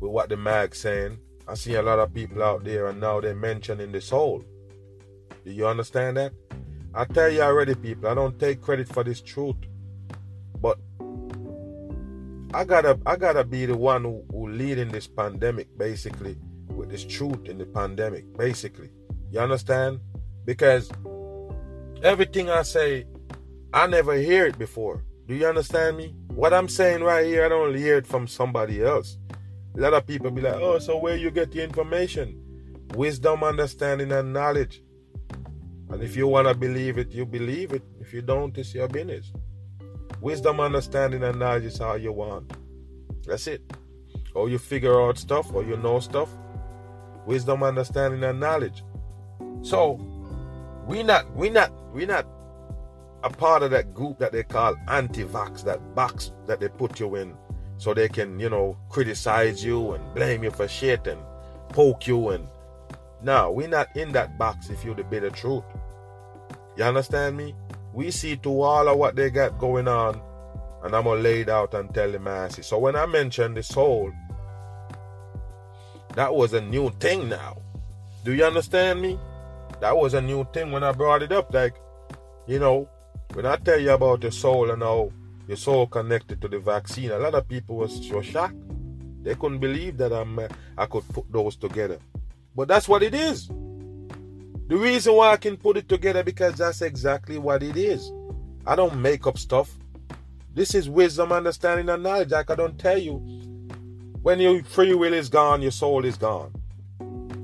with 0.00 0.10
what 0.10 0.28
the 0.28 0.36
mag 0.36 0.74
saying. 0.74 1.18
I 1.48 1.54
see 1.54 1.74
a 1.74 1.82
lot 1.82 1.98
of 1.98 2.14
people 2.14 2.42
out 2.42 2.64
there 2.64 2.86
and 2.88 3.00
now 3.00 3.20
they're 3.20 3.34
mentioning 3.34 3.90
the 3.90 4.00
soul. 4.00 4.44
Do 5.44 5.50
you 5.50 5.66
understand 5.66 6.16
that? 6.16 6.32
I 6.94 7.04
tell 7.04 7.30
you 7.30 7.42
already, 7.42 7.74
people, 7.74 8.08
I 8.08 8.14
don't 8.14 8.38
take 8.38 8.60
credit 8.60 8.86
for 8.86 9.02
this 9.02 9.20
truth. 9.20 9.56
I 12.54 12.64
gotta 12.64 12.98
I 13.06 13.16
gotta 13.16 13.44
be 13.44 13.64
the 13.66 13.76
one 13.76 14.02
who, 14.04 14.24
who 14.30 14.48
leading 14.48 14.90
this 14.90 15.06
pandemic 15.06 15.68
basically 15.78 16.36
with 16.68 16.90
this 16.90 17.04
truth 17.04 17.46
in 17.46 17.58
the 17.58 17.64
pandemic 17.64 18.36
basically. 18.36 18.90
You 19.30 19.40
understand? 19.40 20.00
Because 20.44 20.90
everything 22.02 22.50
I 22.50 22.62
say, 22.62 23.06
I 23.72 23.86
never 23.86 24.14
hear 24.14 24.46
it 24.46 24.58
before. 24.58 25.02
Do 25.26 25.34
you 25.34 25.46
understand 25.46 25.96
me? 25.96 26.14
What 26.28 26.52
I'm 26.52 26.68
saying 26.68 27.02
right 27.02 27.24
here, 27.24 27.46
I 27.46 27.48
don't 27.48 27.74
hear 27.74 27.96
it 27.96 28.06
from 28.06 28.26
somebody 28.26 28.82
else. 28.82 29.16
A 29.76 29.80
lot 29.80 29.94
of 29.94 30.06
people 30.06 30.30
be 30.30 30.42
like, 30.42 30.56
oh, 30.56 30.78
so 30.78 30.98
where 30.98 31.16
you 31.16 31.30
get 31.30 31.52
the 31.52 31.62
information? 31.62 32.38
Wisdom, 32.94 33.42
understanding, 33.42 34.12
and 34.12 34.32
knowledge. 34.32 34.82
And 35.88 36.02
if 36.02 36.16
you 36.16 36.26
want 36.26 36.48
to 36.48 36.54
believe 36.54 36.98
it, 36.98 37.12
you 37.12 37.24
believe 37.24 37.72
it. 37.72 37.82
If 38.00 38.12
you 38.12 38.20
don't, 38.20 38.56
it's 38.58 38.74
your 38.74 38.88
business. 38.88 39.32
Wisdom, 40.20 40.60
understanding, 40.60 41.22
and 41.22 41.38
knowledge 41.38 41.64
is 41.64 41.78
how 41.78 41.94
you 41.94 42.12
want. 42.12 42.52
That's 43.26 43.46
it. 43.46 43.62
Or 44.34 44.48
you 44.48 44.58
figure 44.58 45.00
out 45.00 45.18
stuff, 45.18 45.52
or 45.52 45.64
you 45.64 45.76
know 45.76 46.00
stuff. 46.00 46.28
Wisdom, 47.26 47.62
understanding, 47.62 48.22
and 48.24 48.40
knowledge. 48.40 48.84
So 49.62 50.00
we 50.86 51.02
not 51.02 51.34
we 51.36 51.50
not 51.50 51.72
we 51.92 52.06
not 52.06 52.26
a 53.22 53.30
part 53.30 53.62
of 53.62 53.70
that 53.70 53.94
group 53.94 54.18
that 54.18 54.32
they 54.32 54.42
call 54.42 54.74
anti-vax, 54.88 55.64
that 55.64 55.94
box 55.94 56.32
that 56.46 56.58
they 56.60 56.68
put 56.68 56.98
you 56.98 57.14
in 57.14 57.34
so 57.78 57.94
they 57.94 58.08
can, 58.08 58.38
you 58.38 58.50
know, 58.50 58.76
criticize 58.88 59.64
you 59.64 59.92
and 59.92 60.14
blame 60.14 60.42
you 60.42 60.50
for 60.50 60.66
shit 60.66 61.06
and 61.06 61.20
poke 61.68 62.06
you 62.06 62.30
and 62.30 62.46
no, 63.22 63.52
we're 63.52 63.68
not 63.68 63.96
in 63.96 64.10
that 64.12 64.36
box 64.36 64.68
if 64.70 64.84
you're 64.84 64.96
the 64.96 65.30
truth. 65.30 65.62
You 66.76 66.84
understand 66.84 67.36
me? 67.36 67.54
We 67.92 68.10
see 68.10 68.36
to 68.38 68.60
all 68.62 68.88
of 68.88 68.98
what 68.98 69.16
they 69.16 69.30
got 69.30 69.58
going 69.58 69.88
on, 69.88 70.20
and 70.82 70.94
I'm 70.94 71.04
gonna 71.04 71.20
lay 71.20 71.42
it 71.42 71.48
out 71.48 71.74
and 71.74 71.92
tell 71.94 72.10
the 72.10 72.18
masses. 72.18 72.66
So 72.66 72.78
when 72.78 72.96
I 72.96 73.06
mentioned 73.06 73.56
the 73.56 73.62
soul, 73.62 74.12
that 76.14 76.34
was 76.34 76.52
a 76.52 76.60
new 76.60 76.90
thing 77.00 77.28
now. 77.28 77.58
Do 78.24 78.32
you 78.32 78.44
understand 78.44 79.02
me? 79.02 79.18
That 79.80 79.96
was 79.96 80.14
a 80.14 80.20
new 80.20 80.46
thing 80.52 80.70
when 80.70 80.84
I 80.84 80.92
brought 80.92 81.22
it 81.22 81.32
up. 81.32 81.52
Like, 81.52 81.74
you 82.46 82.58
know, 82.58 82.88
when 83.34 83.46
I 83.46 83.56
tell 83.56 83.80
you 83.80 83.90
about 83.90 84.20
the 84.20 84.30
soul 84.30 84.70
and 84.70 84.82
how 84.82 85.10
your 85.48 85.56
soul 85.56 85.86
connected 85.86 86.40
to 86.42 86.48
the 86.48 86.58
vaccine, 86.58 87.10
a 87.10 87.18
lot 87.18 87.34
of 87.34 87.48
people 87.48 87.76
was, 87.76 88.06
so 88.06 88.22
shocked. 88.22 88.54
They 89.22 89.34
couldn't 89.34 89.58
believe 89.58 89.96
that 89.98 90.12
I'm, 90.12 90.38
uh, 90.38 90.48
I 90.76 90.86
could 90.86 91.06
put 91.08 91.30
those 91.32 91.56
together. 91.56 91.98
But 92.54 92.68
that's 92.68 92.88
what 92.88 93.02
it 93.02 93.14
is. 93.14 93.48
The 94.72 94.78
reason 94.78 95.12
why 95.12 95.32
I 95.32 95.36
can 95.36 95.58
put 95.58 95.76
it 95.76 95.86
together 95.86 96.22
because 96.22 96.54
that's 96.54 96.80
exactly 96.80 97.36
what 97.36 97.62
it 97.62 97.76
is. 97.76 98.10
I 98.66 98.74
don't 98.74 99.02
make 99.02 99.26
up 99.26 99.36
stuff. 99.36 99.70
This 100.54 100.74
is 100.74 100.88
wisdom, 100.88 101.30
understanding, 101.30 101.90
and 101.90 102.02
knowledge. 102.02 102.30
Like 102.30 102.50
I 102.50 102.54
don't 102.54 102.78
tell 102.78 102.96
you. 102.96 103.16
When 104.22 104.40
your 104.40 104.64
free 104.64 104.94
will 104.94 105.12
is 105.12 105.28
gone, 105.28 105.60
your 105.60 105.72
soul 105.72 106.06
is 106.06 106.16
gone. 106.16 106.54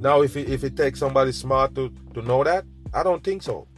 Now, 0.00 0.22
if 0.22 0.38
it, 0.38 0.48
if 0.48 0.64
it 0.64 0.74
takes 0.74 1.00
somebody 1.00 1.32
smart 1.32 1.74
to, 1.74 1.92
to 2.14 2.22
know 2.22 2.42
that, 2.44 2.64
I 2.94 3.02
don't 3.02 3.22
think 3.22 3.42
so. 3.42 3.68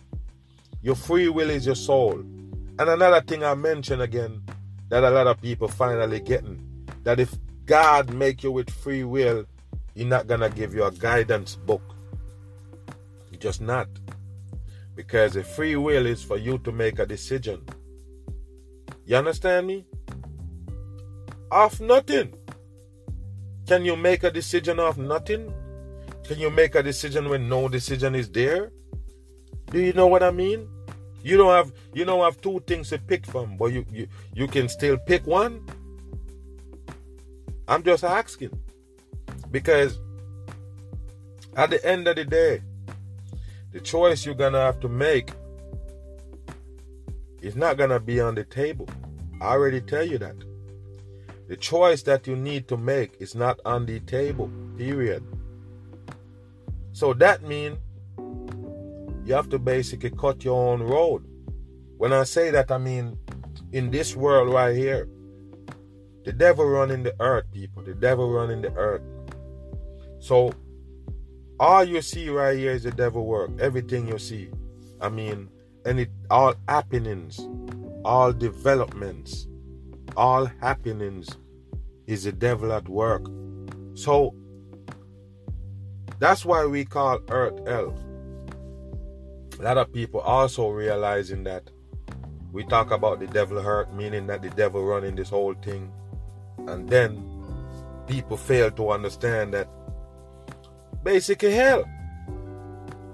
Your 0.80 0.94
free 0.94 1.28
will 1.28 1.50
is 1.50 1.66
your 1.66 1.74
soul. 1.74 2.20
And 2.20 2.82
another 2.88 3.20
thing 3.20 3.42
I 3.42 3.54
mentioned 3.54 4.02
again 4.02 4.44
that 4.90 5.02
a 5.02 5.10
lot 5.10 5.26
of 5.26 5.42
people 5.42 5.66
finally 5.66 6.20
getting 6.20 6.86
that 7.02 7.18
if 7.18 7.34
God 7.66 8.14
make 8.14 8.44
you 8.44 8.52
with 8.52 8.70
free 8.70 9.02
will, 9.02 9.44
He's 9.96 10.06
not 10.06 10.28
gonna 10.28 10.50
give 10.50 10.72
you 10.72 10.84
a 10.84 10.92
guidance 10.92 11.56
book. 11.56 11.82
Just 13.40 13.60
not. 13.60 13.88
Because 14.94 15.32
the 15.32 15.42
free 15.42 15.74
will 15.76 16.06
is 16.06 16.22
for 16.22 16.36
you 16.36 16.58
to 16.58 16.70
make 16.70 16.98
a 16.98 17.06
decision. 17.06 17.64
You 19.06 19.16
understand 19.16 19.66
me? 19.66 19.86
Off 21.50 21.80
nothing. 21.80 22.34
Can 23.66 23.84
you 23.84 23.96
make 23.96 24.24
a 24.24 24.30
decision 24.30 24.78
off 24.78 24.98
nothing? 24.98 25.52
Can 26.24 26.38
you 26.38 26.50
make 26.50 26.74
a 26.74 26.82
decision 26.82 27.28
when 27.28 27.48
no 27.48 27.66
decision 27.68 28.14
is 28.14 28.30
there? 28.30 28.70
Do 29.70 29.80
you 29.80 29.92
know 29.94 30.06
what 30.06 30.22
I 30.22 30.30
mean? 30.30 30.68
You 31.22 31.36
don't 31.36 31.50
have 31.50 31.72
you 31.94 32.04
don't 32.04 32.22
have 32.22 32.40
two 32.40 32.62
things 32.66 32.90
to 32.90 32.98
pick 32.98 33.26
from, 33.26 33.56
but 33.56 33.72
you 33.72 33.86
you, 33.90 34.06
you 34.34 34.46
can 34.48 34.68
still 34.68 34.98
pick 34.98 35.26
one. 35.26 35.66
I'm 37.68 37.82
just 37.82 38.04
asking. 38.04 38.50
Because 39.50 39.98
at 41.56 41.70
the 41.70 41.84
end 41.84 42.06
of 42.06 42.16
the 42.16 42.24
day, 42.24 42.62
the 43.72 43.80
choice 43.80 44.24
you're 44.26 44.34
gonna 44.34 44.60
have 44.60 44.80
to 44.80 44.88
make 44.88 45.30
is 47.40 47.56
not 47.56 47.76
gonna 47.76 48.00
be 48.00 48.20
on 48.20 48.34
the 48.34 48.44
table. 48.44 48.88
I 49.40 49.48
already 49.48 49.80
tell 49.80 50.04
you 50.04 50.18
that. 50.18 50.36
The 51.48 51.56
choice 51.56 52.02
that 52.02 52.26
you 52.26 52.36
need 52.36 52.68
to 52.68 52.76
make 52.76 53.16
is 53.20 53.34
not 53.34 53.58
on 53.64 53.86
the 53.86 54.00
table. 54.00 54.50
Period. 54.76 55.24
So 56.92 57.12
that 57.14 57.42
means 57.42 57.78
you 59.24 59.34
have 59.34 59.48
to 59.50 59.58
basically 59.58 60.10
cut 60.10 60.44
your 60.44 60.72
own 60.72 60.82
road. 60.82 61.24
When 61.96 62.12
I 62.12 62.24
say 62.24 62.50
that, 62.50 62.70
I 62.70 62.78
mean 62.78 63.18
in 63.72 63.90
this 63.90 64.16
world 64.16 64.52
right 64.52 64.76
here, 64.76 65.08
the 66.24 66.32
devil 66.32 66.66
running 66.66 67.02
the 67.02 67.14
earth, 67.20 67.46
people. 67.52 67.82
The 67.82 67.94
devil 67.94 68.30
running 68.30 68.62
the 68.62 68.72
earth. 68.74 69.02
So 70.18 70.52
all 71.60 71.84
you 71.84 72.00
see 72.00 72.30
right 72.30 72.56
here 72.56 72.72
is 72.72 72.84
the 72.84 72.90
devil 72.90 73.26
work. 73.26 73.50
Everything 73.60 74.08
you 74.08 74.18
see. 74.18 74.48
I 74.98 75.10
mean, 75.10 75.50
and 75.84 76.00
it 76.00 76.10
all 76.30 76.54
happenings, 76.66 77.38
all 78.02 78.32
developments, 78.32 79.46
all 80.16 80.46
happenings 80.46 81.28
is 82.06 82.24
the 82.24 82.32
devil 82.32 82.72
at 82.72 82.88
work. 82.88 83.26
So 83.92 84.34
that's 86.18 86.46
why 86.46 86.64
we 86.64 86.86
call 86.86 87.20
earth 87.28 87.66
hell. 87.68 87.94
A 89.58 89.62
lot 89.62 89.76
of 89.76 89.92
people 89.92 90.20
also 90.20 90.70
realizing 90.70 91.44
that 91.44 91.70
we 92.52 92.64
talk 92.64 92.90
about 92.90 93.20
the 93.20 93.26
devil 93.26 93.60
hurt, 93.60 93.92
meaning 93.92 94.26
that 94.28 94.40
the 94.40 94.48
devil 94.50 94.82
running 94.82 95.14
this 95.14 95.28
whole 95.28 95.54
thing. 95.54 95.92
And 96.66 96.88
then 96.88 97.22
people 98.06 98.38
fail 98.38 98.70
to 98.70 98.90
understand 98.90 99.52
that 99.52 99.68
basically 101.02 101.52
hell. 101.52 101.84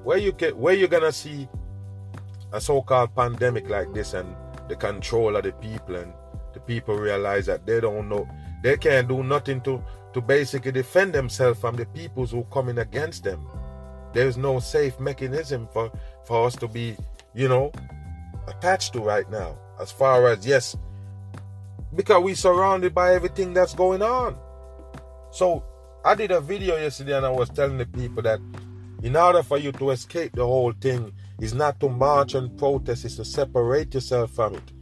Where 0.05 0.19
you 0.19 0.33
can 0.33 0.59
where 0.59 0.75
you're 0.75 0.89
gonna 0.89 1.13
see 1.13 1.49
a 2.53 2.61
so-called 2.61 3.15
pandemic 3.15 3.69
like 3.69 3.93
this 3.93 4.15
and 4.15 4.35
the 4.69 4.77
control 4.77 5.37
of 5.37 5.45
the 5.45 5.53
people 5.53 5.97
and 5.97 6.13
the 6.55 6.61
people 6.61 6.97
realize 6.97 7.47
that 7.47 7.67
they 7.67 7.81
don't 7.81 8.09
know 8.09 8.29
they 8.63 8.77
can't 8.77 9.09
do 9.09 9.23
nothing 9.23 9.61
to 9.63 9.83
to 10.17 10.21
basically 10.23 10.73
defend 10.73 11.13
themselves 11.13 11.61
from 11.61 11.77
the 11.77 11.85
peoples 11.87 12.31
who 12.31 12.43
coming 12.45 12.79
against 12.79 13.23
them. 13.23 13.47
There's 14.15 14.39
no 14.39 14.61
safe 14.61 14.99
mechanism 14.99 15.69
for, 15.75 15.93
for 16.25 16.47
us 16.47 16.57
to 16.57 16.69
be, 16.69 16.97
you 17.35 17.49
know, 17.49 17.71
attached 18.49 18.95
to 18.95 19.01
right 19.01 19.31
now. 19.31 19.59
As 19.79 19.93
far 19.93 20.27
as 20.29 20.47
yes, 20.47 20.75
because 21.95 22.23
we 22.23 22.33
are 22.33 22.37
surrounded 22.37 22.95
by 22.95 23.15
everything 23.15 23.53
that's 23.53 23.75
going 23.75 24.01
on. 24.01 24.39
So 25.33 25.63
I 26.07 26.15
did 26.15 26.31
a 26.31 26.41
video 26.41 26.77
yesterday 26.77 27.17
and 27.17 27.27
I 27.27 27.31
was 27.31 27.49
telling 27.51 27.79
the 27.79 27.85
people 27.85 28.23
that 28.23 28.39
in 29.03 29.17
order 29.17 29.43
for 29.43 29.59
you 29.59 29.73
to 29.73 29.91
escape 29.91 30.37
the 30.37 30.47
whole 30.47 30.71
thing 30.71 31.13
is 31.41 31.53
not 31.53 31.81
to 31.81 31.89
march 31.89 32.37
and 32.37 32.57
protest, 32.57 33.05
is 33.05 33.17
to 33.17 33.25
separate 33.25 33.93
yourself 33.93 34.31
from 34.31 34.55
it. 34.55 34.73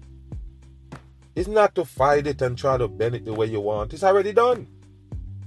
It's 1.35 1.49
not 1.49 1.75
to 1.77 1.87
fight 1.87 2.27
it 2.27 2.43
and 2.43 2.59
try 2.59 2.77
to 2.77 2.89
bend 2.89 3.15
it 3.15 3.25
the 3.25 3.33
way 3.33 3.47
you 3.47 3.63
want. 3.63 3.95
It's 3.95 4.03
already 4.03 4.35
done. 4.35 4.67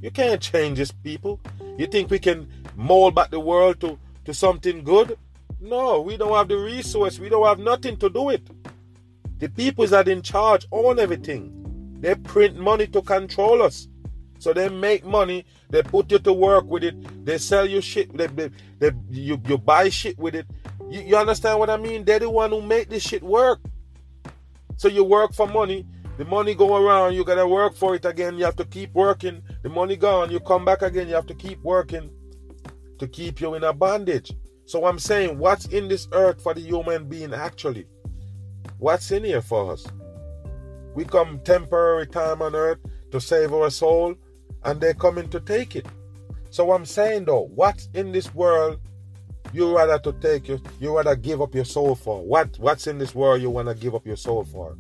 You 0.02 0.10
can't 0.10 0.42
change 0.42 0.80
this 0.80 0.92
people. 0.92 1.40
You 1.78 1.86
think 1.86 2.10
we 2.10 2.18
can 2.18 2.50
mold 2.76 3.14
back 3.14 3.30
the 3.30 3.40
world 3.40 3.80
to, 3.82 4.00
to 4.26 4.34
something 4.34 4.84
good? 4.84 5.16
No, 5.62 6.02
we 6.02 6.18
don't 6.18 6.34
have 6.34 6.48
the 6.48 6.58
resource. 6.58 7.20
We 7.20 7.30
don't 7.30 7.46
have 7.46 7.60
nothing 7.60 7.98
to 7.98 8.10
do 8.10 8.32
it. 8.32 8.42
The 9.38 9.50
peoples 9.50 9.92
that 9.92 10.08
in 10.08 10.24
charge 10.24 10.66
own 10.72 10.98
everything. 10.98 11.54
They 12.00 12.16
print 12.16 12.58
money 12.58 12.88
to 12.88 13.04
control 13.04 13.62
us. 13.62 13.88
So 14.40 14.54
they 14.54 14.70
make 14.70 15.06
money, 15.06 15.46
they 15.70 15.82
put 15.84 16.12
you 16.12 16.20
to 16.20 16.34
work 16.34 16.66
with 16.66 16.84
it, 16.84 17.26
they 17.26 17.38
sell 17.38 17.66
you 17.66 17.82
shit, 17.82 18.16
they, 18.16 18.28
they, 18.28 18.50
they 18.80 18.92
you, 19.10 19.42
you 19.46 19.58
buy 19.58 19.90
shit 19.90 20.18
with 20.18 20.36
it. 20.36 20.46
You, 20.90 21.02
you 21.02 21.18
understand 21.18 21.60
what 21.60 21.70
I 21.70 21.78
mean? 21.78 22.06
They're 22.06 22.20
the 22.20 22.30
one 22.30 22.52
who 22.52 22.62
make 22.62 22.90
this 22.90 23.04
shit 23.04 23.24
work. 23.24 23.60
So 24.78 24.88
you 24.88 25.04
work 25.04 25.34
for 25.34 25.48
money, 25.48 25.86
the 26.18 26.26
money 26.26 26.56
go 26.56 26.76
around, 26.78 27.14
you 27.14 27.24
gotta 27.24 27.48
work 27.48 27.76
for 27.76 27.96
it 27.96 28.06
again. 28.06 28.38
You 28.38 28.46
have 28.46 28.56
to 28.58 28.66
keep 28.66 28.94
working. 28.94 29.42
The 29.64 29.70
money 29.70 29.96
gone, 29.96 30.32
you 30.32 30.40
come 30.40 30.66
back 30.66 30.82
again. 30.82 31.08
You 31.08 31.16
have 31.16 31.28
to 31.28 31.36
keep 31.36 31.62
working 31.62 32.10
to 33.00 33.08
keep 33.08 33.40
you 33.42 33.54
in 33.54 33.64
a 33.64 33.74
bondage. 33.74 34.34
So 34.66 34.86
I'm 34.86 35.00
saying, 35.00 35.38
what's 35.38 35.66
in 35.68 35.88
this 35.88 36.08
earth 36.12 36.42
for 36.42 36.54
the 36.54 36.62
human 36.62 37.08
being 37.08 37.34
actually? 37.34 37.86
What's 38.80 39.12
in 39.12 39.24
here 39.24 39.42
for 39.42 39.72
us? 39.72 39.86
We 40.96 41.06
come 41.06 41.40
temporary 41.44 42.08
time 42.08 42.42
on 42.42 42.56
earth 42.56 42.80
to 43.12 43.22
save 43.22 43.54
our 43.54 43.70
soul, 43.70 44.16
and 44.64 44.80
they're 44.80 44.94
coming 44.94 45.30
to 45.30 45.40
take 45.40 45.76
it. 45.76 45.86
So 46.50 46.72
I'm 46.72 46.86
saying 46.86 47.26
though, 47.26 47.50
what's 47.54 47.90
in 47.94 48.12
this 48.12 48.34
world 48.34 48.80
you 49.54 49.76
rather 49.76 49.98
to 50.00 50.12
take 50.20 50.50
you 50.50 50.62
you 50.80 50.96
rather 50.96 51.16
give 51.16 51.42
up 51.42 51.56
your 51.56 51.66
soul 51.66 51.96
for? 51.96 52.22
What 52.22 52.58
what's 52.60 52.88
in 52.88 52.98
this 52.98 53.16
world 53.16 53.42
you 53.42 53.50
want 53.50 53.68
to 53.68 53.76
give 53.76 53.96
up 53.96 54.06
your 54.06 54.18
soul 54.18 54.44
for? 54.44 54.76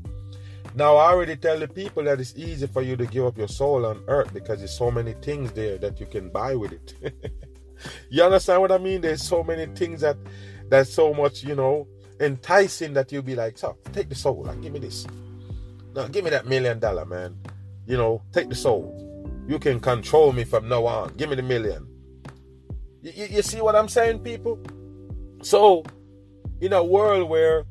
Now, 0.76 0.96
I 0.98 1.12
already 1.12 1.36
tell 1.36 1.58
the 1.58 1.68
people 1.68 2.04
that 2.04 2.20
it's 2.20 2.36
easy 2.36 2.68
for 2.68 2.84
you 2.84 2.96
to 2.98 3.08
give 3.08 3.26
up 3.26 3.36
your 3.36 3.48
soul 3.48 3.84
on 3.84 4.04
earth 4.08 4.32
because 4.32 4.60
there's 4.60 4.78
so 4.78 4.92
many 4.92 5.14
things 5.14 5.52
there 5.54 5.80
that 5.80 6.00
you 6.00 6.06
can 6.06 6.30
buy 6.30 6.54
with 6.54 6.72
it. 6.72 6.94
you 8.12 8.24
understand 8.24 8.62
what 8.62 8.72
I 8.72 8.78
mean? 8.78 9.02
There's 9.02 9.24
so 9.24 9.44
many 9.44 9.66
things 9.66 10.02
that 10.02 10.18
that's 10.70 10.94
so 10.94 11.16
much, 11.16 11.44
you 11.44 11.56
know, 11.56 11.88
enticing 12.20 12.94
that 12.94 13.12
you'll 13.12 13.24
be 13.24 13.36
like, 13.36 13.58
so 13.58 13.76
take 13.92 14.10
the 14.10 14.16
soul, 14.16 14.44
like 14.44 14.62
give 14.62 14.72
me 14.72 14.80
this. 14.80 15.08
Now 15.96 16.08
give 16.08 16.24
me 16.24 16.30
that 16.30 16.46
million 16.46 16.78
dollar, 16.78 17.06
man. 17.06 17.38
You 17.88 17.98
know, 17.98 18.22
take 18.32 18.50
the 18.50 18.56
soul. 18.56 19.07
You 19.48 19.60
can 19.60 19.80
control 19.80 20.34
me 20.34 20.44
from 20.44 20.68
now 20.68 20.86
on. 20.86 21.14
Give 21.16 21.30
me 21.30 21.38
the 21.38 21.42
million. 21.42 21.88
You, 23.02 23.12
you, 23.16 23.26
you 23.38 23.42
see 23.42 23.62
what 23.62 23.76
I'm 23.76 23.88
saying, 23.88 24.20
people? 24.20 24.60
So, 25.42 25.84
in 26.60 26.74
a 26.74 26.84
world 26.84 27.30
where 27.30 27.66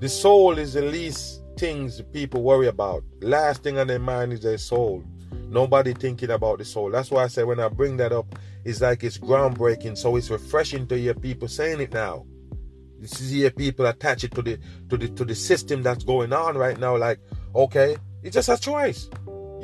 the 0.00 0.08
soul 0.08 0.58
is 0.58 0.74
the 0.74 0.82
least 0.82 1.40
things 1.56 2.02
people 2.12 2.42
worry 2.42 2.66
about, 2.66 3.04
last 3.20 3.62
thing 3.62 3.78
on 3.78 3.86
their 3.86 4.00
mind 4.00 4.32
is 4.32 4.40
their 4.40 4.58
soul. 4.58 5.04
Nobody 5.48 5.92
thinking 5.92 6.30
about 6.30 6.58
the 6.58 6.64
soul. 6.64 6.90
That's 6.90 7.12
why 7.12 7.24
I 7.24 7.26
say 7.28 7.44
when 7.44 7.60
I 7.60 7.68
bring 7.68 7.96
that 7.98 8.12
up, 8.12 8.26
it's 8.64 8.80
like 8.80 9.04
it's 9.04 9.18
groundbreaking. 9.18 9.96
So 9.96 10.16
it's 10.16 10.30
refreshing 10.30 10.86
to 10.88 10.98
hear 10.98 11.14
people 11.14 11.46
saying 11.46 11.80
it 11.80 11.92
now. 11.92 12.26
This 12.98 13.20
is 13.20 13.30
hear 13.30 13.50
people 13.50 13.86
attach 13.86 14.24
it 14.24 14.34
to 14.34 14.42
the 14.42 14.58
to 14.88 14.96
the 14.96 15.08
to 15.08 15.24
the 15.24 15.34
system 15.34 15.82
that's 15.82 16.02
going 16.02 16.32
on 16.32 16.56
right 16.56 16.78
now. 16.78 16.96
Like, 16.96 17.20
okay, 17.54 17.96
it's 18.22 18.34
just 18.34 18.48
a 18.48 18.56
choice. 18.56 19.08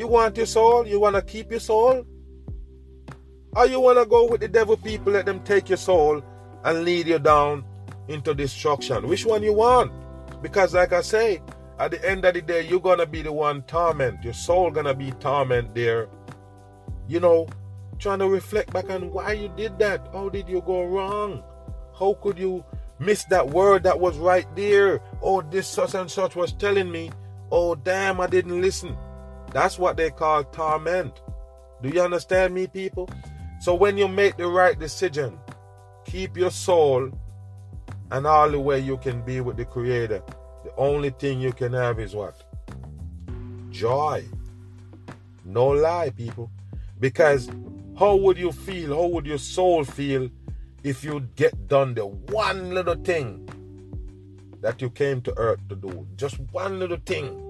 You 0.01 0.07
want 0.07 0.38
your 0.38 0.46
soul? 0.46 0.86
You 0.86 0.98
want 0.98 1.16
to 1.16 1.20
keep 1.20 1.51
your 1.51 1.61
soul? 1.61 2.07
Or 3.53 3.66
you 3.66 3.80
want 3.80 3.98
to 3.98 4.07
go 4.07 4.26
with 4.26 4.40
the 4.40 4.48
devil 4.48 4.78
people, 4.78 5.12
let 5.12 5.26
them 5.26 5.40
take 5.40 5.68
your 5.68 5.76
soul 5.76 6.22
and 6.64 6.84
lead 6.86 7.07
you 7.07 7.18
down 7.18 7.66
into 8.09 8.32
destruction? 8.32 9.07
Which 9.07 9.26
one 9.26 9.42
you 9.42 9.53
want? 9.53 9.92
Because, 10.40 10.72
like 10.72 10.94
I 10.94 11.03
say, 11.03 11.42
at 11.78 11.90
the 11.90 12.03
end 12.03 12.24
of 12.24 12.32
the 12.32 12.40
day, 12.40 12.66
you're 12.66 12.80
going 12.80 13.01
to 13.01 13.05
be 13.05 13.20
the 13.20 13.30
one 13.30 13.61
torment. 13.64 14.24
Your 14.24 14.32
soul 14.32 14.70
going 14.70 14.86
to 14.86 14.94
be 14.94 15.11
torment 15.20 15.74
there. 15.74 16.09
You 17.07 17.20
know, 17.20 17.46
trying 17.98 18.20
to 18.20 18.28
reflect 18.30 18.72
back 18.72 18.88
on 18.88 19.12
why 19.12 19.32
you 19.32 19.53
did 19.55 19.78
that. 19.80 20.09
How 20.14 20.30
did 20.30 20.48
you 20.48 20.62
go 20.62 20.82
wrong? 20.82 21.44
How 21.98 22.14
could 22.22 22.38
you 22.38 22.64
miss 22.98 23.24
that 23.24 23.51
word 23.51 23.82
that 23.82 24.01
was 24.01 24.16
right 24.16 24.46
there? 24.57 25.03
Oh, 25.20 25.42
this 25.42 25.68
such 25.68 25.94
and 25.94 26.11
such 26.11 26.36
was 26.36 26.55
telling 26.55 26.90
me. 26.90 27.11
Oh, 27.53 27.74
damn, 27.74 28.18
I 28.18 28.28
didn't 28.28 28.62
listen. 28.62 28.96
That's 29.53 29.78
what 29.78 29.96
they 29.96 30.11
call 30.11 30.44
torment. 30.44 31.20
Do 31.82 31.88
you 31.88 32.03
understand 32.03 32.55
me, 32.55 32.66
people? 32.66 33.09
So 33.61 33.74
when 33.74 33.98
you 33.98 34.07
make 34.07 34.36
the 34.36 34.46
right 34.46 34.78
decision, 34.78 35.38
keep 36.05 36.36
your 36.36 36.51
soul 36.51 37.11
and 38.11 38.26
all 38.26 38.51
the 38.51 38.61
way 38.61 38.78
you 38.80 38.96
can 38.98 39.22
be 39.22 39.40
with 39.40 39.57
the 39.57 39.64
Creator. 39.64 40.22
The 40.64 40.74
only 40.76 41.11
thing 41.11 41.40
you 41.40 41.53
can 41.53 41.72
have 41.72 41.98
is 41.98 42.14
what? 42.14 42.42
Joy. 43.70 44.24
No 45.44 45.68
lie, 45.68 46.11
people. 46.11 46.51
Because 46.98 47.51
how 47.98 48.16
would 48.16 48.38
you 48.38 48.53
feel? 48.53 48.94
How 48.94 49.07
would 49.07 49.26
your 49.26 49.38
soul 49.38 49.84
feel 49.84 50.30
if 50.82 51.03
you 51.03 51.20
get 51.34 51.66
done 51.66 51.94
the 51.94 52.07
one 52.07 52.72
little 52.72 52.94
thing 52.94 53.48
that 54.61 54.80
you 54.80 54.90
came 54.90 55.20
to 55.22 55.36
earth 55.38 55.61
to 55.68 55.76
do? 55.76 56.07
Just 56.16 56.38
one 56.53 56.78
little 56.78 56.98
thing 57.05 57.49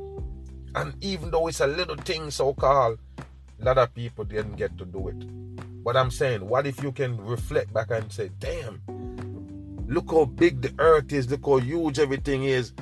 and 0.74 0.94
even 1.02 1.30
though 1.30 1.48
it's 1.48 1.60
a 1.60 1.66
little 1.66 1.96
thing, 1.96 2.30
so 2.30 2.54
called, 2.54 2.98
a 3.60 3.64
lot 3.64 3.78
of 3.78 3.94
people 3.94 4.24
didn't 4.24 4.56
get 4.56 4.76
to 4.78 4.84
do 4.84 5.08
it. 5.08 5.82
But 5.84 5.96
I'm 5.96 6.10
saying, 6.10 6.46
what 6.46 6.66
if 6.66 6.82
you 6.82 6.92
can 6.92 7.16
reflect 7.16 7.72
back 7.72 7.90
and 7.90 8.10
say, 8.12 8.30
damn, 8.38 8.80
look 9.88 10.10
how 10.10 10.26
big 10.26 10.62
the 10.62 10.72
earth 10.78 11.12
is, 11.12 11.30
look 11.30 11.44
how 11.44 11.56
huge 11.56 11.98
everything 11.98 12.44
is, 12.44 12.72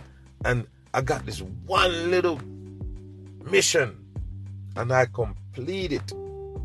and 0.45 0.67
I 0.93 1.01
got 1.01 1.25
this 1.25 1.41
one 1.67 2.11
little 2.11 2.41
mission 3.45 4.05
and 4.77 4.93
I 4.93 5.07
complete 5.07 5.93
it 5.93 6.13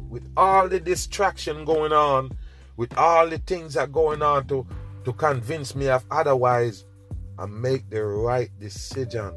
with 0.10 0.30
all 0.38 0.70
the 0.70 0.80
distraction 0.80 1.66
going 1.66 1.92
on, 1.92 2.38
with 2.78 2.96
all 2.98 3.28
the 3.28 3.40
things 3.40 3.74
that 3.74 3.92
going 3.92 4.22
on 4.22 4.48
to, 4.48 4.66
to 5.06 5.14
convince 5.14 5.76
me 5.76 5.90
of 5.90 6.06
otherwise, 6.12 6.86
I 7.40 7.48
make 7.48 7.90
the 7.90 8.04
right 8.04 8.52
decision. 8.60 9.34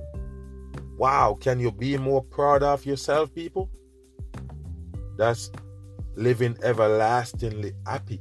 Wow, 0.97 1.36
can 1.38 1.61
you 1.61 1.70
be 1.70 1.99
more 1.99 2.22
proud 2.22 2.62
of 2.62 2.86
yourself, 2.86 3.34
people? 3.34 3.68
That's 5.16 5.51
living 6.14 6.57
everlastingly 6.62 7.74
happy. 7.86 8.20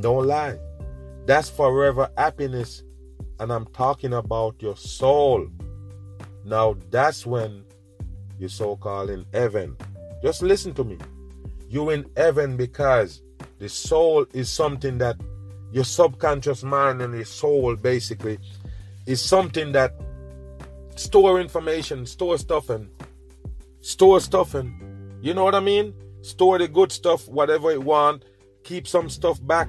Don't 0.00 0.26
lie. 0.26 0.58
That's 1.26 1.48
forever 1.48 2.10
happiness. 2.16 2.82
And 3.38 3.52
I'm 3.52 3.66
talking 3.66 4.14
about 4.14 4.60
your 4.60 4.76
soul. 4.76 5.46
Now, 6.44 6.76
that's 6.90 7.24
when 7.24 7.64
you're 8.38 8.48
so 8.48 8.76
called 8.76 9.10
in 9.10 9.24
heaven. 9.32 9.76
Just 10.22 10.42
listen 10.42 10.74
to 10.74 10.84
me. 10.84 10.98
You're 11.68 11.92
in 11.92 12.06
heaven 12.16 12.56
because 12.56 13.22
the 13.60 13.68
soul 13.68 14.26
is 14.32 14.50
something 14.50 14.98
that 14.98 15.16
your 15.70 15.84
subconscious 15.84 16.64
mind 16.64 17.00
and 17.00 17.14
your 17.14 17.24
soul 17.24 17.76
basically 17.76 18.38
is 19.06 19.22
something 19.22 19.72
that 19.72 19.94
store 20.94 21.40
information, 21.40 22.06
store 22.06 22.38
stuff 22.38 22.70
and 22.70 22.88
store 23.80 24.20
stuff 24.20 24.54
and 24.54 24.92
you 25.22 25.34
know 25.34 25.44
what 25.44 25.54
I 25.54 25.60
mean? 25.60 25.94
Store 26.22 26.58
the 26.58 26.68
good 26.68 26.92
stuff, 26.92 27.28
whatever 27.28 27.70
it 27.70 27.82
want, 27.82 28.24
keep 28.64 28.86
some 28.86 29.08
stuff 29.08 29.44
back, 29.46 29.68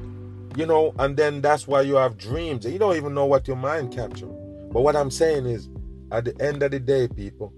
you 0.55 0.65
know, 0.65 0.93
and 0.99 1.15
then 1.15 1.41
that's 1.41 1.67
why 1.67 1.81
you 1.81 1.95
have 1.95 2.17
dreams. 2.17 2.65
You 2.65 2.79
don't 2.79 2.95
even 2.95 3.13
know 3.13 3.25
what 3.25 3.47
your 3.47 3.57
mind 3.57 3.93
capture. 3.93 4.25
But 4.25 4.81
what 4.81 4.95
I'm 4.95 5.11
saying 5.11 5.45
is, 5.45 5.69
at 6.11 6.25
the 6.25 6.39
end 6.41 6.63
of 6.63 6.71
the 6.71 6.79
day, 6.79 7.07
people, 7.07 7.53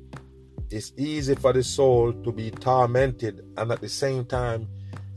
it's 0.69 0.93
easy 0.97 1.35
for 1.35 1.53
the 1.53 1.63
soul 1.63 2.11
to 2.11 2.31
be 2.31 2.51
tormented, 2.51 3.45
and 3.57 3.71
at 3.71 3.81
the 3.81 3.89
same 3.89 4.25
time, 4.25 4.67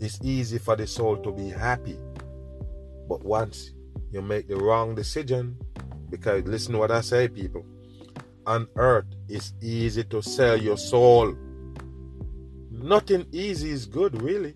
it's 0.01 0.21
easy 0.23 0.59
for 0.59 0.77
the 0.77 0.87
soul 0.87 1.17
to 1.19 1.33
be 1.33 1.49
happy. 1.49 1.97
But 3.09 3.25
once 3.25 3.73
you 4.13 4.23
make 4.23 4.47
the 4.47 4.57
wrong 4.57 4.95
decision, 4.95 5.57
because 6.11 6.45
listen 6.45 6.73
to 6.75 6.79
what 6.79 6.91
I 6.91 7.01
say, 7.01 7.29
people 7.29 7.65
on 8.49 8.67
earth 8.77 9.05
it's 9.29 9.53
easy 9.61 10.05
to 10.05 10.23
sell 10.23 10.57
your 10.57 10.79
soul. 10.79 11.37
Nothing 12.71 13.27
easy 13.31 13.71
is 13.71 13.85
good, 13.85 14.21
really. 14.23 14.55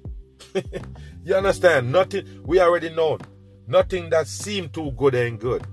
you 1.24 1.34
understand? 1.34 1.92
Nothing, 1.92 2.26
we 2.44 2.58
already 2.58 2.88
know. 2.90 3.18
Nothing 3.66 4.08
that 4.10 4.26
seem 4.26 4.70
too 4.70 4.92
good 4.92 5.14
ain't 5.14 5.40
good. 5.40 5.66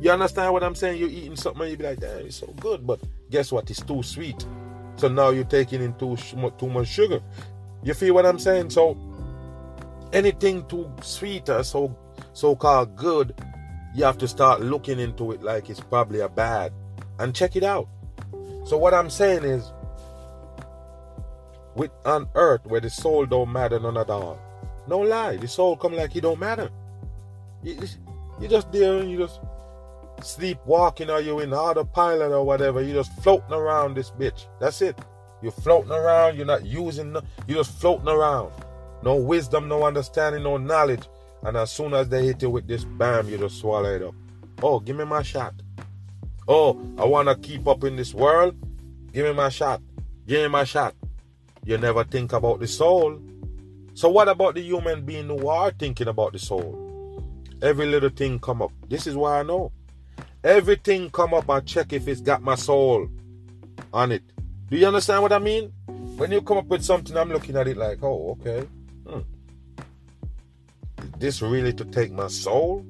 You 0.00 0.10
understand 0.10 0.52
what 0.52 0.64
I'm 0.64 0.74
saying? 0.74 0.98
You're 0.98 1.08
eating 1.08 1.36
something 1.36 1.62
and 1.62 1.70
you 1.70 1.76
be 1.76 1.84
like, 1.84 2.00
damn, 2.00 2.26
it's 2.26 2.36
so 2.36 2.48
good. 2.58 2.86
But 2.86 3.00
guess 3.30 3.52
what? 3.52 3.70
It's 3.70 3.82
too 3.82 4.02
sweet. 4.02 4.44
So 4.96 5.08
now 5.08 5.30
you're 5.30 5.44
taking 5.44 5.82
in 5.82 5.94
too, 5.94 6.16
too 6.58 6.68
much 6.68 6.88
sugar. 6.88 7.20
You 7.84 7.94
feel 7.94 8.14
what 8.14 8.26
I'm 8.26 8.38
saying? 8.38 8.70
So 8.70 8.98
anything 10.12 10.66
too 10.66 10.90
sweet 11.02 11.48
or 11.48 11.62
so 11.62 11.96
so 12.32 12.56
called 12.56 12.96
good, 12.96 13.34
you 13.94 14.04
have 14.04 14.18
to 14.18 14.28
start 14.28 14.60
looking 14.60 14.98
into 14.98 15.32
it 15.32 15.42
like 15.42 15.70
it's 15.70 15.80
probably 15.80 16.20
a 16.20 16.28
bad 16.28 16.72
and 17.20 17.34
check 17.34 17.54
it 17.54 17.62
out. 17.62 17.88
So 18.64 18.76
what 18.76 18.94
I'm 18.94 19.10
saying 19.10 19.44
is, 19.44 19.72
with 21.76 21.90
on 22.04 22.28
earth 22.34 22.66
where 22.66 22.80
the 22.80 22.90
soul 22.90 23.26
don't 23.26 23.52
matter 23.52 23.78
none 23.78 23.96
at 23.96 24.10
all. 24.10 24.38
No 24.88 24.98
lie, 24.98 25.36
the 25.36 25.46
soul 25.46 25.76
come 25.76 25.94
like 25.94 26.16
it 26.16 26.22
don't 26.22 26.40
matter. 26.40 26.70
You, 27.62 27.76
just 28.48 28.72
there 28.72 28.98
and 28.98 29.10
you 29.10 29.18
just 29.18 29.40
sleepwalking 30.22 31.10
or 31.10 31.20
you 31.20 31.40
in 31.40 31.52
autopilot 31.52 32.32
or 32.32 32.44
whatever. 32.44 32.82
You 32.82 32.94
just 32.94 33.12
floating 33.22 33.52
around 33.52 33.96
this 33.96 34.10
bitch. 34.10 34.46
That's 34.58 34.82
it. 34.82 34.98
You're 35.42 35.52
floating 35.52 35.92
around. 35.92 36.36
You're 36.36 36.46
not 36.46 36.64
using. 36.64 37.16
You're 37.46 37.58
just 37.58 37.78
floating 37.80 38.08
around. 38.08 38.52
No 39.02 39.16
wisdom, 39.16 39.68
no 39.68 39.84
understanding, 39.84 40.42
no 40.42 40.56
knowledge. 40.56 41.06
And 41.42 41.56
as 41.56 41.70
soon 41.70 41.94
as 41.94 42.08
they 42.08 42.26
hit 42.26 42.42
you 42.42 42.50
with 42.50 42.66
this 42.66 42.84
bam, 42.84 43.28
you 43.28 43.38
just 43.38 43.58
swallow 43.58 43.94
it 43.94 44.02
up. 44.02 44.14
Oh, 44.62 44.80
give 44.80 44.96
me 44.96 45.04
my 45.04 45.22
shot. 45.22 45.54
Oh, 46.52 46.76
I 46.98 47.04
want 47.04 47.28
to 47.28 47.36
keep 47.36 47.68
up 47.68 47.84
in 47.84 47.94
this 47.94 48.12
world. 48.12 48.56
Give 49.12 49.24
me 49.24 49.32
my 49.32 49.50
shot. 49.50 49.80
Give 50.26 50.42
me 50.42 50.48
my 50.48 50.64
shot. 50.64 50.96
You 51.64 51.78
never 51.78 52.02
think 52.02 52.32
about 52.32 52.58
the 52.58 52.66
soul. 52.66 53.20
So 53.94 54.08
what 54.08 54.28
about 54.28 54.56
the 54.56 54.60
human 54.60 55.04
being 55.04 55.28
who 55.28 55.46
are 55.46 55.70
thinking 55.70 56.08
about 56.08 56.32
the 56.32 56.40
soul? 56.40 57.22
Every 57.62 57.86
little 57.86 58.08
thing 58.10 58.40
come 58.40 58.62
up. 58.62 58.72
This 58.88 59.06
is 59.06 59.14
why 59.14 59.38
I 59.38 59.42
know. 59.44 59.70
Everything 60.42 61.08
come 61.10 61.34
up 61.34 61.48
I 61.48 61.60
check 61.60 61.92
if 61.92 62.08
it's 62.08 62.20
got 62.20 62.42
my 62.42 62.56
soul 62.56 63.08
on 63.92 64.10
it. 64.10 64.24
Do 64.70 64.76
you 64.76 64.88
understand 64.88 65.22
what 65.22 65.32
I 65.32 65.38
mean? 65.38 65.72
When 66.16 66.32
you 66.32 66.42
come 66.42 66.58
up 66.58 66.66
with 66.66 66.84
something, 66.84 67.16
I'm 67.16 67.30
looking 67.30 67.54
at 67.54 67.68
it 67.68 67.76
like, 67.76 68.02
oh, 68.02 68.36
okay. 68.40 68.66
Hmm. 69.06 69.20
Is 70.98 71.10
this 71.18 71.42
really 71.42 71.72
to 71.74 71.84
take 71.84 72.10
my 72.10 72.26
soul? 72.26 72.84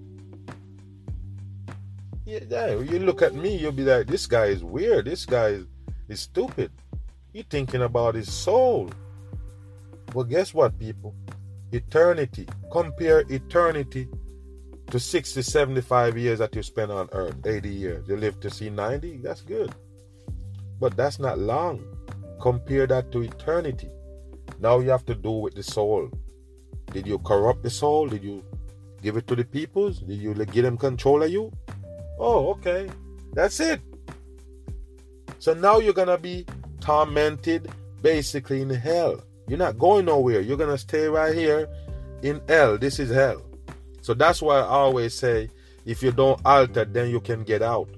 Yeah, 2.30 2.78
you 2.78 2.98
look 3.00 3.22
at 3.22 3.34
me, 3.34 3.56
you'll 3.56 3.72
be 3.72 3.84
like, 3.84 4.06
this 4.06 4.26
guy 4.26 4.46
is 4.46 4.62
weird. 4.62 5.06
This 5.06 5.26
guy 5.26 5.48
is, 5.48 5.66
is 6.08 6.20
stupid. 6.20 6.70
He 7.32 7.42
thinking 7.42 7.82
about 7.82 8.14
his 8.14 8.32
soul. 8.32 8.90
Well, 10.14 10.24
guess 10.24 10.54
what, 10.54 10.78
people? 10.78 11.14
Eternity. 11.72 12.46
Compare 12.70 13.24
eternity 13.28 14.08
to 14.88 14.98
60, 14.98 15.42
75 15.42 16.18
years 16.18 16.40
that 16.40 16.54
you 16.54 16.62
spend 16.62 16.90
on 16.90 17.08
earth, 17.12 17.36
80 17.44 17.68
years. 17.68 18.08
You 18.08 18.16
live 18.16 18.40
to 18.40 18.50
see 18.50 18.70
90, 18.70 19.18
that's 19.18 19.42
good. 19.42 19.72
But 20.80 20.96
that's 20.96 21.18
not 21.18 21.38
long. 21.38 21.84
Compare 22.40 22.86
that 22.88 23.12
to 23.12 23.22
eternity. 23.22 23.88
Now 24.58 24.78
you 24.80 24.90
have 24.90 25.06
to 25.06 25.14
do 25.14 25.30
with 25.30 25.54
the 25.54 25.62
soul. 25.62 26.10
Did 26.92 27.06
you 27.06 27.18
corrupt 27.20 27.62
the 27.62 27.70
soul? 27.70 28.08
Did 28.08 28.24
you 28.24 28.44
give 29.00 29.16
it 29.16 29.26
to 29.28 29.36
the 29.36 29.44
peoples? 29.44 30.00
Did 30.00 30.18
you 30.18 30.34
give 30.34 30.64
them 30.64 30.76
control 30.76 31.22
of 31.22 31.30
you? 31.30 31.52
Oh, 32.20 32.50
okay. 32.50 32.88
That's 33.32 33.58
it. 33.60 33.80
So 35.38 35.54
now 35.54 35.78
you're 35.78 35.94
going 35.94 36.08
to 36.08 36.18
be 36.18 36.44
tormented 36.80 37.72
basically 38.02 38.60
in 38.60 38.68
hell. 38.68 39.24
You're 39.48 39.58
not 39.58 39.78
going 39.78 40.04
nowhere. 40.04 40.42
You're 40.42 40.58
going 40.58 40.70
to 40.70 40.78
stay 40.78 41.06
right 41.06 41.34
here 41.34 41.66
in 42.22 42.42
hell. 42.46 42.76
This 42.76 42.98
is 42.98 43.10
hell. 43.10 43.42
So 44.02 44.12
that's 44.12 44.42
why 44.42 44.58
I 44.58 44.66
always 44.66 45.14
say 45.14 45.48
if 45.86 46.02
you 46.02 46.12
don't 46.12 46.40
alter, 46.44 46.84
then 46.84 47.08
you 47.08 47.20
can 47.20 47.42
get 47.42 47.62
out. 47.62 47.88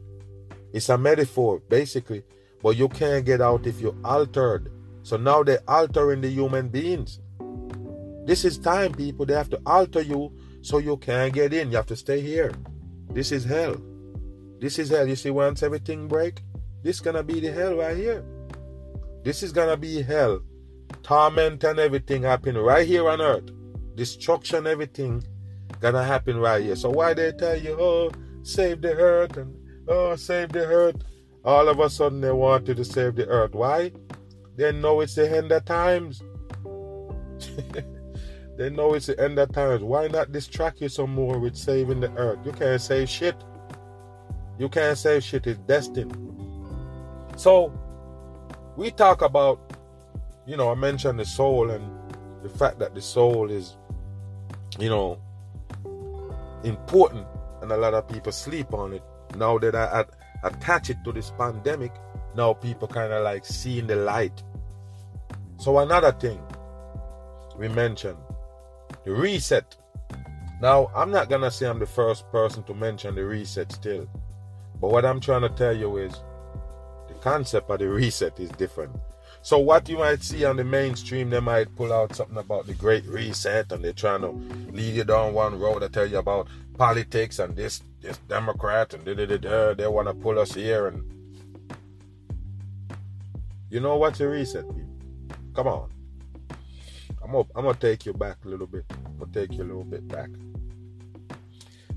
It's 0.72 0.88
a 0.88 0.96
metaphor, 0.96 1.60
basically. 1.68 2.22
But 2.62 2.76
you 2.76 2.88
can't 2.88 3.24
get 3.24 3.40
out 3.40 3.66
if 3.66 3.80
you're 3.80 3.96
altered. 4.04 4.70
So 5.02 5.16
now 5.16 5.42
they're 5.42 5.62
altering 5.66 6.20
the 6.20 6.30
human 6.30 6.68
beings. 6.68 7.18
This 8.24 8.44
is 8.44 8.56
time, 8.56 8.92
people. 8.92 9.26
They 9.26 9.34
have 9.34 9.50
to 9.50 9.60
alter 9.66 10.00
you 10.00 10.32
so 10.60 10.78
you 10.78 10.96
can't 10.96 11.34
get 11.34 11.52
in. 11.52 11.72
You 11.72 11.76
have 11.76 11.86
to 11.86 11.96
stay 11.96 12.20
here. 12.20 12.52
This 13.10 13.32
is 13.32 13.44
hell. 13.44 13.76
This 14.62 14.78
is 14.78 14.90
hell. 14.90 15.08
You 15.08 15.16
see, 15.16 15.30
once 15.30 15.64
everything 15.64 16.06
break, 16.06 16.40
this 16.84 17.00
gonna 17.00 17.24
be 17.24 17.40
the 17.40 17.50
hell 17.50 17.74
right 17.74 17.96
here. 17.96 18.24
This 19.24 19.42
is 19.42 19.50
gonna 19.50 19.76
be 19.76 20.02
hell. 20.02 20.40
Torment 21.02 21.64
and 21.64 21.80
everything 21.80 22.22
happen 22.22 22.56
right 22.56 22.86
here 22.86 23.08
on 23.08 23.20
earth. 23.20 23.50
Destruction, 23.96 24.68
everything 24.68 25.24
gonna 25.80 26.04
happen 26.04 26.36
right 26.36 26.62
here. 26.62 26.76
So 26.76 26.90
why 26.90 27.12
they 27.12 27.32
tell 27.32 27.56
you, 27.56 27.76
oh, 27.76 28.12
save 28.44 28.82
the 28.82 28.94
earth 28.94 29.36
and 29.36 29.52
oh, 29.88 30.14
save 30.14 30.52
the 30.52 30.64
earth? 30.64 31.02
All 31.44 31.68
of 31.68 31.80
a 31.80 31.90
sudden 31.90 32.20
they 32.20 32.30
wanted 32.30 32.76
to 32.76 32.84
save 32.84 33.16
the 33.16 33.26
earth. 33.26 33.54
Why? 33.54 33.90
They 34.54 34.70
know 34.70 35.00
it's 35.00 35.16
the 35.16 35.28
end 35.28 35.50
of 35.50 35.64
times. 35.64 36.22
they 38.56 38.70
know 38.70 38.94
it's 38.94 39.06
the 39.06 39.18
end 39.18 39.40
of 39.40 39.50
times. 39.50 39.82
Why 39.82 40.06
not 40.06 40.30
distract 40.30 40.80
you 40.80 40.88
some 40.88 41.10
more 41.12 41.40
with 41.40 41.56
saving 41.56 41.98
the 41.98 42.12
earth? 42.12 42.38
You 42.44 42.52
can't 42.52 42.80
save 42.80 43.08
shit. 43.08 43.34
You 44.62 44.68
can't 44.68 44.96
say 44.96 45.18
shit. 45.18 45.48
is 45.48 45.58
destined. 45.58 46.16
So 47.34 47.72
we 48.76 48.92
talk 48.92 49.20
about, 49.20 49.58
you 50.46 50.56
know, 50.56 50.70
I 50.70 50.76
mentioned 50.76 51.18
the 51.18 51.24
soul 51.24 51.72
and 51.72 51.84
the 52.44 52.48
fact 52.48 52.78
that 52.78 52.94
the 52.94 53.02
soul 53.02 53.50
is, 53.50 53.76
you 54.78 54.88
know, 54.88 55.18
important 56.62 57.26
and 57.60 57.72
a 57.72 57.76
lot 57.76 57.94
of 57.94 58.06
people 58.06 58.30
sleep 58.30 58.72
on 58.72 58.92
it. 58.92 59.02
Now 59.34 59.58
that 59.58 59.74
I 59.74 60.04
attach 60.44 60.90
it 60.90 60.98
to 61.06 61.10
this 61.10 61.32
pandemic, 61.36 61.92
now 62.36 62.52
people 62.52 62.86
kind 62.86 63.12
of 63.12 63.24
like 63.24 63.44
seeing 63.44 63.88
the 63.88 63.96
light. 63.96 64.44
So 65.58 65.80
another 65.80 66.12
thing 66.12 66.40
we 67.58 67.66
mentioned, 67.66 68.18
the 69.04 69.10
reset. 69.10 69.76
Now 70.60 70.88
I'm 70.94 71.10
not 71.10 71.28
gonna 71.28 71.50
say 71.50 71.66
I'm 71.66 71.80
the 71.80 71.86
first 71.86 72.30
person 72.30 72.62
to 72.62 72.74
mention 72.74 73.16
the 73.16 73.24
reset 73.24 73.72
still, 73.72 74.08
but 74.82 74.90
what 74.90 75.04
I'm 75.04 75.20
trying 75.20 75.42
to 75.42 75.48
tell 75.48 75.74
you 75.74 75.96
is 75.96 76.12
the 77.06 77.14
concept 77.20 77.70
of 77.70 77.78
the 77.78 77.88
reset 77.88 78.40
is 78.40 78.50
different. 78.50 78.90
So 79.40 79.58
what 79.60 79.88
you 79.88 79.98
might 79.98 80.24
see 80.24 80.44
on 80.44 80.56
the 80.56 80.64
mainstream, 80.64 81.30
they 81.30 81.38
might 81.38 81.74
pull 81.76 81.92
out 81.92 82.16
something 82.16 82.36
about 82.36 82.66
the 82.66 82.74
Great 82.74 83.06
Reset, 83.06 83.70
and 83.70 83.84
they're 83.84 83.92
trying 83.92 84.22
to 84.22 84.30
lead 84.72 84.94
you 84.94 85.04
down 85.04 85.34
one 85.34 85.58
road 85.60 85.80
to 85.80 85.88
tell 85.88 86.06
you 86.06 86.18
about 86.18 86.48
politics 86.76 87.38
and 87.38 87.54
this 87.54 87.84
this 88.00 88.18
Democrat 88.28 88.92
and 88.92 89.04
da 89.04 89.14
da 89.14 89.36
da. 89.36 89.74
They 89.74 89.86
want 89.86 90.08
to 90.08 90.14
pull 90.14 90.40
us 90.40 90.52
here 90.52 90.88
and 90.88 91.08
you 93.70 93.78
know 93.78 93.96
what's 93.96 94.18
a 94.20 94.28
reset, 94.28 94.66
people? 94.66 94.90
Come 95.54 95.68
on. 95.68 95.90
I'm 97.22 97.30
gonna, 97.30 97.68
I'm 97.68 97.74
take 97.76 98.04
you 98.04 98.12
back 98.12 98.38
a 98.44 98.48
little 98.48 98.66
bit. 98.66 98.84
I'm 98.90 99.18
gonna 99.18 99.32
take 99.32 99.52
you 99.52 99.62
a 99.62 99.64
little 99.64 99.84
bit 99.84 100.06
back. 100.08 100.28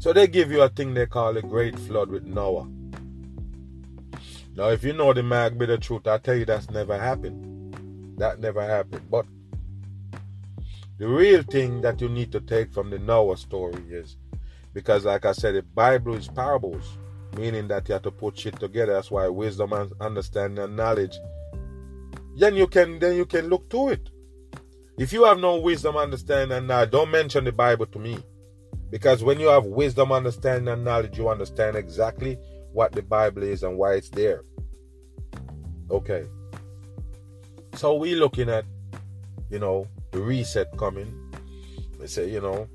So 0.06 0.14
they 0.14 0.28
give 0.28 0.52
you 0.52 0.62
a 0.62 0.70
thing 0.70 0.94
they 0.94 1.08
call 1.08 1.36
a 1.36 1.42
great 1.42 1.80
flood 1.80 2.12
with 2.12 2.26
Noah. 2.26 2.68
Now, 4.56 4.70
if 4.70 4.84
you 4.84 4.94
know 4.94 5.14
the 5.14 5.24
mag 5.24 5.58
Bitter 5.58 5.78
Truth, 5.78 6.06
I 6.06 6.20
tell 6.20 6.36
you 6.36 6.46
that's 6.46 6.70
never 6.70 6.96
happened. 6.96 8.16
That 8.20 8.40
never 8.40 8.62
happened. 8.62 9.10
But 9.10 9.26
the 11.00 11.08
real 11.08 11.42
thing 11.42 11.82
that 11.82 12.02
you 12.02 12.08
need 12.08 12.32
to 12.34 12.40
take 12.40 12.72
from 12.72 12.92
the 12.92 13.00
Noah 13.00 13.36
story 13.36 13.82
is 13.90 14.18
because, 14.76 15.06
like 15.06 15.26
I 15.26 15.32
said, 15.32 15.56
the 15.56 15.64
Bible 15.64 16.14
is 16.14 16.28
parables, 16.28 17.00
meaning 17.36 17.68
that 17.70 17.90
you 17.90 17.94
have 17.94 18.04
to 18.04 18.12
put 18.12 18.38
shit 18.38 18.60
together. 18.60 18.94
That's 18.94 19.10
why 19.10 19.28
wisdom 19.28 19.74
and 19.74 19.92
understanding 20.00 20.64
and 20.64 20.76
knowledge 20.76 21.18
then 22.38 22.56
you 22.56 22.68
can 22.68 23.00
then 23.00 23.16
you 23.16 23.26
can 23.26 23.48
look 23.48 23.68
to 23.72 23.90
it. 23.90 24.12
If 25.00 25.12
you 25.14 25.24
have 25.24 25.40
no 25.40 25.58
wisdom, 25.58 25.98
understanding, 25.98 26.56
and 26.56 26.92
don't 26.92 27.10
mention 27.10 27.44
the 27.44 27.52
Bible 27.52 27.88
to 27.88 27.98
me. 27.98 28.20
Because 28.90 29.24
when 29.24 29.40
you 29.40 29.48
have 29.48 29.66
wisdom, 29.66 30.12
understanding, 30.12 30.68
and 30.68 30.84
knowledge, 30.84 31.18
you 31.18 31.30
understand 31.30 31.76
exactly 31.76 32.38
what 32.72 32.92
the 32.92 33.02
Bible 33.02 33.44
is 33.44 33.64
and 33.64 33.78
why 33.78 33.94
it's 33.94 34.10
there. 34.10 34.44
Okay. 35.90 36.26
So 37.76 37.96
we 37.96 38.16
looking 38.16 38.50
at, 38.50 38.66
you 39.50 39.60
know, 39.60 39.88
the 40.12 40.20
reset 40.20 40.76
coming. 40.78 41.14
They 42.00 42.08
say, 42.08 42.30
you 42.30 42.42
know, 42.42 42.68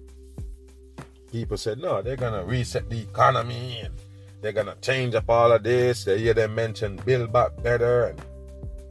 people 1.31 1.57
said, 1.57 1.79
no, 1.79 2.03
they're 2.03 2.17
gonna 2.17 2.45
reset 2.45 2.91
the 2.91 3.01
economy 3.01 3.81
and 3.83 3.95
they're 4.41 4.53
gonna 4.53 4.77
change 4.83 5.15
up 5.15 5.29
all 5.29 5.53
of 5.53 5.63
this. 5.63 6.05
They 6.05 6.19
hear 6.19 6.35
them 6.35 6.55
mention 6.55 6.97
build 7.05 7.33
back 7.33 7.63
better 7.63 8.07
and 8.07 8.21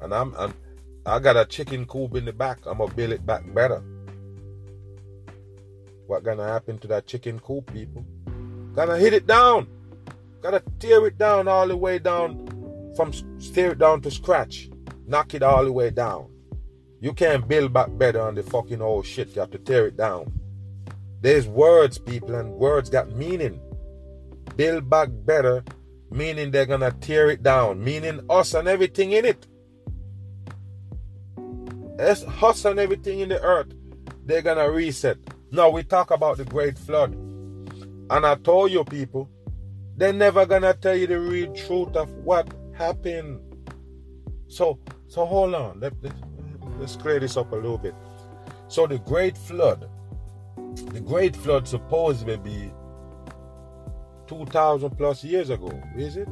and 0.01 0.13
I'm, 0.13 0.33
I'm 0.35 0.53
I 1.05 1.19
got 1.19 1.37
a 1.37 1.45
chicken 1.45 1.85
coop 1.85 2.15
in 2.15 2.25
the 2.25 2.33
back. 2.33 2.59
I'm 2.65 2.77
gonna 2.77 2.93
build 2.93 3.11
it 3.11 3.25
back 3.25 3.43
better. 3.53 3.83
What 6.09 6.23
gonna 6.23 6.47
happen 6.47 6.79
to 6.79 6.87
that 6.87 7.05
chicken 7.05 7.39
coop, 7.39 7.71
people? 7.71 8.03
Gonna 8.73 8.97
hit 8.97 9.13
it 9.13 9.27
down. 9.27 9.67
Gotta 10.41 10.63
tear 10.79 11.05
it 11.05 11.19
down 11.19 11.47
all 11.47 11.67
the 11.67 11.77
way 11.77 11.99
down 11.99 12.47
from 12.95 13.11
tear 13.53 13.73
it 13.73 13.77
down 13.77 14.01
to 14.01 14.09
scratch. 14.09 14.71
Knock 15.05 15.35
it 15.35 15.43
all 15.43 15.63
the 15.63 15.71
way 15.71 15.91
down. 15.91 16.31
You 16.99 17.13
can't 17.13 17.47
build 17.47 17.73
back 17.73 17.89
better 17.95 18.21
on 18.21 18.33
the 18.33 18.41
fucking 18.41 18.81
old 18.81 19.05
shit. 19.05 19.35
You 19.35 19.41
have 19.41 19.51
to 19.51 19.59
tear 19.59 19.85
it 19.85 19.97
down. 19.97 20.33
There's 21.21 21.47
words, 21.47 21.99
people, 21.99 22.33
and 22.33 22.53
words 22.53 22.89
got 22.89 23.11
meaning. 23.11 23.61
Build 24.55 24.89
back 24.89 25.09
better, 25.11 25.63
meaning 26.09 26.49
they're 26.49 26.65
gonna 26.65 26.91
tear 26.91 27.29
it 27.29 27.43
down, 27.43 27.83
meaning 27.83 28.21
us 28.31 28.55
and 28.55 28.67
everything 28.67 29.11
in 29.11 29.25
it. 29.25 29.45
Us 31.99 32.65
and 32.65 32.79
everything 32.79 33.19
in 33.19 33.29
the 33.29 33.39
earth. 33.43 33.71
They're 34.25 34.41
gonna 34.41 34.71
reset. 34.71 35.19
Now 35.51 35.69
we 35.69 35.83
talk 35.83 36.11
about 36.11 36.37
the 36.37 36.45
great 36.45 36.77
flood. 36.77 37.13
And 37.13 38.25
I 38.25 38.35
told 38.35 38.71
you 38.71 38.83
people, 38.83 39.29
they're 39.97 40.13
never 40.13 40.45
gonna 40.45 40.73
tell 40.73 40.95
you 40.95 41.07
the 41.07 41.19
real 41.19 41.53
truth 41.53 41.95
of 41.95 42.11
what 42.17 42.47
happened. 42.73 43.41
So 44.47 44.79
so 45.07 45.25
hold 45.25 45.55
on. 45.55 45.79
Let, 45.79 45.93
let, 46.03 46.13
let's 46.79 46.95
clear 46.95 47.19
this 47.19 47.35
up 47.35 47.51
a 47.51 47.55
little 47.55 47.79
bit. 47.79 47.95
So 48.67 48.85
the 48.85 48.99
great 48.99 49.37
flood, 49.37 49.89
the 50.75 50.99
great 50.99 51.35
flood 51.35 51.67
supposed 51.67 52.27
to 52.27 52.37
be 52.37 52.71
2000 54.27 54.91
plus 54.91 55.23
years 55.23 55.49
ago, 55.49 55.71
is 55.97 56.15
it? 56.15 56.27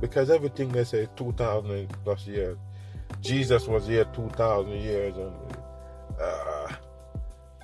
Because 0.00 0.30
everything 0.30 0.68
they 0.68 0.84
say 0.84 1.08
2000 1.16 1.88
plus 2.04 2.26
years. 2.26 2.58
Jesus 3.22 3.66
was 3.66 3.86
here 3.86 4.04
2,000 4.04 4.72
years. 4.72 5.16
And, 5.16 5.32
uh, 6.20 6.68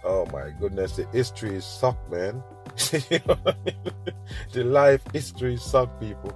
oh 0.04 0.26
my 0.32 0.50
goodness, 0.58 0.96
the 0.96 1.06
history 1.12 1.60
suck, 1.60 1.98
man. 2.10 2.42
the 4.52 4.64
life 4.64 5.02
history 5.12 5.56
suck, 5.56 6.00
people. 6.00 6.32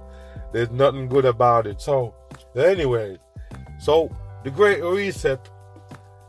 There's 0.51 0.71
nothing 0.71 1.07
good 1.07 1.25
about 1.25 1.67
it. 1.67 1.81
So, 1.81 2.13
anyway, 2.55 3.17
so 3.79 4.09
the 4.43 4.51
Great 4.51 4.83
Reset 4.83 5.49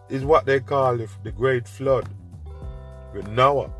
is 0.08 0.24
what 0.24 0.46
they 0.46 0.60
call 0.60 1.00
it, 1.00 1.10
the 1.22 1.32
Great 1.32 1.68
Flood 1.68 2.08
with 3.12 3.28
Noah. 3.28 3.70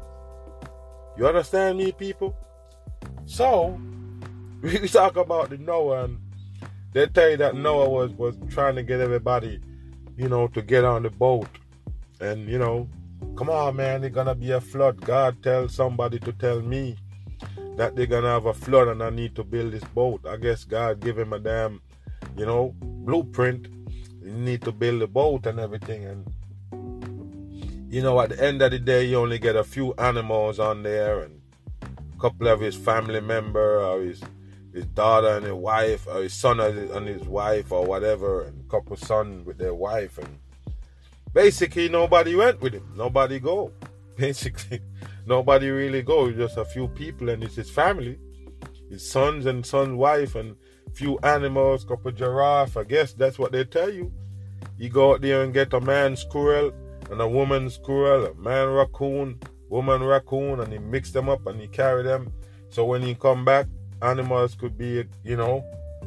You 1.16 1.26
understand 1.26 1.78
me, 1.78 1.92
people? 1.92 2.36
So, 3.26 3.80
we 4.62 4.88
talk 4.88 5.16
about 5.16 5.50
the 5.50 5.58
Noah 5.58 6.04
and 6.04 6.18
they 6.94 7.06
tell 7.06 7.28
you 7.28 7.36
that 7.38 7.56
Noah 7.56 7.88
was 7.88 8.12
was 8.12 8.36
trying 8.48 8.76
to 8.76 8.82
get 8.82 9.00
everybody, 9.00 9.60
you 10.16 10.28
know, 10.28 10.46
to 10.48 10.62
get 10.62 10.84
on 10.84 11.02
the 11.02 11.10
boat, 11.10 11.48
and 12.20 12.48
you 12.48 12.56
know, 12.56 12.88
come 13.36 13.50
on, 13.50 13.76
man, 13.76 14.00
there's 14.00 14.12
gonna 14.12 14.34
be 14.34 14.50
a 14.52 14.60
flood. 14.60 15.00
God 15.00 15.42
tell 15.42 15.68
somebody 15.68 16.18
to 16.20 16.32
tell 16.32 16.60
me 16.60 16.96
that 17.76 17.96
they're 17.96 18.06
gonna 18.06 18.28
have 18.28 18.46
a 18.46 18.54
flood, 18.54 18.88
and 18.88 19.02
I 19.02 19.10
need 19.10 19.34
to 19.36 19.44
build 19.44 19.72
this 19.72 19.84
boat. 19.84 20.26
I 20.26 20.36
guess 20.36 20.64
God 20.64 21.00
give 21.00 21.18
him 21.18 21.32
a 21.32 21.38
damn, 21.38 21.80
you 22.36 22.46
know, 22.46 22.74
blueprint. 22.80 23.68
You 24.22 24.32
need 24.32 24.62
to 24.62 24.72
build 24.72 25.02
a 25.02 25.06
boat 25.06 25.46
and 25.46 25.58
everything, 25.58 26.04
and 26.04 26.24
you 27.92 28.02
know, 28.02 28.20
at 28.20 28.30
the 28.30 28.42
end 28.42 28.60
of 28.62 28.72
the 28.72 28.78
day, 28.78 29.04
you 29.04 29.18
only 29.18 29.38
get 29.38 29.54
a 29.54 29.62
few 29.62 29.94
animals 29.94 30.58
on 30.58 30.82
there 30.82 31.20
and 31.20 31.40
a 31.82 32.20
couple 32.20 32.48
of 32.48 32.60
his 32.60 32.74
family 32.74 33.20
member 33.20 33.80
or 33.80 34.02
his 34.02 34.20
his 34.72 34.86
daughter 34.86 35.36
and 35.36 35.46
his 35.46 35.54
wife, 35.54 36.06
or 36.08 36.22
his 36.22 36.34
son 36.34 36.58
and 36.58 37.06
his 37.06 37.22
wife, 37.22 37.70
or 37.70 37.84
whatever, 37.86 38.42
and 38.42 38.64
a 38.66 38.68
couple 38.68 38.96
son 38.96 39.44
with 39.44 39.56
their 39.58 39.74
wife, 39.74 40.18
and 40.18 40.38
basically 41.34 41.88
nobody 41.88 42.34
went 42.34 42.60
with 42.62 42.72
him. 42.72 42.88
Nobody 42.96 43.38
go. 43.38 43.72
Basically, 44.16 44.80
nobody 45.26 45.70
really 45.70 46.02
go. 46.02 46.30
Just 46.30 46.56
a 46.56 46.64
few 46.64 46.86
people, 46.86 47.30
and 47.30 47.42
it's 47.42 47.56
his 47.56 47.68
family, 47.68 48.16
his 48.88 49.10
sons 49.10 49.46
and 49.46 49.66
son's 49.66 49.96
wife, 49.96 50.36
and 50.36 50.54
few 50.92 51.18
animals, 51.24 51.82
couple 51.82 52.12
giraffe. 52.12 52.76
I 52.76 52.84
guess 52.84 53.12
that's 53.12 53.40
what 53.40 53.50
they 53.50 53.64
tell 53.64 53.92
you. 53.92 54.12
You 54.78 54.88
go 54.88 55.14
out 55.14 55.20
there 55.20 55.42
and 55.42 55.52
get 55.52 55.72
a 55.72 55.80
man 55.80 56.14
squirrel 56.14 56.72
and 57.10 57.20
a 57.20 57.28
woman 57.28 57.68
squirrel, 57.70 58.26
a 58.26 58.34
man 58.34 58.68
raccoon, 58.68 59.40
woman 59.68 60.02
raccoon, 60.04 60.60
and 60.60 60.72
he 60.72 60.78
mix 60.78 61.10
them 61.10 61.28
up 61.28 61.46
and 61.46 61.60
he 61.60 61.66
carry 61.66 62.04
them. 62.04 62.32
So 62.70 62.84
when 62.84 63.02
he 63.02 63.16
come 63.16 63.44
back, 63.44 63.66
animals 64.00 64.54
could 64.54 64.78
be, 64.78 65.04
you 65.24 65.36
know, 65.36 65.64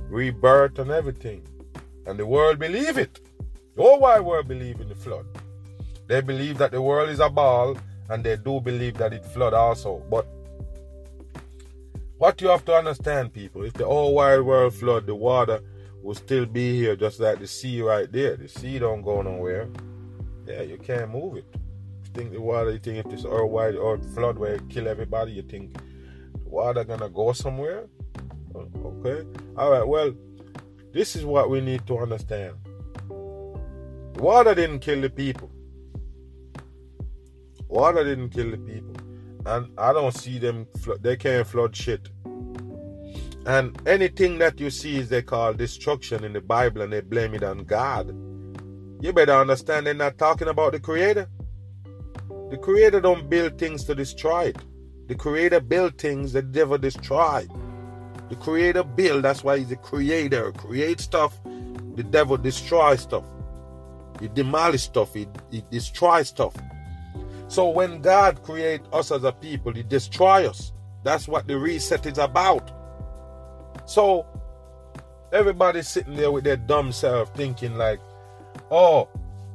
rebirth 0.09 0.79
and 0.79 0.91
everything. 0.91 1.45
And 2.05 2.17
the 2.17 2.25
world 2.25 2.57
believe 2.59 2.97
it. 2.97 3.19
Whole 3.77 3.99
wide 3.99 4.21
world 4.21 4.47
believe 4.47 4.81
in 4.81 4.89
the 4.89 4.95
flood. 4.95 5.25
They 6.07 6.21
believe 6.21 6.57
that 6.57 6.71
the 6.71 6.81
world 6.81 7.09
is 7.09 7.19
a 7.19 7.29
ball, 7.29 7.77
and 8.09 8.23
they 8.23 8.37
do 8.37 8.59
believe 8.59 8.97
that 8.97 9.13
it 9.13 9.23
flood 9.25 9.53
also. 9.53 10.01
But 10.09 10.25
what 12.17 12.41
you 12.41 12.47
have 12.47 12.65
to 12.65 12.73
understand, 12.73 13.33
people, 13.33 13.63
if 13.63 13.73
the 13.73 13.85
whole 13.85 14.15
wide 14.15 14.41
world 14.41 14.73
flood, 14.73 15.05
the 15.05 15.13
water 15.13 15.61
will 16.01 16.15
still 16.15 16.45
be 16.45 16.77
here, 16.77 16.95
just 16.95 17.19
like 17.19 17.39
the 17.39 17.47
sea 17.47 17.81
right 17.81 18.11
there. 18.11 18.35
The 18.35 18.47
sea 18.47 18.79
don't 18.79 19.03
go 19.03 19.21
nowhere. 19.21 19.69
Yeah, 20.47 20.61
you 20.63 20.77
can't 20.77 21.11
move 21.11 21.37
it. 21.37 21.45
You 21.53 22.11
think 22.13 22.31
the 22.31 22.41
water, 22.41 22.71
you 22.71 22.79
think 22.79 23.05
if 23.05 23.11
this 23.11 23.23
whole 23.23 23.49
wide 23.49 23.75
or 23.75 23.99
flood 23.99 24.37
where 24.39 24.57
kill 24.69 24.87
everybody, 24.87 25.33
you 25.33 25.43
think 25.43 25.73
the 25.73 26.49
water 26.49 26.83
gonna 26.83 27.09
go 27.09 27.33
somewhere? 27.33 27.87
Okay. 28.55 29.27
All 29.55 29.69
right. 29.69 29.87
Well, 29.87 30.15
this 30.93 31.15
is 31.15 31.25
what 31.25 31.49
we 31.49 31.61
need 31.61 31.85
to 31.85 31.99
understand. 31.99 32.55
Water 34.19 34.55
didn't 34.55 34.79
kill 34.79 35.01
the 35.01 35.11
people. 35.11 35.51
Water 37.67 38.03
didn't 38.03 38.29
kill 38.29 38.49
the 38.49 38.57
people. 38.57 38.95
And 39.45 39.71
I 39.77 39.93
don't 39.93 40.13
see 40.13 40.39
them, 40.39 40.67
they 41.01 41.15
can't 41.15 41.45
flood 41.45 41.75
shit. 41.75 42.09
And 43.45 43.79
anything 43.87 44.39
that 44.39 44.59
you 44.59 44.71
see 44.71 44.97
is 44.97 45.07
they 45.07 45.21
call 45.21 45.53
destruction 45.53 46.23
in 46.23 46.33
the 46.33 46.41
Bible 46.41 46.81
and 46.81 46.91
they 46.91 47.01
blame 47.01 47.35
it 47.35 47.43
on 47.43 47.59
God. 47.59 48.07
You 49.01 49.13
better 49.13 49.33
understand 49.33 49.85
they're 49.85 49.93
not 49.93 50.17
talking 50.17 50.47
about 50.47 50.71
the 50.71 50.79
Creator. 50.79 51.29
The 52.49 52.57
Creator 52.57 53.01
don't 53.01 53.29
build 53.29 53.59
things 53.59 53.83
to 53.83 53.93
destroy 53.93 54.45
it. 54.45 54.57
The 55.07 55.15
Creator 55.15 55.59
build 55.59 55.99
things 55.99 56.33
the 56.33 56.41
devil 56.41 56.79
destroy. 56.79 57.47
The 58.29 58.35
Creator 58.35 58.83
build, 58.83 59.23
that's 59.23 59.43
why 59.43 59.59
he's 59.59 59.69
the 59.69 59.75
Creator. 59.75 60.53
Create 60.53 60.99
stuff, 60.99 61.39
the 61.95 62.03
devil 62.03 62.35
destroy 62.35 62.95
stuff. 62.95 63.23
He 64.19 64.27
demolish 64.27 64.83
stuff, 64.83 65.15
It, 65.15 65.29
he 65.51 65.63
destroy 65.69 66.23
stuff. 66.23 66.55
So 67.47 67.69
when 67.69 68.01
God 68.01 68.43
create 68.43 68.81
us 68.91 69.11
as 69.11 69.23
a 69.23 69.31
people, 69.31 69.73
He 69.73 69.83
destroys 69.83 70.49
us. 70.49 70.73
That's 71.03 71.27
what 71.27 71.47
the 71.47 71.57
reset 71.57 72.05
is 72.05 72.17
about. 72.17 72.71
So 73.85 74.25
everybody's 75.31 75.87
sitting 75.87 76.15
there 76.15 76.31
with 76.31 76.43
their 76.43 76.57
dumb 76.57 76.91
self 76.91 77.33
thinking 77.35 77.77
like, 77.77 77.99
oh, 78.69 79.07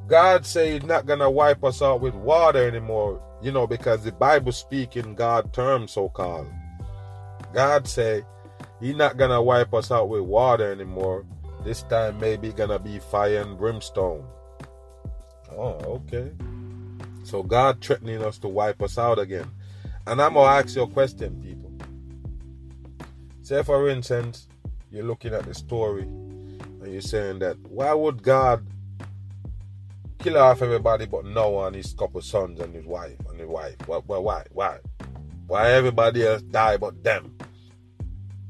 God 0.08 0.46
say 0.46 0.72
He's 0.72 0.84
not 0.84 1.06
gonna 1.06 1.30
wipe 1.30 1.62
us 1.64 1.82
out 1.82 2.00
with 2.00 2.14
water 2.14 2.66
anymore, 2.66 3.22
you 3.42 3.52
know, 3.52 3.66
because 3.66 4.02
the 4.04 4.12
Bible 4.12 4.52
speak 4.52 4.96
in 4.96 5.14
God 5.14 5.52
terms, 5.52 5.92
so 5.92 6.08
called. 6.08 6.50
God 7.52 7.86
say 7.86 8.24
He's 8.80 8.96
not 8.96 9.18
gonna 9.18 9.42
wipe 9.42 9.74
us 9.74 9.90
out 9.90 10.08
with 10.08 10.22
water 10.22 10.72
anymore. 10.72 11.26
This 11.62 11.82
time 11.82 12.18
maybe 12.18 12.52
gonna 12.52 12.78
be 12.78 12.98
fire 12.98 13.42
and 13.42 13.58
brimstone. 13.58 14.24
Oh, 15.56 16.00
okay. 16.10 16.30
So 17.24 17.42
God 17.42 17.80
threatening 17.80 18.22
us 18.22 18.38
to 18.38 18.48
wipe 18.48 18.82
us 18.82 18.98
out 18.98 19.18
again. 19.18 19.50
And 20.06 20.20
I'm 20.20 20.34
gonna 20.34 20.50
ask 20.50 20.74
you 20.74 20.82
a 20.82 20.86
question, 20.86 21.40
people. 21.42 21.72
Say 23.42 23.62
for 23.62 23.88
instance, 23.88 24.48
you're 24.90 25.04
looking 25.04 25.32
at 25.32 25.44
the 25.44 25.54
story 25.54 26.02
and 26.02 26.92
you're 26.92 27.00
saying 27.00 27.38
that 27.40 27.58
why 27.68 27.92
would 27.92 28.22
God 28.22 28.66
kill 30.18 30.38
off 30.38 30.62
everybody 30.62 31.06
but 31.06 31.24
Noah 31.24 31.68
and 31.68 31.76
his 31.76 31.92
couple 31.92 32.20
sons 32.22 32.60
and 32.60 32.74
his 32.74 32.84
wife 32.84 33.18
and 33.28 33.38
his 33.38 33.48
wife? 33.48 33.76
Why 33.86 33.98
why 33.98 34.44
why? 34.52 34.78
Why 35.46 35.70
everybody 35.70 36.26
else 36.26 36.42
die 36.42 36.76
but 36.76 37.02
them? 37.04 37.36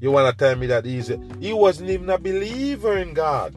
You 0.00 0.11
wanna 0.11 0.32
tell 0.32 0.57
me 0.57 0.66
that 0.66 0.84
he's 0.84 1.11
a, 1.11 1.20
he 1.38 1.53
wasn't 1.53 1.90
even 1.90 2.11
a 2.11 2.18
believer 2.18 2.96
in 2.98 3.14
God. 3.14 3.55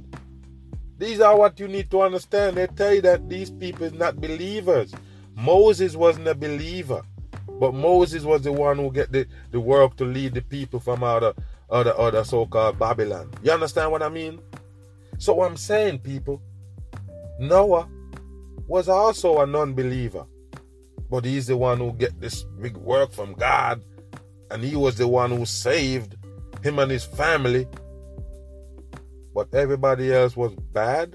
These 0.98 1.20
are 1.20 1.38
what 1.38 1.60
you 1.60 1.68
need 1.68 1.92
to 1.92 2.02
understand. 2.02 2.58
They 2.58 2.68
tell 2.68 2.94
you 2.94 3.02
that 3.02 3.28
these 3.28 3.52
people 3.52 3.86
is 3.86 3.94
not 3.94 4.22
believers. 4.22 4.94
Moses 5.36 5.96
wasn't 5.96 6.28
a 6.28 6.36
believer, 6.36 7.04
but 7.60 7.74
Moses 7.74 8.24
was 8.24 8.44
the 8.44 8.54
one 8.54 8.78
who 8.78 8.92
get 8.92 9.12
the, 9.12 9.28
the 9.52 9.60
work 9.60 9.98
to 9.98 10.06
lead 10.06 10.34
the 10.34 10.42
people 10.42 10.80
from 10.80 11.04
out 11.04 11.24
of 11.24 11.36
other 11.70 11.98
other 12.00 12.24
so-called 12.24 12.80
Babylon. 12.80 13.30
You 13.44 13.52
understand 13.52 13.92
what 13.92 14.04
I 14.04 14.10
mean? 14.10 14.40
So 15.18 15.44
I'm 15.44 15.58
saying, 15.58 16.00
people, 16.00 16.42
Noah 17.40 17.90
was 18.68 18.88
also 18.88 19.42
a 19.42 19.46
non-believer, 19.46 20.26
but 21.10 21.26
he's 21.26 21.48
the 21.48 21.58
one 21.58 21.80
who 21.80 21.92
get 21.94 22.20
this 22.22 22.44
big 22.62 22.78
work 22.78 23.12
from 23.12 23.34
God, 23.34 23.84
and 24.52 24.64
he 24.64 24.76
was 24.76 24.96
the 24.96 25.08
one 25.08 25.32
who 25.32 25.46
saved 25.46 26.16
him 26.64 26.80
and 26.80 26.92
his 26.92 27.06
family 27.06 27.68
but 29.36 29.54
everybody 29.54 30.14
else 30.14 30.38
was 30.38 30.54
bad? 30.56 31.14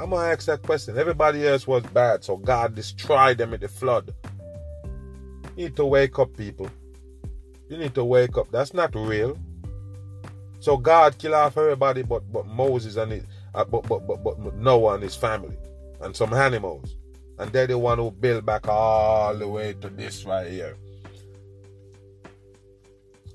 I'm 0.00 0.10
gonna 0.10 0.26
ask 0.26 0.46
that 0.46 0.62
question. 0.62 0.98
Everybody 0.98 1.46
else 1.46 1.64
was 1.66 1.84
bad, 1.84 2.24
so 2.24 2.36
God 2.36 2.74
destroyed 2.74 3.38
them 3.38 3.54
in 3.54 3.60
the 3.60 3.68
flood. 3.68 4.12
You 5.56 5.66
need 5.66 5.76
to 5.76 5.86
wake 5.86 6.18
up, 6.18 6.36
people. 6.36 6.68
You 7.70 7.78
need 7.78 7.94
to 7.94 8.04
wake 8.04 8.36
up. 8.36 8.50
That's 8.50 8.74
not 8.74 8.94
real. 8.94 9.38
So 10.58 10.76
God 10.76 11.16
killed 11.18 11.34
off 11.34 11.56
everybody 11.56 12.02
but 12.02 12.30
but 12.32 12.46
Moses 12.46 12.96
and 12.96 13.12
his, 13.12 13.24
uh, 13.54 13.64
but, 13.64 13.86
but 13.88 14.06
but 14.06 14.24
but 14.24 14.56
Noah 14.56 14.94
and 14.94 15.02
his 15.04 15.14
family 15.14 15.56
and 16.00 16.14
some 16.16 16.34
animals, 16.34 16.96
and 17.38 17.52
they're 17.52 17.68
the 17.68 17.78
one 17.78 17.98
who 17.98 18.10
built 18.10 18.44
back 18.44 18.66
all 18.68 19.34
the 19.36 19.46
way 19.46 19.72
to 19.80 19.88
this 19.88 20.24
right 20.24 20.50
here. 20.50 20.76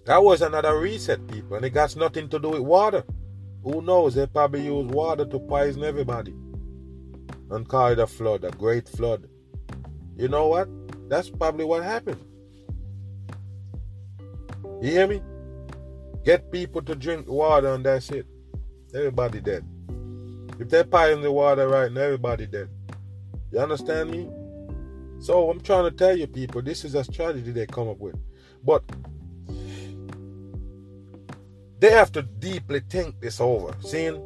That 0.03 0.21
was 0.21 0.41
another 0.41 0.77
reset, 0.77 1.25
people, 1.27 1.55
and 1.55 1.65
it 1.65 1.69
got 1.69 1.95
nothing 1.95 2.27
to 2.29 2.39
do 2.39 2.49
with 2.49 2.61
water. 2.61 3.05
Who 3.63 3.81
knows? 3.81 4.15
They 4.15 4.25
probably 4.27 4.65
use 4.65 4.85
water 4.87 5.25
to 5.25 5.39
poison 5.39 5.83
everybody 5.83 6.33
and 7.49 7.67
call 7.67 7.87
it 7.91 7.99
a 7.99 8.07
flood, 8.07 8.43
a 8.43 8.51
great 8.51 8.87
flood. 8.87 9.27
You 10.17 10.27
know 10.27 10.47
what? 10.47 10.69
That's 11.09 11.29
probably 11.29 11.65
what 11.65 11.83
happened. 11.83 12.23
You 14.81 14.91
hear 14.91 15.07
me? 15.07 15.21
Get 16.23 16.51
people 16.51 16.81
to 16.83 16.95
drink 16.95 17.27
water 17.27 17.73
and 17.73 17.85
that's 17.85 18.09
it. 18.09 18.25
Everybody 18.95 19.41
dead. 19.41 19.65
If 20.59 20.69
they 20.69 20.83
poison 20.83 21.21
the 21.21 21.31
water 21.31 21.67
right 21.67 21.91
now, 21.91 22.01
everybody 22.01 22.45
dead. 22.45 22.69
You 23.51 23.59
understand 23.59 24.11
me? 24.11 24.29
So 25.19 25.49
I'm 25.49 25.59
trying 25.61 25.83
to 25.83 25.91
tell 25.91 26.17
you 26.17 26.27
people, 26.27 26.61
this 26.61 26.83
is 26.83 26.95
a 26.95 27.03
strategy 27.03 27.51
they 27.51 27.67
come 27.67 27.89
up 27.89 27.99
with. 27.99 28.15
But 28.63 28.83
they 31.81 31.89
have 31.89 32.11
to 32.11 32.21
deeply 32.21 32.79
think 32.89 33.19
this 33.19 33.41
over. 33.41 33.75
Seeing? 33.81 34.21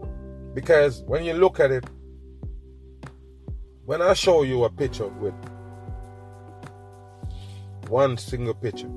Because 0.53 1.01
when 1.03 1.24
you 1.24 1.34
look 1.34 1.60
at 1.60 1.72
it, 1.72 1.86
when 3.86 4.01
I 4.01 4.14
show 4.14 4.43
you 4.43 4.66
a 4.66 4.70
picture 4.70 5.08
with 5.08 5.34
one 7.88 8.18
single 8.18 8.53
picture, 8.53 8.91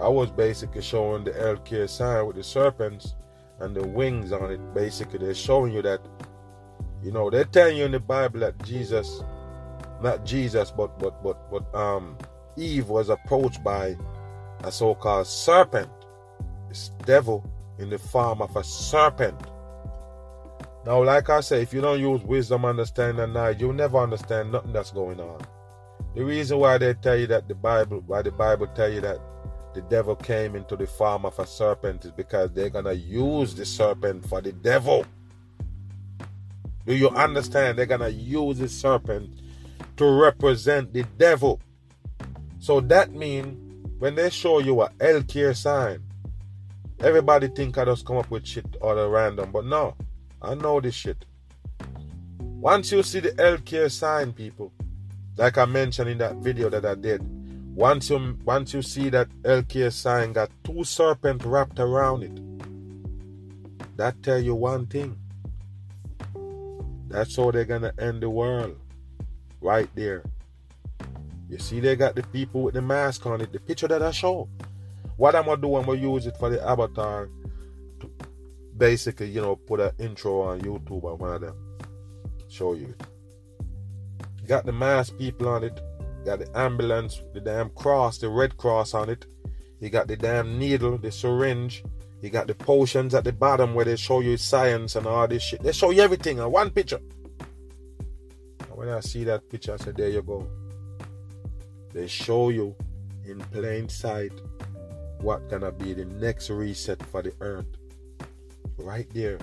I 0.00 0.08
was 0.08 0.30
basically 0.30 0.80
showing 0.80 1.24
the 1.24 1.32
healthcare 1.32 1.88
sign 1.88 2.26
with 2.26 2.36
the 2.36 2.42
serpents 2.42 3.14
and 3.60 3.76
the 3.76 3.86
wings 3.86 4.32
on 4.32 4.50
it. 4.50 4.74
Basically, 4.74 5.18
they're 5.18 5.34
showing 5.34 5.72
you 5.74 5.82
that, 5.82 6.00
you 7.02 7.12
know, 7.12 7.28
they're 7.28 7.44
telling 7.44 7.76
you 7.76 7.84
in 7.84 7.92
the 7.92 8.00
Bible 8.00 8.40
that 8.40 8.60
Jesus, 8.64 9.22
not 10.00 10.24
Jesus, 10.24 10.70
but 10.70 10.98
but 10.98 11.22
but 11.22 11.50
but 11.50 11.74
um, 11.74 12.16
Eve 12.56 12.88
was 12.88 13.10
approached 13.10 13.62
by 13.62 13.94
a 14.64 14.72
so-called 14.72 15.26
serpent 15.26 15.90
devil 17.04 17.44
in 17.78 17.90
the 17.90 17.98
form 17.98 18.42
of 18.42 18.54
a 18.56 18.64
serpent. 18.64 19.38
Now, 20.84 21.02
like 21.02 21.30
I 21.30 21.40
say, 21.40 21.62
if 21.62 21.72
you 21.72 21.80
don't 21.80 22.00
use 22.00 22.22
wisdom, 22.22 22.64
understanding, 22.64 23.22
and 23.22 23.34
knowledge, 23.34 23.60
you'll 23.60 23.72
never 23.72 23.98
understand 23.98 24.50
nothing 24.50 24.72
that's 24.72 24.90
going 24.90 25.20
on. 25.20 25.40
The 26.14 26.24
reason 26.24 26.58
why 26.58 26.78
they 26.78 26.94
tell 26.94 27.16
you 27.16 27.26
that 27.28 27.48
the 27.48 27.54
Bible, 27.54 28.02
why 28.06 28.22
the 28.22 28.32
Bible 28.32 28.66
tell 28.68 28.92
you 28.92 29.00
that 29.00 29.18
the 29.74 29.82
devil 29.82 30.14
came 30.14 30.54
into 30.54 30.76
the 30.76 30.86
form 30.86 31.24
of 31.24 31.38
a 31.38 31.46
serpent 31.46 32.04
is 32.04 32.10
because 32.10 32.52
they're 32.52 32.68
gonna 32.68 32.92
use 32.92 33.54
the 33.54 33.64
serpent 33.64 34.28
for 34.28 34.40
the 34.40 34.52
devil. 34.52 35.06
Do 36.84 36.94
you 36.94 37.08
understand? 37.10 37.78
They're 37.78 37.86
gonna 37.86 38.08
use 38.08 38.58
the 38.58 38.68
serpent 38.68 39.40
to 39.96 40.04
represent 40.04 40.92
the 40.92 41.04
devil. 41.16 41.60
So 42.58 42.80
that 42.80 43.12
means 43.12 43.56
when 43.98 44.14
they 44.14 44.30
show 44.30 44.58
you 44.58 44.82
a 44.82 44.90
healthcare 44.90 45.56
sign, 45.56 46.02
Everybody 47.02 47.48
think 47.48 47.78
I 47.78 47.84
just 47.84 48.06
come 48.06 48.18
up 48.18 48.30
with 48.30 48.46
shit 48.46 48.76
all 48.80 48.94
the 48.94 49.08
random, 49.08 49.50
but 49.50 49.64
no, 49.64 49.96
I 50.40 50.54
know 50.54 50.80
this 50.80 50.94
shit. 50.94 51.24
Once 52.38 52.92
you 52.92 53.02
see 53.02 53.18
the 53.18 53.30
healthcare 53.32 53.90
sign, 53.90 54.32
people, 54.32 54.72
like 55.36 55.58
I 55.58 55.64
mentioned 55.64 56.10
in 56.10 56.18
that 56.18 56.36
video 56.36 56.70
that 56.70 56.86
I 56.86 56.94
did, 56.94 57.20
once 57.74 58.08
you 58.08 58.38
once 58.44 58.72
you 58.72 58.82
see 58.82 59.08
that 59.08 59.28
healthcare 59.42 59.92
sign 59.92 60.32
got 60.32 60.50
two 60.62 60.84
serpents 60.84 61.44
wrapped 61.44 61.80
around 61.80 62.22
it, 62.22 63.96
that 63.96 64.22
tell 64.22 64.38
you 64.38 64.54
one 64.54 64.86
thing. 64.86 65.18
That's 67.08 67.34
how 67.34 67.50
they're 67.50 67.64
gonna 67.64 67.92
end 67.98 68.22
the 68.22 68.30
world. 68.30 68.78
Right 69.60 69.88
there. 69.96 70.22
You 71.48 71.58
see 71.58 71.80
they 71.80 71.96
got 71.96 72.14
the 72.14 72.22
people 72.22 72.62
with 72.62 72.74
the 72.74 72.82
mask 72.82 73.26
on 73.26 73.40
it, 73.40 73.52
the 73.52 73.58
picture 73.58 73.88
that 73.88 74.02
I 74.02 74.12
show. 74.12 74.48
What 75.22 75.36
I'm 75.36 75.44
gonna 75.44 75.62
do, 75.62 75.76
I'm 75.76 75.86
gonna 75.86 76.00
use 76.00 76.26
it 76.26 76.36
for 76.36 76.50
the 76.50 76.60
avatar 76.68 77.28
to 78.00 78.10
basically, 78.76 79.28
you 79.28 79.40
know, 79.40 79.54
put 79.54 79.78
an 79.78 79.92
intro 80.00 80.40
on 80.40 80.60
YouTube 80.62 81.04
or 81.04 81.14
one 81.14 81.34
of 81.34 81.40
them. 81.42 81.54
Show 82.48 82.74
you 82.74 82.92
Got 84.48 84.66
the 84.66 84.72
mask 84.72 85.16
people 85.18 85.48
on 85.48 85.62
it, 85.62 85.80
got 86.24 86.40
the 86.40 86.58
ambulance, 86.58 87.22
the 87.34 87.40
damn 87.40 87.70
cross, 87.70 88.18
the 88.18 88.28
red 88.28 88.56
cross 88.56 88.94
on 88.94 89.10
it. 89.10 89.26
You 89.78 89.90
got 89.90 90.08
the 90.08 90.16
damn 90.16 90.58
needle, 90.58 90.98
the 90.98 91.12
syringe. 91.12 91.84
You 92.20 92.28
got 92.28 92.48
the 92.48 92.56
potions 92.56 93.14
at 93.14 93.22
the 93.22 93.32
bottom 93.32 93.74
where 93.74 93.84
they 93.84 93.94
show 93.94 94.18
you 94.18 94.36
science 94.36 94.96
and 94.96 95.06
all 95.06 95.28
this 95.28 95.44
shit. 95.44 95.62
They 95.62 95.70
show 95.70 95.90
you 95.92 96.02
everything 96.02 96.40
on 96.40 96.50
one 96.50 96.70
picture. 96.70 96.98
And 98.58 98.74
when 98.74 98.88
I 98.88 98.98
see 98.98 99.22
that 99.22 99.48
picture, 99.48 99.74
I 99.74 99.76
said, 99.76 99.96
there 99.96 100.08
you 100.08 100.22
go. 100.22 100.48
They 101.92 102.08
show 102.08 102.48
you 102.48 102.74
in 103.24 103.38
plain 103.38 103.88
sight 103.88 104.32
what 105.22 105.48
gonna 105.48 105.72
be 105.72 105.94
the 105.94 106.04
next 106.04 106.50
reset 106.50 107.02
for 107.06 107.22
the 107.22 107.32
earth. 107.40 107.66
Right 108.78 109.08
there 109.14 109.38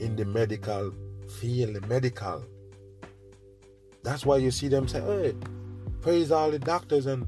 in 0.00 0.16
the 0.16 0.24
medical 0.24 0.92
field, 1.40 1.74
the 1.74 1.86
medical. 1.86 2.44
That's 4.02 4.26
why 4.26 4.36
you 4.36 4.50
see 4.50 4.68
them 4.68 4.86
say, 4.86 5.00
hey, 5.00 5.34
praise 6.02 6.30
all 6.30 6.50
the 6.50 6.58
doctors 6.58 7.06
and 7.06 7.26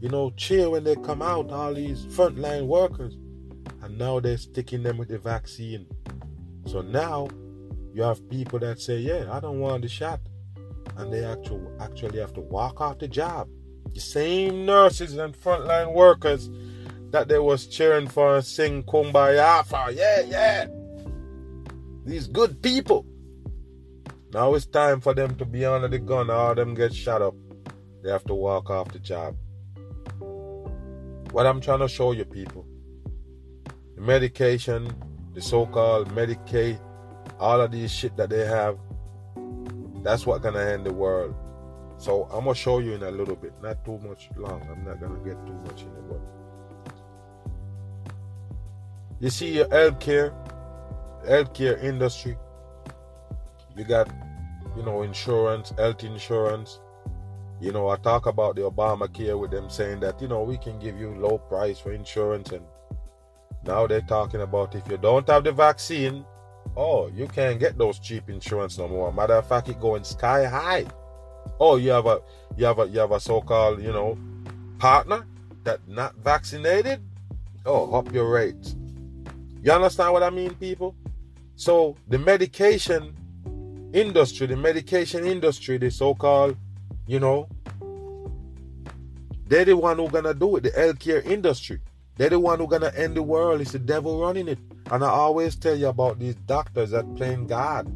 you 0.00 0.08
know, 0.08 0.30
cheer 0.36 0.70
when 0.70 0.84
they 0.84 0.94
come 0.94 1.22
out, 1.22 1.50
all 1.50 1.74
these 1.74 2.04
frontline 2.06 2.66
workers. 2.66 3.14
And 3.82 3.98
now 3.98 4.20
they're 4.20 4.36
sticking 4.36 4.82
them 4.82 4.96
with 4.96 5.08
the 5.08 5.18
vaccine. 5.18 5.86
So 6.66 6.82
now 6.82 7.28
you 7.92 8.02
have 8.02 8.28
people 8.28 8.58
that 8.60 8.80
say, 8.80 8.98
Yeah, 8.98 9.28
I 9.32 9.40
don't 9.40 9.58
want 9.58 9.82
the 9.82 9.88
shot. 9.88 10.20
And 10.96 11.12
they 11.12 11.24
actually 11.24 11.66
actually 11.80 12.20
have 12.20 12.32
to 12.34 12.40
walk 12.40 12.80
off 12.80 12.98
the 12.98 13.08
job. 13.08 13.48
The 13.92 14.00
same 14.00 14.66
nurses 14.66 15.16
and 15.16 15.34
frontline 15.34 15.92
workers 15.92 16.48
that 17.10 17.28
they 17.28 17.38
was 17.38 17.66
cheering 17.66 18.08
for 18.08 18.36
and 18.36 18.44
sing 18.44 18.82
Kumbaya 18.82 19.64
for. 19.64 19.90
Yeah, 19.90 20.20
yeah. 20.22 20.66
These 22.04 22.26
good 22.26 22.62
people. 22.62 23.06
Now 24.32 24.54
it's 24.54 24.66
time 24.66 25.00
for 25.00 25.14
them 25.14 25.36
to 25.36 25.44
be 25.46 25.64
under 25.64 25.88
the 25.88 25.98
gun 25.98 26.30
All 26.30 26.54
them 26.54 26.74
get 26.74 26.94
shot 26.94 27.22
up. 27.22 27.34
They 28.02 28.10
have 28.10 28.24
to 28.24 28.34
walk 28.34 28.70
off 28.70 28.92
the 28.92 28.98
job. 28.98 29.36
What 31.32 31.46
I'm 31.46 31.60
trying 31.60 31.80
to 31.80 31.88
show 31.88 32.12
you 32.12 32.24
people. 32.24 32.66
The 33.96 34.02
medication, 34.02 34.90
the 35.34 35.40
so-called 35.40 36.08
Medicaid, 36.14 36.80
all 37.38 37.60
of 37.60 37.72
these 37.72 37.90
shit 37.90 38.16
that 38.16 38.30
they 38.30 38.46
have, 38.46 38.78
that's 40.02 40.26
what 40.26 40.42
gonna 40.42 40.60
end 40.60 40.86
the 40.86 40.92
world. 40.92 41.34
So 41.98 42.24
I'm 42.24 42.44
gonna 42.44 42.54
show 42.54 42.78
you 42.78 42.92
in 42.92 43.02
a 43.02 43.10
little 43.10 43.36
bit, 43.36 43.52
not 43.62 43.84
too 43.84 43.98
much 43.98 44.28
long. 44.36 44.62
I'm 44.70 44.84
not 44.84 45.00
gonna 45.00 45.18
get 45.24 45.44
too 45.46 45.58
much 45.66 45.82
in 45.82 45.88
it, 45.88 46.08
but 46.08 46.20
you 49.20 49.30
see 49.30 49.54
your 49.54 49.66
healthcare, 49.66 50.32
healthcare 51.26 51.82
industry. 51.82 52.36
You 53.76 53.84
got, 53.84 54.10
you 54.76 54.82
know, 54.82 55.02
insurance, 55.02 55.72
health 55.76 56.04
insurance. 56.04 56.80
You 57.60 57.72
know, 57.72 57.88
I 57.88 57.96
talk 57.96 58.26
about 58.26 58.56
the 58.56 58.62
Obamacare 58.62 59.38
with 59.38 59.50
them 59.50 59.68
saying 59.68 60.00
that, 60.00 60.20
you 60.22 60.28
know, 60.28 60.42
we 60.42 60.56
can 60.56 60.78
give 60.78 60.98
you 60.98 61.14
low 61.14 61.38
price 61.38 61.78
for 61.78 61.92
insurance 61.92 62.52
and 62.52 62.64
now 63.64 63.86
they're 63.86 64.00
talking 64.00 64.40
about 64.40 64.74
if 64.74 64.88
you 64.88 64.96
don't 64.96 65.28
have 65.28 65.44
the 65.44 65.52
vaccine, 65.52 66.24
oh, 66.76 67.08
you 67.08 67.26
can't 67.26 67.58
get 67.58 67.76
those 67.76 67.98
cheap 67.98 68.30
insurance 68.30 68.78
no 68.78 68.88
more. 68.88 69.12
Matter 69.12 69.34
of 69.34 69.48
fact, 69.48 69.68
it 69.68 69.80
going 69.80 70.04
sky 70.04 70.44
high. 70.44 70.86
Oh, 71.58 71.76
you 71.76 71.90
have 71.90 72.06
a 72.06 72.20
you 72.56 72.66
have 72.66 72.78
a 72.78 72.86
you 72.86 73.00
have 73.00 73.10
a 73.10 73.20
so-called, 73.20 73.82
you 73.82 73.92
know, 73.92 74.16
partner 74.78 75.26
that 75.64 75.86
not 75.88 76.14
vaccinated. 76.16 77.02
Oh, 77.66 77.92
up 77.94 78.12
your 78.12 78.30
rates. 78.30 78.76
You 79.62 79.72
understand 79.72 80.12
what 80.12 80.22
I 80.22 80.30
mean, 80.30 80.54
people? 80.54 80.94
So 81.56 81.96
the 82.08 82.18
medication 82.18 83.14
industry, 83.92 84.46
the 84.46 84.56
medication 84.56 85.26
industry, 85.26 85.78
the 85.78 85.90
so-called, 85.90 86.56
you 87.06 87.18
know, 87.18 87.48
they're 89.46 89.64
the 89.64 89.76
one 89.76 89.96
who 89.96 90.08
gonna 90.08 90.34
do 90.34 90.56
it. 90.56 90.62
The 90.64 90.70
healthcare 90.70 91.24
industry, 91.24 91.80
they're 92.16 92.30
the 92.30 92.38
one 92.38 92.58
who 92.58 92.68
gonna 92.68 92.92
end 92.94 93.16
the 93.16 93.22
world. 93.22 93.60
It's 93.60 93.72
the 93.72 93.78
devil 93.78 94.20
running 94.20 94.48
it. 94.48 94.58
And 94.90 95.02
I 95.02 95.08
always 95.08 95.56
tell 95.56 95.76
you 95.76 95.88
about 95.88 96.18
these 96.18 96.34
doctors 96.34 96.90
that 96.90 97.16
playing 97.16 97.46
God. 97.46 97.86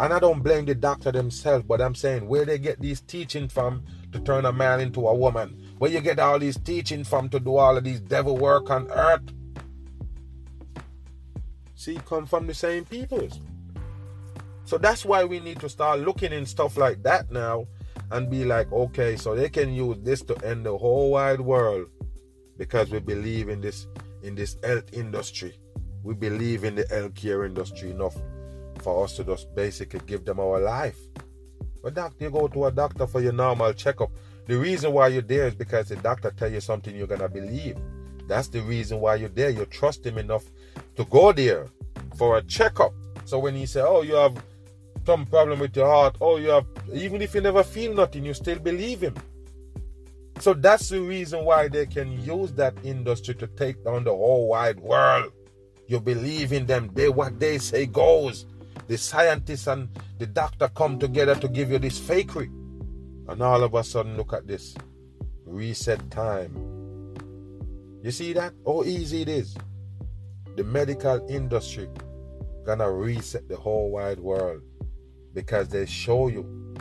And 0.00 0.12
I 0.12 0.18
don't 0.18 0.42
blame 0.42 0.64
the 0.64 0.74
doctor 0.74 1.10
themselves, 1.10 1.64
but 1.66 1.80
I'm 1.80 1.94
saying 1.94 2.28
where 2.28 2.44
they 2.44 2.58
get 2.58 2.80
these 2.80 3.00
teaching 3.00 3.48
from 3.48 3.82
to 4.12 4.20
turn 4.20 4.44
a 4.44 4.52
man 4.52 4.80
into 4.80 5.08
a 5.08 5.14
woman. 5.14 5.56
Where 5.78 5.90
you 5.90 6.00
get 6.00 6.18
all 6.18 6.38
these 6.38 6.58
teaching 6.58 7.04
from 7.04 7.28
to 7.30 7.40
do 7.40 7.56
all 7.56 7.76
of 7.76 7.84
these 7.84 8.00
devil 8.00 8.36
work 8.36 8.70
on 8.70 8.88
earth. 8.90 9.22
See, 11.78 11.96
come 12.04 12.26
from 12.26 12.48
the 12.48 12.54
same 12.54 12.84
peoples. 12.84 13.40
So 14.64 14.78
that's 14.78 15.04
why 15.04 15.24
we 15.24 15.38
need 15.38 15.60
to 15.60 15.68
start 15.68 16.00
looking 16.00 16.32
in 16.32 16.44
stuff 16.44 16.76
like 16.76 17.04
that 17.04 17.30
now 17.30 17.68
and 18.10 18.28
be 18.28 18.44
like, 18.44 18.72
okay, 18.72 19.14
so 19.14 19.36
they 19.36 19.48
can 19.48 19.72
use 19.72 19.96
this 20.00 20.22
to 20.22 20.34
end 20.44 20.66
the 20.66 20.76
whole 20.76 21.12
wide 21.12 21.40
world 21.40 21.86
because 22.56 22.90
we 22.90 22.98
believe 22.98 23.48
in 23.48 23.60
this 23.60 23.86
in 24.24 24.34
this 24.34 24.56
health 24.64 24.92
industry. 24.92 25.56
We 26.02 26.14
believe 26.14 26.64
in 26.64 26.74
the 26.74 26.82
healthcare 26.82 27.46
industry 27.46 27.92
enough 27.92 28.16
for 28.82 29.04
us 29.04 29.14
to 29.14 29.22
just 29.22 29.54
basically 29.54 30.00
give 30.04 30.24
them 30.24 30.40
our 30.40 30.58
life. 30.58 30.98
But 31.80 31.94
doctor, 31.94 32.24
you 32.24 32.30
go 32.30 32.48
to 32.48 32.64
a 32.66 32.72
doctor 32.72 33.06
for 33.06 33.20
your 33.20 33.32
normal 33.32 33.72
checkup. 33.72 34.10
The 34.46 34.58
reason 34.58 34.92
why 34.92 35.08
you're 35.08 35.22
there 35.22 35.46
is 35.46 35.54
because 35.54 35.90
the 35.90 35.96
doctor 35.96 36.32
tell 36.32 36.50
you 36.50 36.60
something 36.60 36.96
you're 36.96 37.06
gonna 37.06 37.28
believe. 37.28 37.76
That's 38.26 38.48
the 38.48 38.62
reason 38.62 38.98
why 38.98 39.14
you're 39.14 39.28
there. 39.28 39.50
You 39.50 39.64
trust 39.66 40.04
him 40.04 40.18
enough 40.18 40.44
to 40.96 41.04
go 41.04 41.32
there 41.32 41.66
for 42.16 42.38
a 42.38 42.42
checkup. 42.42 42.92
So 43.24 43.38
when 43.38 43.54
he 43.54 43.66
say, 43.66 43.80
"Oh, 43.80 44.02
you 44.02 44.14
have 44.14 44.42
some 45.06 45.26
problem 45.26 45.60
with 45.60 45.76
your 45.76 45.86
heart," 45.86 46.16
"Oh, 46.20 46.36
you 46.36 46.50
have," 46.50 46.66
even 46.92 47.22
if 47.22 47.34
you 47.34 47.40
never 47.40 47.62
feel 47.62 47.94
nothing, 47.94 48.24
you 48.24 48.34
still 48.34 48.58
believe 48.58 49.00
him. 49.02 49.14
So 50.40 50.54
that's 50.54 50.88
the 50.88 51.00
reason 51.00 51.44
why 51.44 51.68
they 51.68 51.86
can 51.86 52.12
use 52.22 52.52
that 52.52 52.74
industry 52.84 53.34
to 53.34 53.46
take 53.46 53.84
down 53.84 54.04
the 54.04 54.14
whole 54.14 54.48
wide 54.48 54.78
world. 54.80 55.32
You 55.88 56.00
believe 56.00 56.52
in 56.52 56.66
them. 56.66 56.90
They 56.94 57.08
what 57.08 57.40
they 57.40 57.58
say 57.58 57.86
goes. 57.86 58.46
The 58.86 58.96
scientists 58.96 59.66
and 59.66 59.88
the 60.18 60.26
doctor 60.26 60.68
come 60.68 60.98
together 60.98 61.34
to 61.34 61.48
give 61.48 61.70
you 61.70 61.78
this 61.78 61.98
fakery. 61.98 62.50
And 63.28 63.42
all 63.42 63.62
of 63.62 63.74
a 63.74 63.82
sudden, 63.82 64.16
look 64.16 64.32
at 64.32 64.46
this. 64.46 64.74
Reset 65.44 66.10
time. 66.10 66.52
You 68.02 68.10
see 68.10 68.32
that? 68.34 68.54
How 68.64 68.84
easy 68.84 69.22
it 69.22 69.28
is. 69.28 69.56
The 70.58 70.64
medical 70.64 71.24
industry 71.28 71.88
gonna 72.66 72.90
reset 72.90 73.48
the 73.48 73.54
whole 73.54 73.92
wide 73.92 74.18
world 74.18 74.62
because 75.32 75.68
they 75.68 75.86
show 75.86 76.26
you 76.26 76.74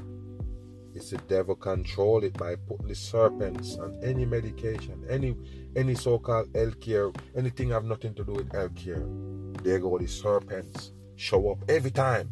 it's 0.95 1.11
the 1.11 1.19
devil 1.29 1.55
control 1.55 2.23
it 2.23 2.33
by 2.33 2.55
putting 2.55 2.87
the 2.87 2.95
serpents 2.95 3.77
on 3.77 3.99
any 4.01 4.25
medication, 4.25 5.05
any 5.07 5.37
any 5.75 5.93
so-called 5.93 6.51
healthcare, 6.53 7.15
anything 7.35 7.69
have 7.69 7.85
nothing 7.85 8.15
to 8.15 8.23
do 8.23 8.31
with 8.31 8.51
health 8.51 8.73
healthcare. 8.73 9.63
There 9.63 9.77
go 9.77 9.99
the 9.99 10.07
serpents 10.07 10.93
show 11.15 11.51
up 11.51 11.59
every 11.69 11.91
time, 11.91 12.31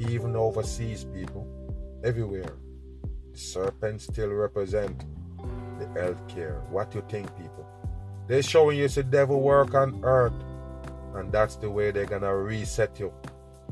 even 0.00 0.34
overseas 0.34 1.04
people, 1.14 1.46
everywhere. 2.02 2.56
The 3.30 3.38
serpents 3.38 4.06
still 4.06 4.30
represent 4.30 5.04
the 5.78 5.86
healthcare. 5.94 6.68
What 6.70 6.92
you 6.92 7.04
think, 7.08 7.28
people? 7.36 7.64
They're 8.26 8.42
showing 8.42 8.78
you 8.78 8.86
it's 8.86 8.96
the 8.96 9.04
devil 9.04 9.40
work 9.40 9.74
on 9.74 10.00
earth, 10.02 10.32
and 11.16 11.32
that's 11.32 11.56
the 11.56 11.70
way 11.70 11.90
they're 11.90 12.06
gonna 12.06 12.34
reset 12.34 12.98
you 12.98 13.12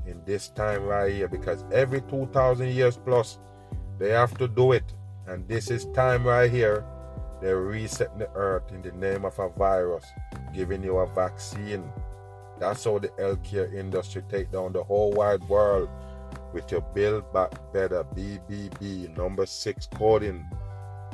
in 0.07 0.21
this 0.25 0.49
time 0.49 0.85
right 0.85 1.13
here. 1.13 1.29
Because 1.29 1.65
every 1.73 2.01
two 2.03 2.29
thousand 2.33 2.69
years 2.69 2.97
plus 2.97 3.39
they 3.99 4.11
have 4.11 4.37
to 4.39 4.49
do 4.49 4.73
it. 4.73 4.85
And 5.27 5.47
this 5.49 5.71
is 5.71 5.87
time 5.95 6.27
right 6.27 6.51
here. 6.51 6.85
They're 7.41 7.61
resetting 7.61 8.19
the 8.19 8.31
earth 8.35 8.73
in 8.73 8.83
the 8.83 8.93
name 8.93 9.25
of 9.25 9.39
a 9.39 9.49
virus, 9.51 10.05
giving 10.55 10.83
you 10.83 10.99
a 10.99 11.07
vaccine. 11.15 11.85
That's 12.59 12.85
how 12.85 12.99
the 12.99 13.09
healthcare 13.09 13.73
industry 13.75 14.23
take 14.29 14.53
down 14.53 14.73
the 14.73 14.83
whole 14.83 15.13
wide 15.13 15.43
world 15.49 15.89
with 16.53 16.71
your 16.71 16.81
Build 16.81 17.31
Back 17.33 17.51
Better 17.73 18.05
BBB 18.05 19.17
number 19.17 19.45
six 19.45 19.89
coding. 19.95 20.47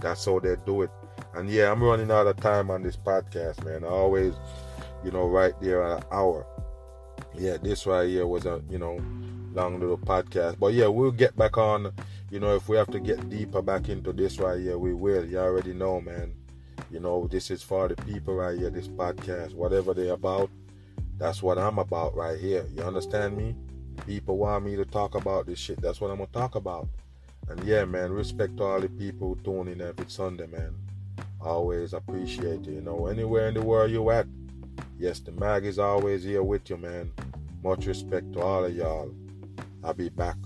That's 0.01 0.24
how 0.24 0.39
they 0.39 0.57
do 0.66 0.83
it. 0.83 0.91
And 1.35 1.49
yeah, 1.49 1.72
I'm 1.72 1.83
running 1.83 2.11
out 2.11 2.26
of 2.26 2.37
time 2.37 2.70
on 2.70 2.83
this 2.83 2.97
podcast, 2.97 3.64
man. 3.64 3.85
I 3.85 3.89
always 3.89 4.35
you 5.05 5.11
know, 5.11 5.27
right 5.27 5.55
there 5.61 5.83
an 5.83 6.03
hour. 6.13 6.47
Yeah, 7.35 7.57
this 7.59 7.87
right 7.87 8.09
here 8.09 8.27
was 8.27 8.47
a, 8.47 8.63
you 8.69 8.79
know, 8.79 9.01
long 9.53 9.81
little 9.81 9.99
podcast. 9.99 10.59
But 10.59 10.75
yeah, 10.75 10.87
we'll 10.87 11.11
get 11.11 11.37
back 11.37 11.59
on. 11.59 11.93
You 12.31 12.41
know, 12.41 12.55
if 12.55 12.69
we 12.69 12.77
have 12.77 12.91
to 12.93 13.01
get 13.01 13.29
deeper 13.29 13.63
back 13.63 13.89
into 13.89 14.13
this 14.13 14.39
right 14.39 14.61
here, 14.61 14.79
we 14.79 14.95
will. 14.95 15.25
You 15.25 15.39
already 15.39 15.73
know, 15.73 16.01
man. 16.01 16.35
You 16.91 17.01
know, 17.01 17.27
this 17.27 17.51
is 17.51 17.63
for 17.63 17.89
the 17.89 17.97
people 17.97 18.35
right 18.35 18.59
here, 18.59 18.71
this 18.71 18.89
podcast. 18.89 19.55
Whatever 19.55 19.95
they're 19.95 20.13
about, 20.13 20.51
that's 21.19 21.43
what 21.43 21.59
I'm 21.59 21.79
about 21.79 22.17
right 22.17 22.39
here. 22.39 22.67
You 22.75 22.83
understand 22.83 23.37
me? 23.37 23.55
People 24.07 24.39
want 24.39 24.65
me 24.65 24.77
to 24.77 24.85
talk 24.85 25.15
about 25.15 25.47
this 25.47 25.59
shit. 25.59 25.81
That's 25.81 26.01
what 26.01 26.11
I'm 26.11 26.19
gonna 26.19 26.31
talk 26.33 26.55
about. 26.55 26.89
And 27.49 27.63
yeah, 27.65 27.85
man, 27.85 28.13
respect 28.13 28.57
to 28.59 28.65
all 28.65 28.81
the 28.81 28.89
people 28.89 29.35
who 29.35 29.43
tune 29.43 29.69
in 29.69 29.81
every 29.81 30.07
Sunday, 30.09 30.47
man. 30.47 30.75
Always 31.41 31.93
appreciate 31.93 32.65
you. 32.65 32.75
You 32.75 32.81
know, 32.81 33.07
anywhere 33.07 33.49
in 33.49 33.55
the 33.55 33.63
world 33.63 33.91
you 33.91 34.11
at. 34.11 34.27
Yes, 34.99 35.20
the 35.20 35.33
mag 35.33 35.64
is 35.64 35.78
always 35.78 36.24
here 36.24 36.43
with 36.43 36.68
you, 36.70 36.76
man. 36.76 37.12
Much 37.62 37.87
respect 37.87 38.33
to 38.35 38.41
all 38.41 38.64
of 38.64 38.74
y'all. 38.74 39.12
I'll 39.83 39.95
be 39.95 40.09
back. 40.09 40.37